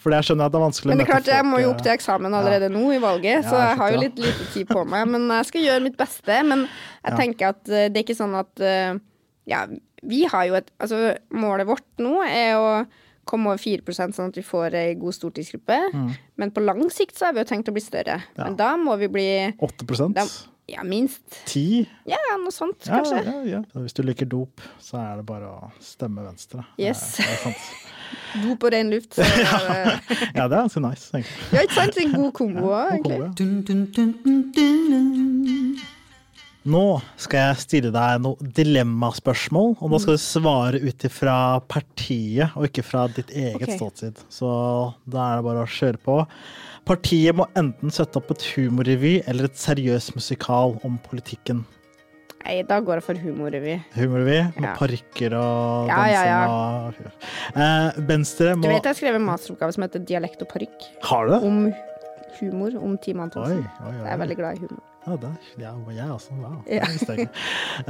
for 0.00 0.16
jeg 0.16 0.28
skjønner 0.28 0.48
at 0.48 0.54
det 0.54 0.58
er 0.58 0.64
vanskelig 0.64 0.88
å 0.88 0.92
Men 0.92 1.02
det 1.02 1.04
er 1.04 1.10
klart, 1.10 1.28
jeg 1.34 1.46
må 1.46 1.60
jo 1.60 1.72
opp 1.74 1.82
til 1.84 1.92
eksamen 1.92 2.38
allerede 2.38 2.70
nå 2.72 2.86
i 2.96 3.00
valget, 3.02 3.44
så 3.44 3.60
jeg 3.60 3.78
har 3.82 3.92
jo 3.92 4.00
litt 4.00 4.22
lite 4.22 4.48
tid 4.54 4.70
på 4.72 4.86
meg. 4.88 5.11
Men 5.12 5.28
jeg 5.36 5.48
skal 5.50 5.66
gjøre 5.68 5.84
mitt 5.84 5.96
beste. 6.00 6.40
Men 6.48 6.66
jeg 6.66 7.12
Ja. 7.12 7.16
tenker 7.20 7.48
at 7.52 7.68
eh, 7.68 7.88
det 7.92 8.00
er 8.02 8.06
ikke 8.06 8.18
sånn 8.18 8.36
at 8.38 8.60
eh, 8.60 8.98
Ja, 9.50 9.66
vi 10.02 10.24
har 10.30 10.44
jo 10.46 10.54
et 10.58 10.70
Altså, 10.80 11.16
målet 11.34 11.66
vårt 11.66 11.86
nå 12.02 12.20
er 12.26 12.54
å 12.58 12.86
komme 13.24 13.52
over 13.52 13.58
4% 13.62 14.16
sånn 14.16 14.32
at 14.32 14.36
vi 14.36 14.42
får 14.42 14.74
ei 14.74 14.94
god 14.98 15.14
stortingsgruppe. 15.14 15.76
Mm. 15.94 16.08
Men 16.42 16.50
på 16.50 16.62
lang 16.64 16.80
sikt 16.90 17.14
så 17.14 17.26
har 17.28 17.36
vi 17.36 17.44
jo 17.44 17.50
tenkt 17.52 17.68
å 17.70 17.74
bli 17.76 17.80
større. 17.84 18.16
Ja. 18.36 18.44
Men 18.48 18.56
da 18.58 18.72
må 18.76 18.96
vi 18.98 19.06
bli 19.14 19.28
8 19.62 20.08
da, 20.14 20.24
Ja, 20.70 20.82
minst. 20.82 21.22
10 21.46 21.86
Ja, 22.06 22.18
noe 22.38 22.50
sånt, 22.54 22.82
ja, 22.86 22.98
kanskje. 22.98 23.22
ja, 23.24 23.42
ja. 23.58 23.62
Hvis 23.78 23.94
du 23.94 24.02
liker 24.02 24.26
dop, 24.26 24.60
så 24.80 24.98
er 24.98 25.16
det 25.20 25.26
bare 25.26 25.46
å 25.54 25.70
stemme 25.80 26.22
venstre. 26.26 26.64
Yes. 26.78 27.16
Det 27.16 27.26
er 27.26 27.54
sant. 28.12 28.58
på 28.60 28.70
ren 28.74 28.90
luft. 28.92 29.14
Så, 29.16 29.22
eh, 29.26 29.26
ja, 30.34 30.46
det 30.46 30.54
er 30.56 30.60
ganske 30.60 30.80
nice, 30.84 31.08
egentlig. 31.12 31.48
ja, 31.52 31.60
ikke 31.66 31.78
sant? 31.78 31.96
En 32.02 32.12
god 32.18 32.32
kombo 32.36 32.64
òg, 32.72 32.86
egentlig. 32.98 33.20
Nå 36.62 36.82
skal 37.18 37.40
jeg 37.40 37.62
stille 37.64 37.90
deg 37.90 38.20
noen 38.22 38.50
dilemmaspørsmål, 38.54 39.72
og 39.82 39.90
nå 39.90 39.98
skal 40.02 40.14
du 40.14 40.22
svare 40.22 40.78
ut 40.78 41.06
ifra 41.08 41.36
partiet 41.66 42.54
og 42.54 42.68
ikke 42.68 42.84
fra 42.86 43.08
ditt 43.10 43.32
eget 43.34 43.64
okay. 43.64 43.78
ståsted. 43.80 44.22
Så 44.30 44.46
da 45.02 45.24
er 45.26 45.40
det 45.40 45.46
bare 45.48 45.64
å 45.64 45.72
kjøre 45.78 45.98
på. 46.06 46.20
Partiet 46.86 47.34
må 47.38 47.48
enten 47.58 47.90
sette 47.94 48.18
opp 48.18 48.30
et 48.34 48.46
humorrevy 48.54 49.16
eller 49.26 49.50
et 49.50 49.58
seriøst 49.58 50.14
musikal 50.14 50.78
om 50.86 51.00
politikken. 51.02 51.64
Nei, 52.42 52.56
da 52.66 52.80
går 52.82 52.98
jeg 52.98 53.04
for 53.06 53.20
humorrevy. 53.22 53.76
Humorrevy 53.94 54.38
med 54.56 54.66
Ja. 54.66 54.74
parykker 54.78 55.36
og 55.38 55.88
Ja, 55.88 55.98
ja, 56.10 56.22
dansing 56.22 56.32
ja. 56.32 56.42
og 56.48 56.94
eh, 57.54 58.00
Venstre 58.08 58.54
må 58.56 58.62
Du 58.62 58.68
vet 58.68 58.88
jeg 58.90 58.96
skrev 58.98 59.14
en 59.18 59.26
masteroppgave 59.26 59.72
som 59.76 59.82
heter 59.86 60.00
'Dialekt 60.00 60.42
og 60.42 60.48
parykk'. 60.48 60.88
Har 61.04 61.26
du 61.26 61.32
det? 61.32 61.42
Om 61.42 61.74
humor. 62.40 62.70
Om 62.82 62.98
Team 62.98 63.20
Oi, 63.20 63.22
Antonsen. 63.28 63.58
oi, 63.58 63.86
oi. 63.86 63.94
Jeg 64.02 64.12
er 64.12 64.18
veldig 64.18 64.36
glad 64.36 64.56
i 64.56 64.58
humor. 64.64 64.82
Ja, 65.02 65.16
det, 65.18 65.30
ja, 65.58 65.72
jeg 65.90 66.10
også. 66.14 66.30
Wow. 66.38 66.62
Ja. 66.70 66.84
Det. 66.86 67.28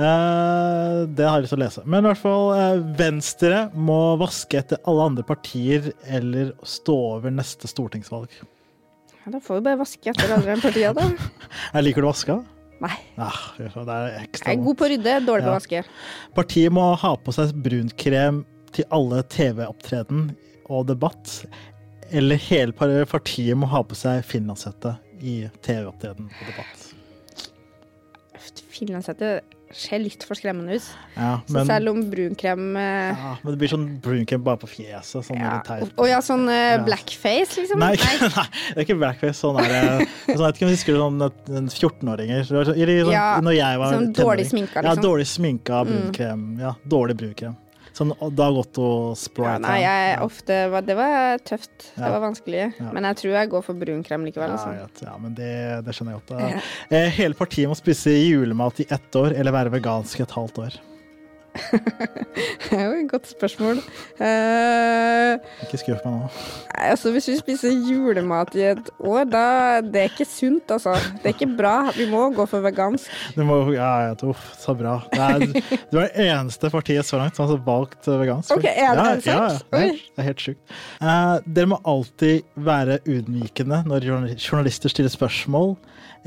Eh, 0.01 1.07
det 1.13 1.27
har 1.29 1.37
jeg 1.37 1.43
lyst 1.45 1.53
til 1.53 1.59
å 1.59 1.65
lese. 1.65 1.83
Men 1.85 2.05
i 2.05 2.09
hvert 2.09 2.23
fall, 2.23 2.47
uh, 2.57 2.97
Venstre 2.97 3.59
må 3.77 4.17
vaske 4.21 4.63
etter 4.63 4.81
alle 4.89 5.11
andre 5.11 5.23
partier 5.29 5.93
eller 6.09 6.55
stå 6.65 6.97
over 7.19 7.31
neste 7.35 7.69
stortingsvalg. 7.69 8.33
Ja, 9.27 9.31
da 9.35 9.39
får 9.45 9.61
vi 9.61 9.67
bare 9.69 9.81
vaske 9.83 10.09
etter 10.11 10.25
alle 10.25 10.41
andre 10.41 10.57
partiene, 10.65 10.95
da. 10.97 11.29
Jeg 11.77 11.85
liker 11.85 12.01
du 12.03 12.09
å 12.09 12.15
vaske? 12.15 12.39
Nei. 12.83 12.95
Ah, 13.21 13.37
det 13.59 13.69
er 13.71 14.17
ekstra 14.25 14.51
Jeg 14.51 14.59
er 14.59 14.65
god 14.65 14.79
på 14.79 14.87
å 14.87 14.91
rydde, 14.91 15.19
dårlig 15.27 15.47
på 15.47 15.53
å 15.53 15.59
vaske. 15.59 15.83
Partiet 16.35 16.75
må 16.75 16.89
ha 16.99 17.13
på 17.15 17.35
seg 17.37 17.53
brunkrem 17.63 18.43
til 18.75 18.89
alle 18.95 19.21
TV-opptreden 19.31 20.33
og 20.73 20.89
debatt. 20.91 21.37
Eller 22.13 22.41
hele 22.49 22.75
partiet 22.75 23.57
må 23.57 23.69
ha 23.71 23.85
på 23.87 23.97
seg 23.99 24.25
finlandshette 24.27 24.97
i 25.23 25.37
TV-opptreden 25.63 26.27
og 26.27 26.51
debatt. 26.51 26.89
Finlandshette 28.73 29.37
ser 29.73 29.99
litt 30.03 30.23
for 30.29 30.39
skremmende 30.39 30.77
ut. 30.79 30.87
Ja, 31.17 31.41
Så 31.49 31.65
selv 31.69 31.91
om 31.93 32.03
brunkrem 32.11 32.77
eh, 32.77 33.13
ja, 33.17 33.33
men 33.43 33.53
det 33.55 33.59
blir 33.63 33.73
sånn 33.73 33.87
brunkrem 34.05 34.43
bare 34.45 34.61
på 34.63 34.69
fjeset. 34.71 35.25
Sånn 35.27 35.41
ja. 35.41 35.61
Og 35.97 36.07
ja, 36.09 36.21
sånn 36.25 36.45
eh, 36.53 36.77
blackface, 36.87 37.59
liksom? 37.61 37.81
Nei, 37.83 37.93
ikke- 37.99 38.31
nei, 38.37 38.47
det 38.53 38.77
er 38.77 38.87
ikke 38.87 38.99
blackface. 39.01 39.39
Sånn 39.41 39.59
er 39.63 39.69
det. 39.73 39.83
Sånn, 40.27 40.37
jeg 40.37 40.45
vet 40.45 40.61
ikke 40.61 40.69
om 40.69 40.73
du 40.73 40.77
husker 40.77 41.01
sånn 41.03 41.27
at 41.29 41.53
en 41.63 41.69
14-åringer 41.73 42.47
så 42.49 42.65
sånn, 42.71 43.11
Ja, 43.13 43.27
Når 43.41 43.57
jeg 43.59 43.83
var 43.83 43.97
sånn 43.97 44.13
dårlig 44.17 44.47
sminka, 44.51 44.83
Ja, 44.83 44.93
liksom. 44.93 45.05
dårlig 45.09 45.27
sminka 45.33 45.85
brunkrem. 45.89 46.47
Ja, 46.61 46.75
dårlig 46.89 47.17
brunkrem. 47.23 47.57
Sånn 47.93 48.13
Dag 48.37 48.57
Otto 48.57 48.87
Ja, 49.45 49.59
nei, 49.61 49.81
jeg 49.85 50.21
ofte 50.25 50.59
var, 50.73 50.85
Det 50.87 50.97
var 50.97 51.43
tøft. 51.45 51.91
Det 51.97 52.13
var 52.15 52.23
vanskelig. 52.25 52.63
Men 52.93 53.05
jeg 53.11 53.19
tror 53.21 53.35
jeg 53.37 53.51
går 53.53 53.67
for 53.67 53.75
brun 53.83 54.03
krem 54.07 54.25
likevel. 54.29 54.55
Ja, 54.55 54.87
Altså. 54.87 55.05
ja, 55.05 55.17
men 55.21 55.35
det, 55.37 55.51
det 55.87 55.95
skjønner 55.97 56.17
jeg 56.17 56.23
godt. 56.23 56.63
Eh, 56.93 57.09
hele 57.17 57.37
partiet 57.37 57.69
må 57.71 57.77
spise 57.79 58.13
julemat 58.13 58.81
i 58.85 58.87
ett 58.93 59.17
år, 59.17 59.35
eller 59.37 59.55
være 59.55 59.73
vegansk 59.77 60.21
et 60.25 60.35
halvt 60.37 60.59
år. 60.65 60.81
Det 62.63 62.77
er 62.77 62.87
jo 62.87 62.93
et 62.97 63.09
godt 63.11 63.29
spørsmål. 63.29 63.81
Uh, 64.17 65.37
Ikke 65.67 65.81
skuff 65.81 66.01
meg 66.07 66.15
nå. 66.15 66.31
Altså 66.73 67.13
Hvis 67.13 67.29
vi 67.29 67.37
spiser 67.39 67.75
julemat 67.89 68.55
i 68.57 68.65
et 68.71 68.91
år, 68.99 69.25
da 69.29 69.45
Det 69.85 70.01
er 70.01 70.11
ikke 70.11 70.27
sunt, 70.29 70.71
altså. 70.73 70.95
Det 71.21 71.31
er 71.31 71.37
ikke 71.37 71.51
bra. 71.59 71.75
Vi 71.97 72.09
må 72.11 72.25
gå 72.37 72.47
for 72.49 72.65
vegansk. 72.65 73.11
Du 73.37 73.45
må, 73.49 73.61
ja, 73.75 73.91
ja, 74.09 74.17
uff, 74.29 74.49
så 74.61 74.75
bra. 74.79 74.99
Det 75.13 75.21
er, 75.21 75.47
du 75.93 76.01
er 76.01 76.09
det 76.09 76.29
eneste 76.29 76.73
partiet 76.73 77.09
så 77.09 77.21
langt 77.21 77.39
som 77.39 77.51
har 77.51 77.63
valgt 77.67 78.09
vegansk. 78.09 78.57
Ok, 78.57 78.67
er 78.73 78.99
det 78.99 79.07
ja, 79.07 79.09
sant? 79.13 79.27
Ja, 79.27 79.39
ja, 79.39 79.49
det, 79.59 79.83
er, 79.83 80.05
det 80.17 80.25
er 80.25 80.31
helt 80.31 80.47
sjukt. 80.49 80.77
Uh, 81.03 81.39
dere 81.47 81.73
må 81.75 81.81
alltid 81.95 82.47
være 82.57 83.01
ydmykende 83.07 83.83
når 83.89 84.09
journalister 84.37 84.93
stiller 84.93 85.13
spørsmål, 85.13 85.77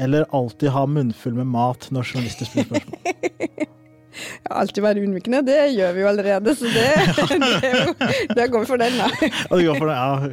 eller 0.01 0.27
alltid 0.35 0.73
ha 0.75 0.85
munnfull 0.89 1.37
med 1.37 1.49
mat 1.49 1.89
når 1.95 2.13
journalister 2.13 2.49
stiller 2.51 2.69
spørsmål. 2.75 3.71
Alltid 4.49 4.83
være 4.85 5.03
unnvikende. 5.05 5.41
Det 5.47 5.59
gjør 5.75 5.95
vi 5.95 6.03
jo 6.03 6.09
allerede, 6.09 6.55
så 6.57 6.71
det, 6.71 6.87
det 7.63 7.71
jo, 7.73 7.93
Da 8.35 8.47
går 8.51 8.65
vi 8.65 8.69
for 8.69 8.81
den, 8.81 8.97
da. 8.99 9.09
Går 9.49 9.79
for 9.79 9.91
den, 9.91 9.95
Ja, 9.95 10.29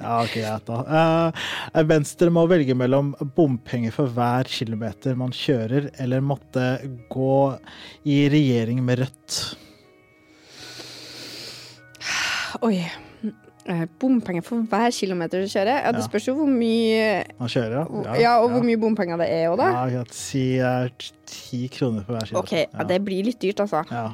ja 0.00 0.18
ok, 0.22 0.36
greit 0.36 0.70
da. 0.70 0.80
Uh, 0.86 1.82
Venstre 1.88 2.30
må 2.32 2.46
velge 2.50 2.76
mellom 2.78 3.14
bompenger 3.36 3.94
for 3.94 4.12
hver 4.12 4.50
kilometer 4.50 5.16
man 5.18 5.34
kjører, 5.34 5.90
eller 6.02 6.24
måtte 6.24 6.68
gå 7.12 7.40
i 8.08 8.24
regjering 8.32 8.82
med 8.84 9.04
Rødt. 9.04 9.40
Oi. 12.64 12.78
Eh, 13.68 13.84
Bompenger 13.98 14.44
for 14.46 14.62
hver 14.70 14.92
kilometer 14.94 15.42
du 15.42 15.46
kjører? 15.50 15.80
Ja, 15.82 15.90
Det 15.92 16.02
Ja. 16.02 16.06
spørs 16.06 16.26
jo 16.28 16.34
hvor 16.36 16.46
mye 16.46 17.24
Man 17.40 17.48
kjører, 17.48 18.04
ja. 18.04 18.14
Ja, 18.20 18.34
og 18.42 18.50
hvor 18.50 18.62
mye 18.62 18.76
bompenger 18.78 19.18
det 19.18 19.28
er 19.30 19.48
òg, 19.50 19.56
da. 19.58 19.86
Ja. 19.90 20.04
Si 20.10 20.60
ti 21.26 21.66
kroner 21.68 22.04
for 22.06 22.14
hver 22.14 22.26
kilometer. 22.28 22.38
OK, 22.38 22.68
ja, 22.78 22.84
det 22.84 23.04
blir 23.04 23.24
litt 23.24 23.40
dyrt, 23.42 23.58
altså. 23.64 23.82
Ja. 23.90 24.12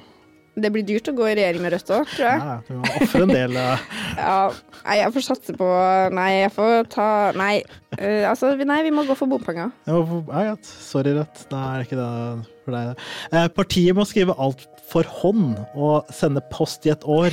Det 0.55 0.69
blir 0.73 0.83
dyrt 0.85 1.09
å 1.09 1.15
gå 1.17 1.25
i 1.31 1.35
regjering 1.35 1.63
med 1.65 1.73
Rødt 1.73 1.89
òg, 1.97 2.07
tror 2.13 2.27
jeg. 2.29 2.41
Ja, 2.45 2.61
du 2.69 2.75
må 2.75 2.85
ofre 3.01 3.23
en 3.23 3.29
del. 3.29 3.53
Ja, 4.19 4.51
nei, 4.85 4.97
jeg 4.99 5.13
får 5.15 5.25
satse 5.25 5.55
på 5.57 5.69
Nei, 6.13 6.31
jeg 6.43 6.51
får 6.53 6.89
ta 6.93 7.07
Nei, 7.33 7.63
uh, 7.99 8.29
altså, 8.29 8.51
vi- 8.59 8.65
nei, 8.69 8.83
vi 8.83 8.91
må 8.91 9.07
gå 9.09 9.17
for 9.17 9.27
bompenger. 9.33 9.73
Ja. 9.87 10.57
Sorry, 10.63 11.13
Rødt. 11.17 11.47
Det 11.49 11.57
er 11.57 11.85
ikke 11.87 11.97
det 11.97 12.47
for 12.67 12.73
deg. 12.77 12.97
Eh, 13.33 13.49
Partiet 13.49 13.97
må 13.97 14.05
skrive 14.05 14.37
alt 14.39 14.67
for 14.93 15.03
hånd 15.05 15.57
og 15.75 16.07
sende 16.13 16.43
post 16.53 16.85
i 16.87 16.91
et 16.93 17.01
år. 17.09 17.33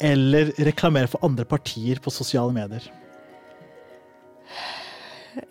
Eller 0.00 0.52
reklamere 0.64 1.10
for 1.12 1.22
andre 1.26 1.44
partier 1.48 2.00
på 2.00 2.12
sosiale 2.14 2.54
medier. 2.56 2.86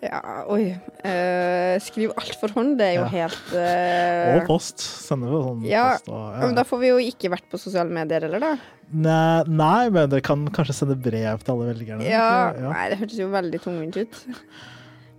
Ja, 0.04 0.20
oi. 0.52 0.74
Uh, 1.00 1.76
skriv 1.80 2.12
alt 2.18 2.34
for 2.40 2.52
hånd, 2.52 2.74
det 2.78 2.90
er 2.90 2.96
jo 2.98 3.04
Ja. 3.06 3.12
helt 3.14 3.54
uh... 3.54 4.34
Og 4.40 4.42
post. 4.50 4.82
Sender 5.06 5.32
jo 5.32 5.40
sånn 5.46 5.62
Ja, 5.68 5.86
post. 5.96 6.10
Og, 6.12 6.26
men 6.42 6.58
Da 6.58 6.66
får 6.68 6.82
vi 6.82 6.90
jo 6.90 6.98
ikke 7.00 7.30
vært 7.32 7.46
på 7.52 7.60
sosiale 7.60 7.88
medier 7.94 8.26
heller, 8.26 8.42
da. 8.44 8.52
Nei, 8.90 9.44
nei, 9.46 9.88
men 9.94 10.10
dere 10.10 10.24
kan 10.26 10.44
kanskje 10.52 10.76
sende 10.82 10.98
brev 11.00 11.44
til 11.46 11.54
alle 11.54 11.70
velgerne. 11.70 12.04
Ja, 12.10 12.50
ja. 12.58 12.74
Nei, 12.74 12.84
det 12.92 13.00
hørtes 13.00 13.20
jo 13.22 13.30
veldig 13.32 13.62
tungvint 13.64 14.00
ut. 14.02 14.20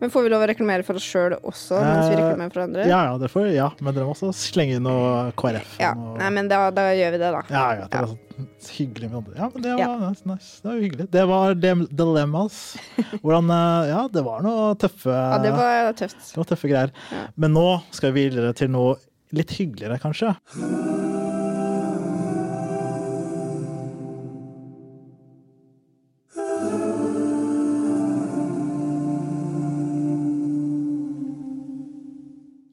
Men 0.01 0.09
får 0.09 0.23
vi 0.25 0.29
lov 0.33 0.41
å 0.41 0.47
reklamere 0.49 0.83
for 0.83 0.97
oss 0.97 1.05
sjøl 1.05 1.35
også, 1.45 1.77
mens 1.77 2.07
vi 2.09 2.15
reklamerer 2.17 2.53
for 2.55 2.63
andre? 2.65 2.85
Ja, 2.89 3.03
ja, 3.05 3.17
dere 3.21 3.29
får, 3.29 3.51
ja, 3.53 3.67
men 3.85 3.93
dere 3.93 4.07
må 4.09 4.15
også 4.15 4.31
slenge 4.33 4.79
inn 4.79 4.83
noe 4.87 5.31
KrF. 5.37 5.75
Ja, 5.79 5.91
og- 5.93 6.17
Nei, 6.17 6.29
men 6.33 6.47
da, 6.49 6.63
da 6.73 6.87
gjør 6.97 7.11
vi 7.13 7.19
det, 7.21 7.29
da. 7.37 7.41
Ja, 7.53 7.65
ja, 7.77 7.85
det 7.85 7.93
Ja. 7.93 8.01
var 8.01 8.07
sånn 8.07 8.47
hyggelig 8.73 9.11
med 9.11 9.17
andre. 9.21 9.35
Ja, 9.37 9.49
men 9.53 9.61
det 9.61 9.71
var 9.77 9.79
Ja. 9.79 10.09
nice, 10.09 10.25
nice. 10.25 10.49
Det 10.61 10.69
var 10.71 10.79
hyggelig. 10.81 11.11
Det 11.11 11.27
var 11.27 11.53
Dilemmas. 11.55 12.77
Hvordan 13.21 13.49
eh, 13.51 13.89
Ja, 13.93 14.07
det 14.07 14.23
var 14.25 14.41
noe 14.41 14.73
tøffe 14.75 15.13
Ja, 15.13 15.37
det 15.37 15.51
var 15.53 15.93
tøft. 15.93 16.33
det 16.33 16.37
var 16.37 16.45
tøffe 16.45 16.67
greier. 16.69 16.91
Ja. 17.11 17.27
Men 17.37 17.53
nå 17.53 17.81
skal 17.91 18.11
vi 18.11 18.29
videre 18.29 18.53
til 18.55 18.69
noe 18.69 18.95
litt 19.31 19.49
hyggeligere, 19.51 19.99
kanskje. 20.01 20.35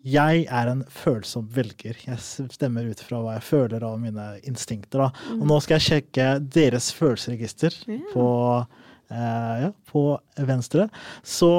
Jeg 0.08 0.44
er 0.46 0.70
en 0.70 0.82
følsom 0.92 1.48
velger. 1.52 1.98
Jeg 2.06 2.50
stemmer 2.54 2.88
ut 2.88 3.00
fra 3.04 3.20
hva 3.22 3.36
jeg 3.36 3.46
føler 3.48 3.84
av 3.86 3.98
mine 4.00 4.26
instinkter. 4.48 5.04
Da. 5.04 5.32
Og 5.36 5.46
nå 5.50 5.58
skal 5.64 5.78
jeg 5.78 5.86
sjekke 5.88 6.28
deres 6.58 6.90
følelsesregister 6.96 7.76
på, 8.14 8.26
eh, 9.12 9.54
ja, 9.66 9.72
på 9.90 10.04
Venstre. 10.48 10.88
Så 11.22 11.50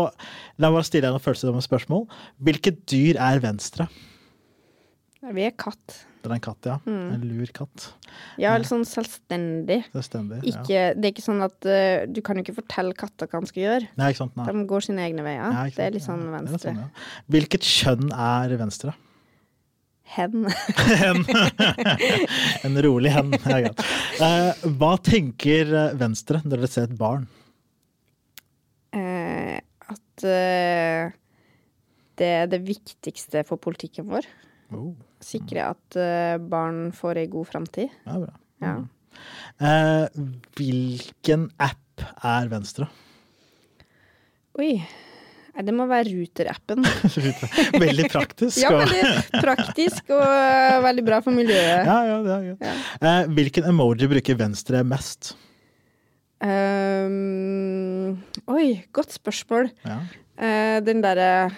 la 0.57 0.69
meg 0.69 0.79
bare 0.79 0.89
stille 0.89 1.07
deg 1.07 1.15
noen 1.17 1.25
følelsesdumme 1.27 1.65
spørsmål. 1.65 2.07
Hvilket 2.47 2.85
dyr 2.89 3.19
er 3.29 3.43
Venstre? 3.43 3.89
Vi 5.19 5.43
er 5.43 5.51
katt. 5.59 5.97
Det 6.23 6.29
er 6.29 6.33
en 6.37 6.43
katt, 6.43 6.67
ja. 6.67 6.77
En 6.87 7.23
lur 7.27 7.49
katt. 7.55 7.89
Ja, 8.39 8.53
litt 8.59 8.69
sånn 8.69 8.85
selvstendig. 8.87 9.81
Selvstendig. 9.91 10.39
Ja. 10.47 10.61
Det 10.95 11.09
er 11.09 11.11
ikke 11.11 11.25
sånn 11.25 11.43
at 11.43 11.67
uh, 11.67 12.05
du 12.07 12.21
kan 12.23 12.39
jo 12.39 12.43
ikke 12.45 12.55
fortelle 12.61 12.95
katter 12.95 13.27
hva 13.27 13.41
han 13.41 13.49
skal 13.49 13.63
gjøre. 13.65 13.89
Nei, 13.99 14.09
ikke 14.13 14.21
sant? 14.21 14.37
Nei. 14.39 14.45
De 14.47 14.63
går 14.69 14.85
sine 14.87 15.03
egne 15.03 15.25
veier. 15.25 15.43
Nei, 15.51 15.65
ikke 15.71 15.79
det 15.81 15.85
er 15.85 15.95
litt 15.97 16.05
sånn 16.05 16.23
venstre. 16.31 16.61
sånn, 16.63 16.79
ja. 16.85 17.07
Hvilket 17.35 17.67
kjønn 17.67 18.13
er 18.15 18.55
Venstre? 18.61 18.95
Hen. 20.15 20.47
hen. 21.03 21.25
en 22.67 22.81
rolig 22.87 23.11
hen. 23.15 23.35
Ja, 23.43 23.59
greit. 23.67 23.83
Uh, 24.23 24.71
hva 24.79 24.93
tenker 25.03 25.75
eh, 25.83 25.97
Venstre 25.99 26.39
når 26.45 26.55
dere 26.55 26.71
ser 26.71 26.87
et 26.87 26.95
barn? 26.99 27.27
Uh, 28.95 29.59
at 29.91 30.25
det 32.19 32.31
er 32.39 32.49
det 32.51 32.63
viktigste 32.63 33.43
for 33.47 33.59
politikken 33.61 34.07
vår. 34.11 34.25
Oh, 34.75 34.91
Sikre 35.23 35.65
at 35.73 35.99
eh, 35.99 36.37
barn 36.39 36.89
får 36.95 37.23
ei 37.23 37.27
god 37.31 37.49
framtid. 37.49 37.91
ja, 38.07 38.15
bra. 38.21 38.33
Ja. 38.63 38.77
Eh, 39.59 40.23
hvilken 40.55 41.49
app 41.59 42.03
er 42.23 42.49
Venstre? 42.51 42.87
Oi. 44.59 44.73
Det 45.59 45.73
må 45.75 45.83
være 45.89 46.13
Ruter-appen. 46.13 46.85
Veldig 47.83 48.05
praktisk. 48.13 48.61
Ja, 48.61 48.69
veldig 48.79 49.41
praktisk 49.43 50.13
og 50.15 50.23
eh, 50.23 50.77
veldig 50.85 51.03
bra 51.03 51.19
for 51.25 51.35
miljøet. 51.35 51.83
ja, 51.89 51.97
ja, 52.07 52.17
det 52.23 52.31
er 52.31 52.45
gøy. 52.45 52.77
Eh, 53.09 53.31
hvilken 53.35 53.67
emoji 53.67 54.07
bruker 54.07 54.39
Venstre 54.39 54.85
mest? 54.87 55.33
Um, 56.39 58.15
oi, 58.47 58.85
godt 58.95 59.11
spørsmål. 59.17 59.67
Ja. 59.83 59.99
Eh, 60.39 60.77
den 60.87 61.01
derre 61.03 61.49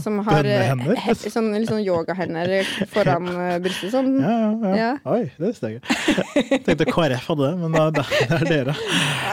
som 0.00 0.14
har 0.24 0.46
eh, 0.48 0.70
he- 1.04 1.14
sånn, 1.28 1.50
litt 1.52 1.68
sånn 1.68 1.82
yogahender 1.84 2.64
foran 2.88 3.26
uh, 3.28 3.58
brystet. 3.60 3.90
Sånn. 3.92 4.14
Ja, 4.22 4.30
ja, 4.32 4.52
ja. 4.62 4.76
Ja. 4.78 4.92
Oi, 5.12 5.26
det 5.36 5.50
visste 5.50 5.68
jeg 5.68 5.82
ikke. 5.82 6.62
Tenkte 6.64 6.86
KrF 6.88 7.26
hadde 7.28 7.50
det, 7.50 7.52
men 7.60 7.76
det 7.76 8.06
det 8.06 8.38
er 8.38 8.46
dere. 8.48 8.76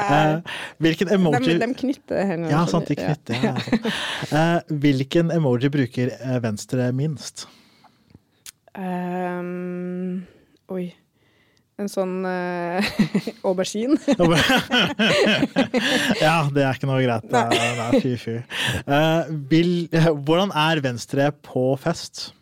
Uh, 0.09 0.57
hvilken 0.83 1.13
emoji 1.15 1.55
de 1.63 1.71
knytter 1.79 2.27
hendene. 2.27 2.51
Ja, 2.51 2.65
sant, 2.67 2.91
de 2.91 2.99
knytter. 2.99 3.39
Ja. 4.33 4.43
Hvilken 4.67 5.31
emoji 5.31 5.71
bruker 5.71 6.12
Venstre 6.43 6.91
minst? 6.95 7.47
Um, 8.75 10.25
oi. 10.75 10.89
En 11.79 11.87
sånn 11.87 12.25
uh, 12.27 12.83
aubergine. 13.47 13.95
ja, 16.25 16.33
det 16.51 16.65
er 16.65 16.75
ikke 16.75 16.89
noe 16.89 16.99
greit. 17.05 17.29
Nei, 17.31 17.45
er 17.55 17.95
fy 18.03 18.17
fy. 18.19 18.35
Uh, 18.83 19.29
vil, 19.51 19.71
hvordan 20.27 20.51
er 20.51 20.83
Venstre 20.83 21.29
på 21.45 21.71
fest? 21.79 22.33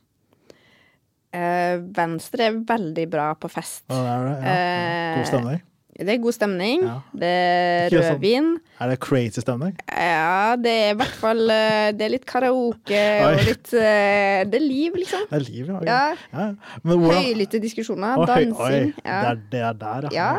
Uh, 1.35 1.77
Venstre 1.93 2.49
er 2.49 2.57
veldig 2.65 3.05
bra 3.13 3.29
på 3.37 3.51
fest. 3.51 3.83
Ja, 3.91 4.01
det 4.01 4.15
er 4.15 4.27
det? 4.27 4.37
Ja. 4.41 4.57
God 5.19 5.29
stemning? 5.29 5.65
Det 5.97 6.13
er 6.13 6.19
god 6.21 6.35
stemning. 6.35 6.83
Ja. 6.85 6.95
Det 7.17 7.29
er 7.33 7.93
rødvin. 7.95 8.49
sånn-. 8.57 8.81
Er 8.85 8.91
det 8.91 8.97
crazy 9.01 9.41
stemning? 9.41 9.71
Ja, 9.89 10.55
det 10.61 10.73
er 10.73 10.91
i 10.93 10.97
hvert 10.99 11.15
fall 11.17 11.39
eh, 11.49 11.87
Det 11.97 12.05
er 12.05 12.11
litt 12.13 12.25
karaoke 12.29 12.99
og 13.25 13.39
litt 13.47 13.71
eh, 13.73 14.43
Det 14.45 14.59
er 14.59 14.65
liv, 14.65 14.99
liksom. 15.01 15.23
Det 15.31 15.39
er 15.39 15.45
liv, 15.47 15.71
ja. 15.73 15.79
Ja. 15.87 16.01
ja. 16.33 16.45
Men 16.83 17.01
hvordan 17.01 17.23
Høylytte 17.25 17.61
diskusjoner, 17.63 18.13
Å, 18.21 18.27
dansing. 18.29 18.53
Oi, 18.93 19.07
Ja. 19.07 19.17
det, 19.23 19.31
er, 19.31 19.41
det 19.55 19.63
er 19.71 19.81
der, 19.81 20.09
Ja. 20.13 20.29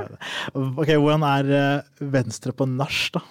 Ok, 0.54 0.94
Hvordan 0.94 1.26
er 1.32 1.50
eh, 1.58 2.06
Venstre 2.14 2.54
på 2.54 2.68
nach, 2.70 3.00
da? 3.18 3.24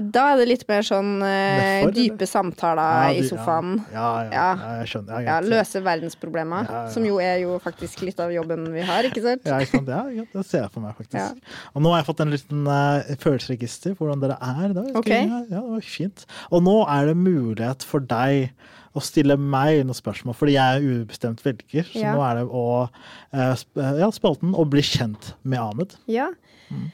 Da 0.00 0.22
er 0.32 0.36
det 0.40 0.46
litt 0.48 0.64
mer 0.68 0.82
sånn 0.86 1.22
eh, 1.26 1.86
dype 1.94 2.26
samtaler 2.28 3.16
i 3.18 3.22
sofaen. 3.26 3.78
Ja, 3.92 4.08
ja, 4.22 4.30
Ja. 4.32 4.46
ja, 4.56 4.72
jeg 4.82 4.88
skjønner. 4.92 5.22
Ja, 5.24 5.26
Ja, 5.28 5.36
løse 5.40 5.82
verdensproblemer, 5.84 6.68
Ja, 6.68 6.82
ja. 6.84 6.88
som 6.94 7.04
jo 7.04 7.18
er 7.20 7.38
jo 7.42 7.58
faktisk 7.64 8.02
litt 8.06 8.20
av 8.20 8.30
jobben 8.30 8.66
vi 8.72 8.80
har, 8.82 9.02
ikke 9.08 9.22
sant? 9.24 9.42
Ja, 9.44 9.58
ikke 9.58 9.78
sant? 9.78 9.88
Ja, 9.88 10.02
ja, 10.08 10.24
det 10.32 10.46
ser 10.46 10.62
jeg 10.62 10.70
for 10.72 10.80
meg, 10.84 10.96
faktisk. 10.96 11.18
Ja. 11.18 11.30
Og 11.74 11.82
nå 11.82 11.90
har 11.92 12.02
jeg 12.02 12.08
fått 12.10 12.20
en 12.20 12.30
liten 12.34 12.66
uh, 12.66 13.02
følelsesregister 13.18 13.94
for 13.96 14.06
hvordan 14.08 14.20
dere 14.26 14.38
er. 14.40 14.74
Da. 14.76 14.86
Okay. 14.98 15.24
Ok. 15.26 15.30
ja, 15.50 15.60
det 15.60 15.62
var 15.70 15.80
fint. 15.80 16.26
Og 16.52 16.62
nå 16.62 16.76
er 16.88 17.06
det 17.12 17.16
mulighet 17.16 17.82
for 17.88 18.00
deg 18.00 18.50
å 18.96 19.02
stille 19.04 19.36
meg 19.38 19.84
noen 19.86 19.94
spørsmål, 19.94 20.34
fordi 20.34 20.54
jeg 20.56 20.78
er 20.78 20.86
ubestemt 21.04 21.42
velger. 21.44 21.84
Så 21.92 22.00
Ja. 22.00 22.14
nå 22.16 22.22
er 22.24 22.34
det 22.40 22.46
å 22.50 22.66
uh, 22.88 23.54
sp 23.54 23.76
ja, 24.00 24.08
spalten 24.10 24.54
å 24.54 24.64
bli 24.68 24.80
kjent 24.82 25.34
med 25.44 25.58
Ahmed. 25.60 25.94
Ja. 26.08 26.30
Mm. 26.72 26.88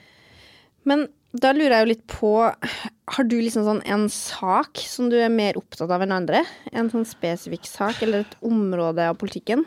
Men 0.84 1.06
da 1.34 1.50
lurer 1.54 1.74
jeg 1.74 1.84
jo 1.84 1.90
litt 1.90 2.04
på 2.10 2.32
Har 2.44 3.26
du 3.26 3.36
liksom 3.36 3.64
sånn 3.66 3.82
en 3.90 4.06
sak 4.12 4.80
som 4.86 5.08
du 5.10 5.16
er 5.18 5.32
mer 5.32 5.58
opptatt 5.58 5.90
av 5.92 6.04
enn 6.04 6.14
andre? 6.14 6.44
En 6.72 6.90
sånn 6.92 7.06
spesifikk 7.08 7.66
sak, 7.68 8.02
eller 8.06 8.24
et 8.24 8.36
område 8.44 9.08
av 9.10 9.18
politikken? 9.20 9.64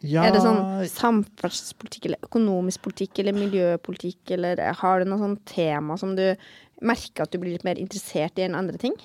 Ja, 0.00 0.24
Er 0.24 0.32
det 0.32 0.40
sånn 0.40 0.62
samferdselspolitikk, 0.88 2.08
eller 2.08 2.24
økonomisk 2.24 2.86
politikk, 2.86 3.20
eller 3.20 3.36
miljøpolitikk, 3.36 4.32
eller 4.32 4.62
har 4.80 5.00
du 5.00 5.10
noe 5.10 5.20
sånn 5.20 5.38
tema 5.48 5.98
som 6.00 6.14
du 6.16 6.24
merker 6.80 7.26
at 7.26 7.32
du 7.34 7.40
blir 7.40 7.52
litt 7.52 7.66
mer 7.68 7.80
interessert 7.80 8.40
i 8.40 8.46
enn 8.46 8.56
andre 8.56 8.80
ting? 8.80 8.96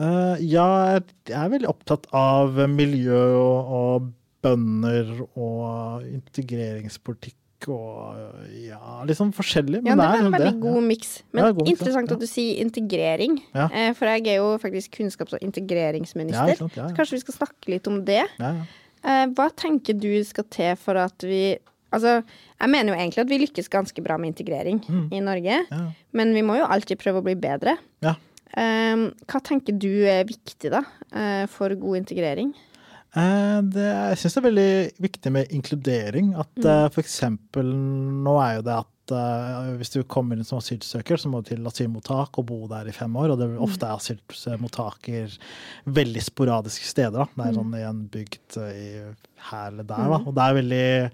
Uh, 0.00 0.38
ja, 0.40 0.98
jeg 1.28 1.36
er 1.36 1.52
veldig 1.52 1.68
opptatt 1.68 2.06
av 2.16 2.56
miljø 2.70 3.20
og, 3.36 3.74
og 3.78 4.08
bønder 4.46 5.10
og 5.26 6.06
integreringspolitikk 6.06 7.36
og 7.66 8.44
ja, 8.54 8.78
litt 9.08 9.18
sånn 9.18 9.32
forskjellig. 9.34 9.80
Ja, 9.88 9.96
det 9.98 10.04
er 10.06 10.20
en 10.22 10.32
veldig 10.32 10.52
det, 10.54 10.60
god 10.62 10.82
miks. 10.86 11.10
Men 11.34 11.48
god 11.56 11.68
interessant 11.72 12.06
mix, 12.06 12.10
Ja. 12.12 12.14
at 12.14 12.20
du 12.20 12.26
sier 12.30 12.60
integrering. 12.62 13.38
Ja. 13.54 13.68
Eh, 13.72 13.92
For 13.98 14.06
jeg 14.06 14.26
er 14.28 14.36
jo 14.38 14.52
faktisk 14.62 14.90
kunnskaps- 15.00 15.34
og 15.34 15.42
integreringsminister. 15.42 16.54
Ja, 16.54 16.60
sant? 16.60 16.72
Så 16.76 16.94
kanskje 16.94 17.16
vi 17.18 17.22
skal 17.24 17.34
snakke 17.34 17.68
litt 17.74 17.86
om 17.90 18.04
det. 18.04 18.22
Eh, 18.38 19.26
Hva 19.34 19.48
tenker 19.56 19.98
du 19.98 20.22
skal 20.24 20.44
til 20.44 20.76
for 20.76 20.96
at 20.96 21.18
vi 21.22 21.58
Altså, 21.90 22.22
jeg 22.60 22.68
mener 22.68 22.92
jo 22.92 22.98
egentlig 23.00 23.22
at 23.22 23.28
vi 23.30 23.38
lykkes 23.46 23.70
ganske 23.72 24.02
bra 24.04 24.18
med 24.18 24.34
integrering 24.36 24.82
i 25.10 25.20
Norge. 25.24 25.64
Mm. 25.72 25.94
Men 26.12 26.34
vi 26.34 26.42
må 26.42 26.58
jo 26.58 26.66
alltid 26.68 26.98
prøve 27.00 27.22
å 27.22 27.24
bli 27.24 27.34
bedre. 27.34 27.78
Ja. 28.04 28.12
Eh, 28.54 29.08
Hva 29.24 29.40
tenker 29.40 29.72
du 29.72 30.04
er 30.04 30.22
viktig, 30.28 30.68
da, 30.70 30.82
for 31.48 31.70
god 31.74 31.96
integrering? 32.04 32.52
Eh, 33.16 33.60
Det, 33.62 33.86
jeg 33.88 34.18
syns 34.18 34.34
det 34.34 34.40
er 34.42 34.48
veldig 34.50 34.70
viktig 35.00 35.32
med 35.32 35.46
inkludering. 35.50 36.34
At 36.38 36.48
Mm. 36.56 36.62
f.eks. 36.62 36.94
for 36.94 37.02
eksempel 37.02 37.74
nå 37.74 38.36
er 38.42 38.56
jo 38.56 38.62
det 38.62 38.76
at 38.78 38.86
eh, 39.12 39.76
hvis 39.78 39.90
du 39.94 40.02
kommer 40.04 40.36
inn 40.36 40.44
som 40.44 40.58
asylsøker, 40.58 41.16
så 41.18 41.28
må 41.30 41.42
du 41.42 41.50
til 41.54 41.64
asylmottak 41.66 42.38
og 42.38 42.46
bo 42.46 42.66
der 42.68 42.88
i 42.88 42.92
fem 42.92 43.14
år. 43.16 43.32
Og 43.34 43.38
det 43.38 43.48
er 43.50 43.62
ofte 43.64 43.86
er 43.86 43.96
asylmottaker 43.98 45.38
veldig 45.86 46.22
sporadiske 46.24 46.84
steder. 46.88 47.18
Da. 47.18 47.26
Det 47.36 47.46
er 47.46 47.52
Mm. 47.52 47.58
sånn 47.62 47.78
i 47.78 47.82
en 47.88 48.08
bygd 48.08 48.56
i 48.72 49.14
her 49.50 49.68
eller 49.70 49.84
der. 49.84 50.08
Da. 50.08 50.18
Og 50.26 50.34
det 50.34 50.64
veldig 50.64 51.10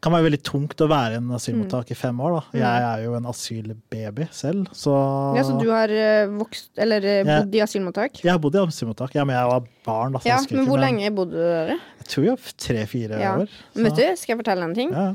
kan 0.00 0.12
være 0.12 0.24
veldig 0.30 0.42
tungt 0.42 0.76
å 0.80 0.88
være 0.88 1.12
i 1.12 1.16
en 1.20 1.30
asylmottak 1.36 1.90
i 1.90 1.94
fem 1.94 2.16
år. 2.20 2.40
Da. 2.52 2.58
Jeg 2.58 2.82
er 2.90 3.04
jo 3.04 3.14
en 3.16 3.26
asylbaby 3.26 4.28
selv, 4.32 4.66
så, 4.72 4.90
Mm. 4.90 5.36
Ja, 5.36 5.42
Så 5.42 5.60
du 5.60 5.70
har 5.70 5.88
eh, 5.90 6.26
vokst, 6.26 6.70
eller 6.78 7.04
eh, 7.04 7.24
bodd 7.24 7.54
i 7.54 7.60
asylmottak? 7.60 8.22
Jeg 8.24 8.32
har 8.32 8.38
bodd 8.38 8.54
i 8.54 8.58
asylmottak. 8.58 9.14
Ja, 9.14 9.24
men 9.24 9.36
jeg 9.36 9.46
var 9.46 9.62
barn. 9.84 10.12
Da, 10.12 10.20
Ja, 10.24 10.38
men 10.50 10.66
hvor 10.66 10.78
lenge 10.78 11.10
bodde 11.14 11.32
du 11.32 11.36
der? 11.38 11.68
Jeg 12.00 12.06
tror 12.08 12.24
jeg 12.24 12.38
tre-fire 12.56 13.20
Ja. 13.20 13.36
år. 13.36 13.48
Så. 13.74 13.82
Vet 13.82 13.96
du, 13.96 14.16
skal 14.16 14.36
jeg 14.36 14.44
fortelle 14.44 14.62
en 14.64 14.74
ting? 14.74 14.90
Ja, 14.90 15.14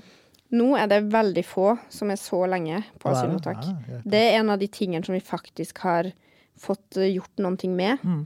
Nå 0.52 0.76
er 0.78 0.88
det 0.88 1.04
veldig 1.12 1.44
få 1.46 1.78
som 1.90 2.12
er 2.12 2.16
så 2.22 2.44
lenge 2.48 2.84
på 3.00 3.10
det? 3.10 3.18
asylmottak. 3.18 3.64
Ja. 3.90 4.02
Det 4.06 4.20
er 4.22 4.40
en 4.40 4.50
av 4.50 4.60
de 4.60 4.68
tingene 4.68 5.04
som 5.06 5.14
vi 5.16 5.20
faktisk 5.26 5.80
har 5.80 6.12
fått 6.58 6.98
eh, 6.98 7.10
gjort 7.16 7.38
noen 7.42 7.58
ting 7.58 7.74
med. 7.76 7.98
Mm. 8.06 8.26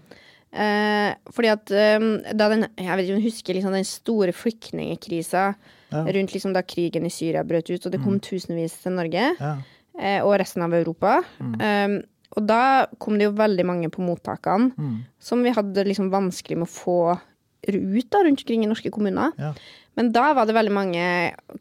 Eh, 0.51 1.13
fordi 1.31 1.49
at 1.53 1.71
eh, 1.71 1.99
da 2.33 2.47
den 2.49 2.65
Jeg 2.75 2.89
vet 2.97 3.05
ikke 3.05 3.15
om 3.15 3.21
du 3.21 3.27
husker 3.29 3.53
liksom 3.53 3.71
den 3.73 3.85
store 3.85 4.31
flyktningkrisa 4.33 5.55
Ja. 5.91 6.03
rundt 6.05 6.33
liksom 6.35 6.53
da 6.53 6.61
krigen 6.61 7.05
i 7.05 7.09
Syria 7.09 7.41
brøt 7.43 7.69
ut, 7.71 7.85
og 7.85 7.91
det 7.91 8.01
kom 8.03 8.19
tusenvis 8.19 8.75
til 8.83 8.91
Norge 8.93 9.35
Ja. 9.39 9.55
eh, 9.99 10.21
og 10.21 10.37
resten 10.39 10.61
av 10.61 10.71
Europa. 10.73 11.23
Eh, 11.39 12.01
og 12.37 12.45
da 12.45 12.85
kom 12.99 13.17
det 13.17 13.25
jo 13.25 13.31
veldig 13.31 13.65
mange 13.65 13.89
på 13.89 14.01
mottakene 14.05 14.71
Mm. 14.77 14.99
som 15.19 15.41
vi 15.43 15.49
hadde 15.49 15.83
liksom 15.85 16.11
vanskelig 16.11 16.57
med 16.57 16.67
å 16.67 16.69
få 16.69 17.19
ut 17.67 18.09
da, 18.11 18.19
rundt 18.23 18.39
omkring 18.41 18.63
i 18.63 18.67
norske 18.67 18.91
kommuner. 18.91 19.31
Ja. 19.37 19.53
Men 19.99 20.13
da 20.15 20.29
var 20.37 20.47
det 20.47 20.55
veldig 20.55 20.71
mange 20.71 21.05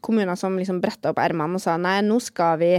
kommuner 0.05 0.37
som 0.39 0.55
liksom 0.55 0.79
bretta 0.79 1.11
opp 1.11 1.19
ermene 1.19 1.59
og 1.59 1.63
sa 1.63 1.75
nei, 1.81 1.97
nå 2.07 2.21
skal 2.23 2.59
vi 2.61 2.73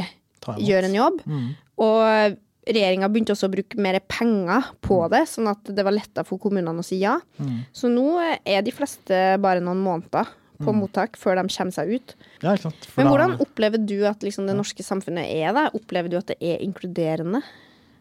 gjøre 0.65 0.89
en 0.89 0.97
jobb. 0.97 1.19
Mm. 1.29 1.49
Og 1.85 2.39
regjeringa 2.71 3.09
begynte 3.13 3.35
også 3.35 3.49
å 3.51 3.53
bruke 3.53 3.81
mer 3.81 3.99
penger 4.09 4.71
på 4.85 5.03
det, 5.13 5.27
sånn 5.29 5.51
at 5.53 5.69
det 5.69 5.85
var 5.85 5.97
letta 5.97 6.25
for 6.25 6.41
kommunene 6.41 6.81
å 6.81 6.87
si 6.87 7.03
ja. 7.03 7.19
Mm. 7.41 7.59
Så 7.77 7.93
nå 7.93 8.07
er 8.21 8.65
de 8.65 8.73
fleste 8.73 9.21
bare 9.43 9.61
noen 9.65 9.83
måneder 9.85 10.33
på 10.61 10.75
mottak 10.77 11.17
før 11.17 11.39
de 11.41 11.47
kommer 11.49 11.73
seg 11.73 11.93
ut. 11.97 12.15
Ja, 12.45 12.53
Men 12.53 13.07
da- 13.07 13.11
hvordan 13.11 13.37
opplever 13.41 13.81
du 13.81 14.05
at 14.09 14.21
liksom 14.25 14.47
det 14.49 14.57
norske 14.57 14.85
samfunnet 14.85 15.29
er 15.29 15.55
det? 15.57 15.67
Opplever 15.77 16.13
du 16.13 16.17
at 16.19 16.33
det 16.33 16.37
er 16.41 16.61
inkluderende? 16.65 17.43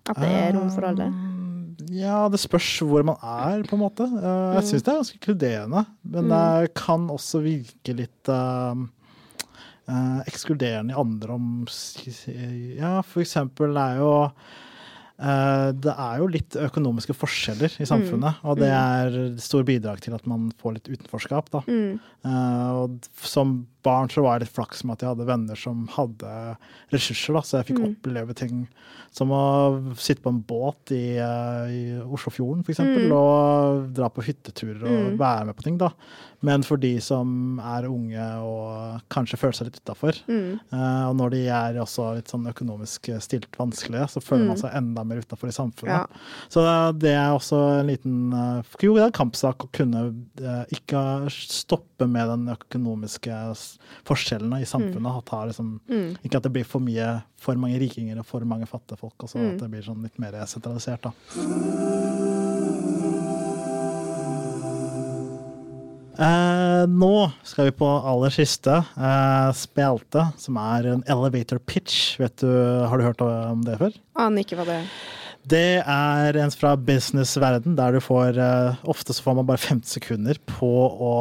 At 0.10 0.20
det 0.20 0.32
er 0.32 0.54
rom 0.58 0.72
for 0.74 0.88
alle? 0.90 1.08
Um, 1.12 1.49
Ja, 1.90 2.28
det 2.30 2.42
spørs 2.42 2.70
hvor 2.86 3.04
man 3.08 3.18
er, 3.18 3.64
på 3.68 3.78
en 3.78 3.84
måte. 3.84 4.06
Mm. 4.10 4.56
Jeg 4.58 4.68
syns 4.70 4.86
det 4.86 4.92
er 4.92 5.02
ganske 5.02 5.20
inkluderende, 5.20 5.84
men 6.14 6.32
det 6.34 6.72
kan 6.78 7.10
også 7.10 7.42
virke 7.44 7.96
litt 7.98 8.32
um, 8.32 8.88
uh, 9.90 10.20
ekskluderende 10.30 10.94
i 10.96 11.00
andre 11.00 11.38
om 11.38 11.68
Ja, 12.78 13.00
for 13.06 13.24
eksempel 13.24 13.78
er 13.80 14.02
jo 14.02 14.12
det 15.20 15.92
er 15.92 16.22
jo 16.22 16.30
litt 16.32 16.56
økonomiske 16.56 17.12
forskjeller 17.18 17.74
i 17.84 17.88
samfunnet, 17.88 18.40
og 18.48 18.62
det 18.62 18.70
er 18.72 19.18
stor 19.44 19.66
bidrag 19.68 20.00
til 20.06 20.16
at 20.16 20.24
man 20.30 20.48
får 20.62 20.78
litt 20.78 20.88
utenforskap. 20.88 21.50
Da. 21.52 21.64
Mm. 21.68 22.00
Uh, 22.20 22.84
og 22.84 23.12
som 23.24 23.62
barn 23.86 24.10
så 24.12 24.20
var 24.26 24.36
jeg 24.36 24.44
litt 24.44 24.56
flaks 24.58 24.82
med 24.84 24.98
at 24.98 25.04
jeg 25.06 25.14
hadde 25.14 25.28
venner 25.30 25.60
som 25.60 25.86
hadde 25.94 26.32
ressurser, 26.92 27.38
da, 27.38 27.42
så 27.48 27.60
jeg 27.60 27.70
fikk 27.70 27.84
oppleve 27.86 28.36
ting 28.36 28.66
som 29.16 29.32
å 29.32 29.44
sitte 29.98 30.26
på 30.26 30.34
en 30.34 30.42
båt 30.46 30.92
i, 30.94 31.16
uh, 31.16 31.70
i 31.72 31.84
Oslofjorden 32.04 32.66
f.eks. 32.66 32.76
eksempel 32.76 33.14
og 33.16 33.88
dra 33.96 34.10
på 34.12 34.26
hytteturer 34.28 34.84
og 34.84 35.16
være 35.22 35.48
med 35.48 35.58
på 35.58 35.66
ting. 35.66 35.80
da. 35.80 35.94
Men 36.46 36.64
for 36.68 36.80
de 36.80 36.92
som 37.04 37.60
er 37.64 37.88
unge 37.88 38.28
og 38.44 39.00
kanskje 39.12 39.40
føler 39.40 39.58
seg 39.58 39.72
litt 39.72 39.80
utafor, 39.80 40.20
uh, 40.28 41.08
og 41.08 41.16
når 41.22 41.36
de 41.38 41.42
er 41.48 41.80
også 41.80 42.12
litt 42.20 42.32
sånn 42.32 42.52
økonomisk 42.52 43.10
stilt 43.24 43.50
vanskelige, 43.60 44.12
så 44.12 44.24
føler 44.24 44.52
man 44.52 44.60
seg 44.60 44.76
enda 44.76 45.08
mer 45.08 45.09
utafor 45.18 45.50
i 45.50 45.56
samfunnet. 45.56 46.06
Ja. 46.06 46.46
Så 46.52 46.64
det 47.02 47.14
er 47.16 47.34
også 47.34 47.60
en 47.80 47.90
liten 47.90 48.34
uh, 48.34 48.78
Jo, 48.84 48.94
det 48.96 49.04
er 49.04 49.10
en 49.10 49.18
kampsak 49.20 49.66
å 49.66 49.72
kunne 49.76 50.04
uh, 50.42 50.64
ikke 50.76 51.02
stoppe 51.34 52.08
med 52.08 52.30
den 52.30 52.54
økonomiske 52.54 53.42
forskjellene 54.08 54.62
i 54.64 54.70
samfunnet. 54.70 55.18
Ha 55.30 55.42
liksom, 55.50 55.74
Ikke 56.24 56.40
at 56.40 56.46
det 56.46 56.54
blir 56.56 56.68
for 56.68 56.84
mye 56.84 57.20
for 57.40 57.60
mange 57.60 57.80
rikinger 57.82 58.20
og 58.20 58.28
for 58.28 58.46
mange 58.48 58.68
fattige 58.70 59.00
folk. 59.00 59.16
Og 59.24 59.32
så 59.32 59.40
at 59.40 59.60
det 59.62 59.72
blir 59.72 59.86
sånn 59.86 60.04
litt 60.06 60.20
mer 60.22 60.38
sentralisert, 60.50 61.10
da. 61.10 62.49
Eh, 66.20 66.84
nå 66.92 67.14
skal 67.48 67.70
vi 67.70 67.78
på 67.80 67.88
aller 67.88 68.34
siste 68.36 68.74
eh, 68.76 69.52
spalte, 69.56 70.26
som 70.42 70.58
er 70.60 70.90
en 70.92 71.06
elevator 71.08 71.62
pitch. 71.64 72.18
Vet 72.20 72.42
du, 72.44 72.50
Har 72.92 73.00
du 73.00 73.08
hørt 73.08 73.24
om 73.24 73.64
det 73.64 73.78
før? 73.80 73.96
Aner 74.20 74.44
ikke 74.44 74.60
hva 74.60 74.68
det 74.68 74.82
er. 74.82 74.92
Det 75.50 75.80
er 75.80 76.36
en 76.44 76.52
fra 76.52 76.74
businessverden, 76.76 77.78
der 77.78 77.96
du 77.96 78.02
får 78.04 78.36
eh, 78.36 78.82
Ofte 78.92 79.16
så 79.16 79.24
får 79.24 79.38
man 79.40 79.48
bare 79.48 79.62
50 79.64 79.96
sekunder 79.96 80.38
på 80.52 80.68
å 80.68 81.14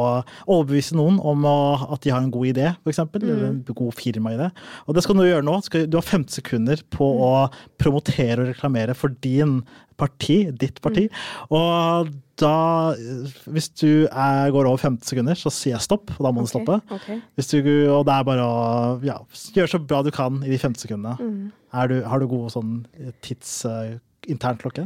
overbevise 0.43 0.97
noen 0.99 1.21
om 1.23 1.47
å, 1.47 1.57
at 1.95 2.03
de 2.03 2.11
har 2.11 2.19
en 2.19 2.33
god 2.33 2.51
idé, 2.51 2.67
f.eks. 2.83 2.99
Eller 3.21 3.45
en 3.47 3.61
god 3.71 3.95
firmaidé. 3.95 4.51
Og 4.85 4.97
det 4.97 5.05
skal 5.05 5.15
du 5.15 5.23
gjøre 5.29 5.47
nå. 5.47 5.55
Du 5.87 5.95
har 5.95 6.05
50 6.11 6.41
sekunder 6.41 6.83
på 6.91 7.07
å 7.23 7.33
promotere 7.79 8.43
og 8.43 8.51
reklamere 8.51 8.97
for 8.97 9.15
din 9.23 9.61
parti, 9.99 10.39
ditt 10.59 10.79
parti. 10.83 11.05
Og 11.51 12.09
da, 12.39 12.53
eh, 12.95 13.39
hvis 13.51 13.69
du 13.81 14.07
er, 14.07 14.49
går 14.55 14.69
over 14.71 14.79
50 14.81 15.11
sekunder, 15.11 15.35
så 15.39 15.51
sier 15.53 15.75
jeg 15.75 15.85
stopp, 15.85 16.13
og 16.17 16.23
da 16.25 16.31
må 16.35 16.45
du 16.45 16.51
stoppe. 16.51 16.79
Okay. 16.99 17.19
Hvis 17.35 17.51
du, 17.51 17.59
og 17.91 18.05
det 18.07 18.15
er 18.15 18.27
bare 18.31 18.45
å 18.47 18.59
ja, 19.05 19.17
gjøre 19.57 19.73
så 19.75 19.81
bra 19.83 20.01
du 20.07 20.11
kan 20.15 20.39
i 20.45 20.53
de 20.53 20.59
50 20.61 20.87
sekundene. 20.87 21.51
Er 21.75 21.91
du, 21.91 21.99
har 22.07 22.23
du 22.23 22.29
god 22.31 22.53
sånn 22.55 22.77
tids... 23.25 23.59
Uh, 23.67 23.97
internklokke? 24.29 24.83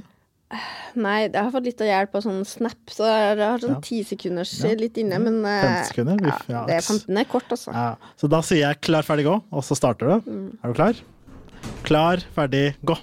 Nei, 1.01 1.23
jeg 1.25 1.33
har 1.39 1.49
fått 1.51 1.65
litt 1.65 1.81
av 1.81 1.87
hjelp 1.89 2.13
av 2.19 2.21
sånn 2.25 2.43
Snap, 2.45 2.91
så 2.93 3.07
jeg 3.09 3.39
har 3.41 3.61
sånn 3.63 3.73
Ja. 3.73 3.79
ti 3.83 4.03
sekunders 4.05 4.51
Ja. 4.61 4.73
litt 4.77 4.99
inne, 5.01 5.17
men 5.19 5.39
eh, 5.49 5.63
15 5.65 5.87
sekunder? 5.89 6.19
Uff, 6.21 6.43
Ja, 6.47 6.53
ja. 6.53 6.65
det 6.69 6.75
er 6.77 6.85
15 6.85 7.17
er 7.17 7.25
kort, 7.25 7.49
altså. 7.49 7.73
Ja. 7.73 7.95
Så 8.15 8.29
da 8.29 8.41
sier 8.45 8.61
jeg 8.69 8.81
'klar, 8.81 9.01
ferdig, 9.03 9.25
gå', 9.25 9.41
og 9.51 9.63
så 9.65 9.75
starter 9.75 10.05
du. 10.21 10.31
Er 10.63 10.67
du 10.69 10.73
klar? 10.77 10.93
Klar, 11.83 12.17
ferdig, 12.35 12.75
gå. 12.85 12.95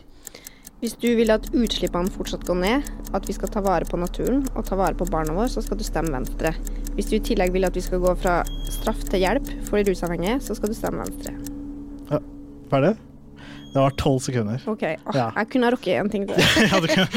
Hvis 0.81 0.95
du 0.97 1.11
vil 1.13 1.29
at 1.29 1.45
utslippene 1.53 2.09
fortsatt 2.09 2.47
går 2.49 2.57
ned, 2.57 2.87
at 3.13 3.27
vi 3.29 3.35
skal 3.37 3.51
ta 3.53 3.61
vare 3.61 3.85
på 3.85 3.99
naturen 4.01 4.47
og 4.55 4.65
ta 4.65 4.79
vare 4.81 4.97
på 4.97 5.05
barna 5.13 5.35
våre, 5.37 5.51
så 5.53 5.61
skal 5.61 5.77
du 5.77 5.85
stemme 5.85 6.15
Venstre. 6.15 6.55
Hvis 6.95 7.11
du 7.11 7.19
i 7.19 7.25
tillegg 7.25 7.53
vil 7.53 7.67
at 7.69 7.75
vi 7.77 7.83
skal 7.85 8.01
gå 8.01 8.15
fra 8.23 8.39
straff 8.73 9.03
til 9.11 9.21
hjelp 9.21 9.51
for 9.69 9.77
de 9.77 9.91
rusavhengige, 9.91 10.39
så 10.41 10.57
skal 10.57 10.73
du 10.73 10.77
stemme 10.79 11.05
Venstre. 11.05 11.35
Ja. 12.09 12.21
Ferdig? 12.71 12.95
Det 13.71 13.83
var 13.85 13.93
tolv 14.01 14.23
sekunder. 14.25 14.63
OK. 14.73 14.85
Åh, 14.89 15.19
Ja. 15.19 15.27
Jeg 15.37 15.51
kunne 15.53 15.69
ha 15.69 15.75
rukket 15.75 16.01
én 16.01 16.09
ting 16.11 16.25
til. 16.31 16.41
ja, 16.73 16.81
du 16.81 16.89
kan 16.91 17.13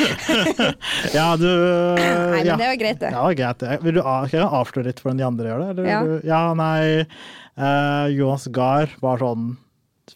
Ja, 1.17 1.27
du 1.39 1.47
Nei, 1.47 2.09
men 2.35 2.49
ja. 2.49 2.57
det 2.59 2.67
var 2.67 2.81
greit, 2.81 2.99
det. 2.99 3.11
Ja, 3.15 3.23
greit. 3.39 3.63
det. 3.63 3.77
Vil 3.85 3.95
du 3.95 4.01
avsløre 4.03 4.89
litt 4.89 4.99
hvordan 4.99 5.21
de 5.21 5.27
andre 5.29 5.53
gjør 5.53 5.63
det? 5.63 5.69
Eller? 5.71 5.87
Ja. 5.87 6.01
ja 6.27 6.41
nei 6.59 6.83
eh, 6.99 8.11
Jonas 8.11 8.49
Gahr 8.51 8.91
var 8.99 9.23
sånn 9.23 9.55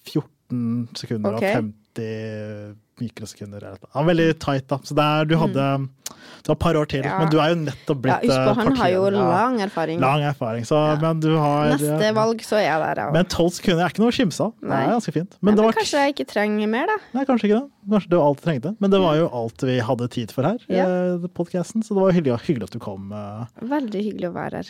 14 0.03 0.99
sekunder 0.99 1.39
okay. 1.39 1.55
og 1.55 1.71
50 1.95 2.86
mikrosekunder. 3.01 3.57
Eller. 3.63 3.77
Han 3.93 4.05
var 4.05 4.13
veldig 4.13 4.39
tight, 4.39 4.67
da. 4.67 4.77
Så 4.83 4.95
der, 4.97 5.25
du 5.25 5.35
hadde 5.37 5.87
Du 6.47 6.51
har 6.51 6.55
et 6.55 6.59
par 6.59 6.75
år 6.79 6.85
til, 6.87 7.01
Mm. 7.03 7.09
Ja. 7.09 7.17
men 7.19 7.29
du 7.29 7.37
er 7.39 7.49
jo 7.51 7.55
nettopp 7.59 7.97
blitt 8.01 8.13
Ja, 8.13 8.19
husk 8.23 8.37
på, 8.37 8.49
eh, 8.49 8.53
han 8.55 8.75
har 8.77 8.89
jo 8.89 9.09
lang 9.11 9.59
erfaring. 9.61 9.99
lang 9.99 10.21
erfaring. 10.23 10.63
Så, 10.65 10.77
Men 11.01 11.19
du 11.19 11.35
har 11.35 11.69
Neste 11.73 12.13
valg 12.15 12.39
så 12.41 12.55
er 12.57 12.63
jeg 12.67 12.79
der, 12.81 12.95
ja. 13.03 13.11
Men 13.11 13.25
tolv 13.25 13.51
sekunder 13.51 13.83
er 13.83 13.89
ikke 13.91 13.99
noe 13.99 14.11
å 14.13 14.15
kimse 14.15 14.39
av. 14.45 14.53
Det 14.61 14.71
er 14.71 14.87
ganske 14.93 15.13
fint. 15.13 15.29
Nei, 15.31 15.37
Men 15.41 15.55
det 15.55 15.61
men 15.61 15.65
var 15.65 15.73
kanskje 15.73 15.99
jeg 16.05 16.15
ikke 16.15 16.27
trenger 16.31 16.67
mer, 16.69 16.85
da. 16.87 16.97
Nei, 17.13 17.25
kanskje 17.25 17.43
ikke 17.49 17.59
det. 17.59 17.69
Kanskje 17.91 18.09
det 18.09 18.17
var 18.17 18.25
alt 18.27 18.37
du 18.41 18.45
trengte. 18.49 18.75
Men 18.79 18.89
det 18.91 18.99
var 19.01 19.15
jo 19.17 19.27
alt 19.33 19.61
vi 19.61 19.79
hadde 19.79 20.09
tid 20.09 20.31
for 20.31 20.43
her, 20.43 20.57
Ja. 20.69 20.85
eh, 20.85 21.27
podcasten, 21.35 21.83
så 21.83 21.89
det 21.95 22.01
var 22.01 22.11
hyggelig, 22.11 22.39
hyggelig 22.47 22.63
at 22.63 22.71
du 22.71 22.79
kom. 22.79 23.11
eh. 23.11 23.45
Veldig 23.61 24.01
hyggelig 24.07 24.29
å 24.29 24.33
være 24.33 24.53
her. 24.63 24.67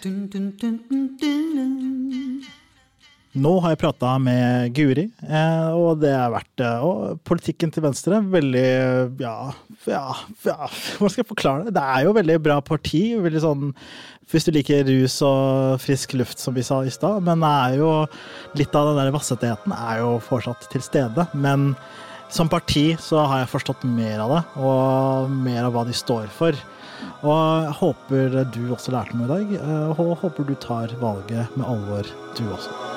Nå 3.38 3.52
har 3.62 3.74
jeg 3.74 3.82
prata 3.84 4.16
med 4.22 4.72
Guri, 4.74 5.06
eh, 5.28 5.70
og 5.78 6.00
det 6.02 6.14
har 6.16 6.32
vært 6.34 6.50
det. 6.58 6.72
Og 6.82 7.20
politikken 7.28 7.70
til 7.74 7.86
Venstre, 7.86 8.22
veldig 8.34 8.70
ja, 9.22 9.36
ja, 9.86 10.06
ja, 10.48 10.58
hva 10.98 11.10
skal 11.12 11.22
jeg 11.22 11.30
forklare 11.30 11.68
det? 11.68 11.76
Det 11.78 11.84
er 11.84 12.08
jo 12.08 12.16
veldig 12.18 12.38
bra 12.48 12.58
parti. 12.66 13.04
veldig 13.22 13.44
sånn 13.44 13.70
Hvis 14.32 14.48
du 14.48 14.52
liker 14.56 14.88
rus 14.90 15.20
og 15.24 15.78
frisk 15.84 16.18
luft, 16.18 16.42
som 16.42 16.58
vi 16.58 16.66
sa 16.66 16.82
i 16.84 16.92
stad. 16.94 17.22
Men 17.24 17.46
er 17.46 17.78
jo 17.78 17.92
litt 18.58 18.74
av 18.76 18.90
den 18.90 19.00
der 19.04 19.14
vassetheten 19.16 19.76
er 19.76 20.02
jo 20.02 20.18
fortsatt 20.24 20.68
til 20.74 20.84
stede. 20.84 21.28
Men 21.38 21.76
som 22.34 22.50
parti 22.50 22.90
så 23.00 23.22
har 23.24 23.44
jeg 23.44 23.54
forstått 23.54 23.86
mer 23.88 24.26
av 24.26 24.34
det, 24.34 24.44
og 24.60 25.32
mer 25.46 25.62
av 25.64 25.78
hva 25.78 25.86
de 25.88 25.96
står 25.96 26.28
for. 26.34 26.58
Og 27.22 27.38
jeg 27.38 27.80
håper 27.80 28.38
du 28.52 28.62
også 28.74 28.98
lærte 28.98 29.16
noe 29.16 29.30
i 29.30 29.34
dag, 29.36 29.58
eh, 29.62 29.90
og 30.02 30.18
håper 30.26 30.50
du 30.50 30.56
tar 30.58 30.98
valget 31.02 31.58
med 31.58 31.68
alvor, 31.70 32.16
du 32.36 32.48
også. 32.50 32.97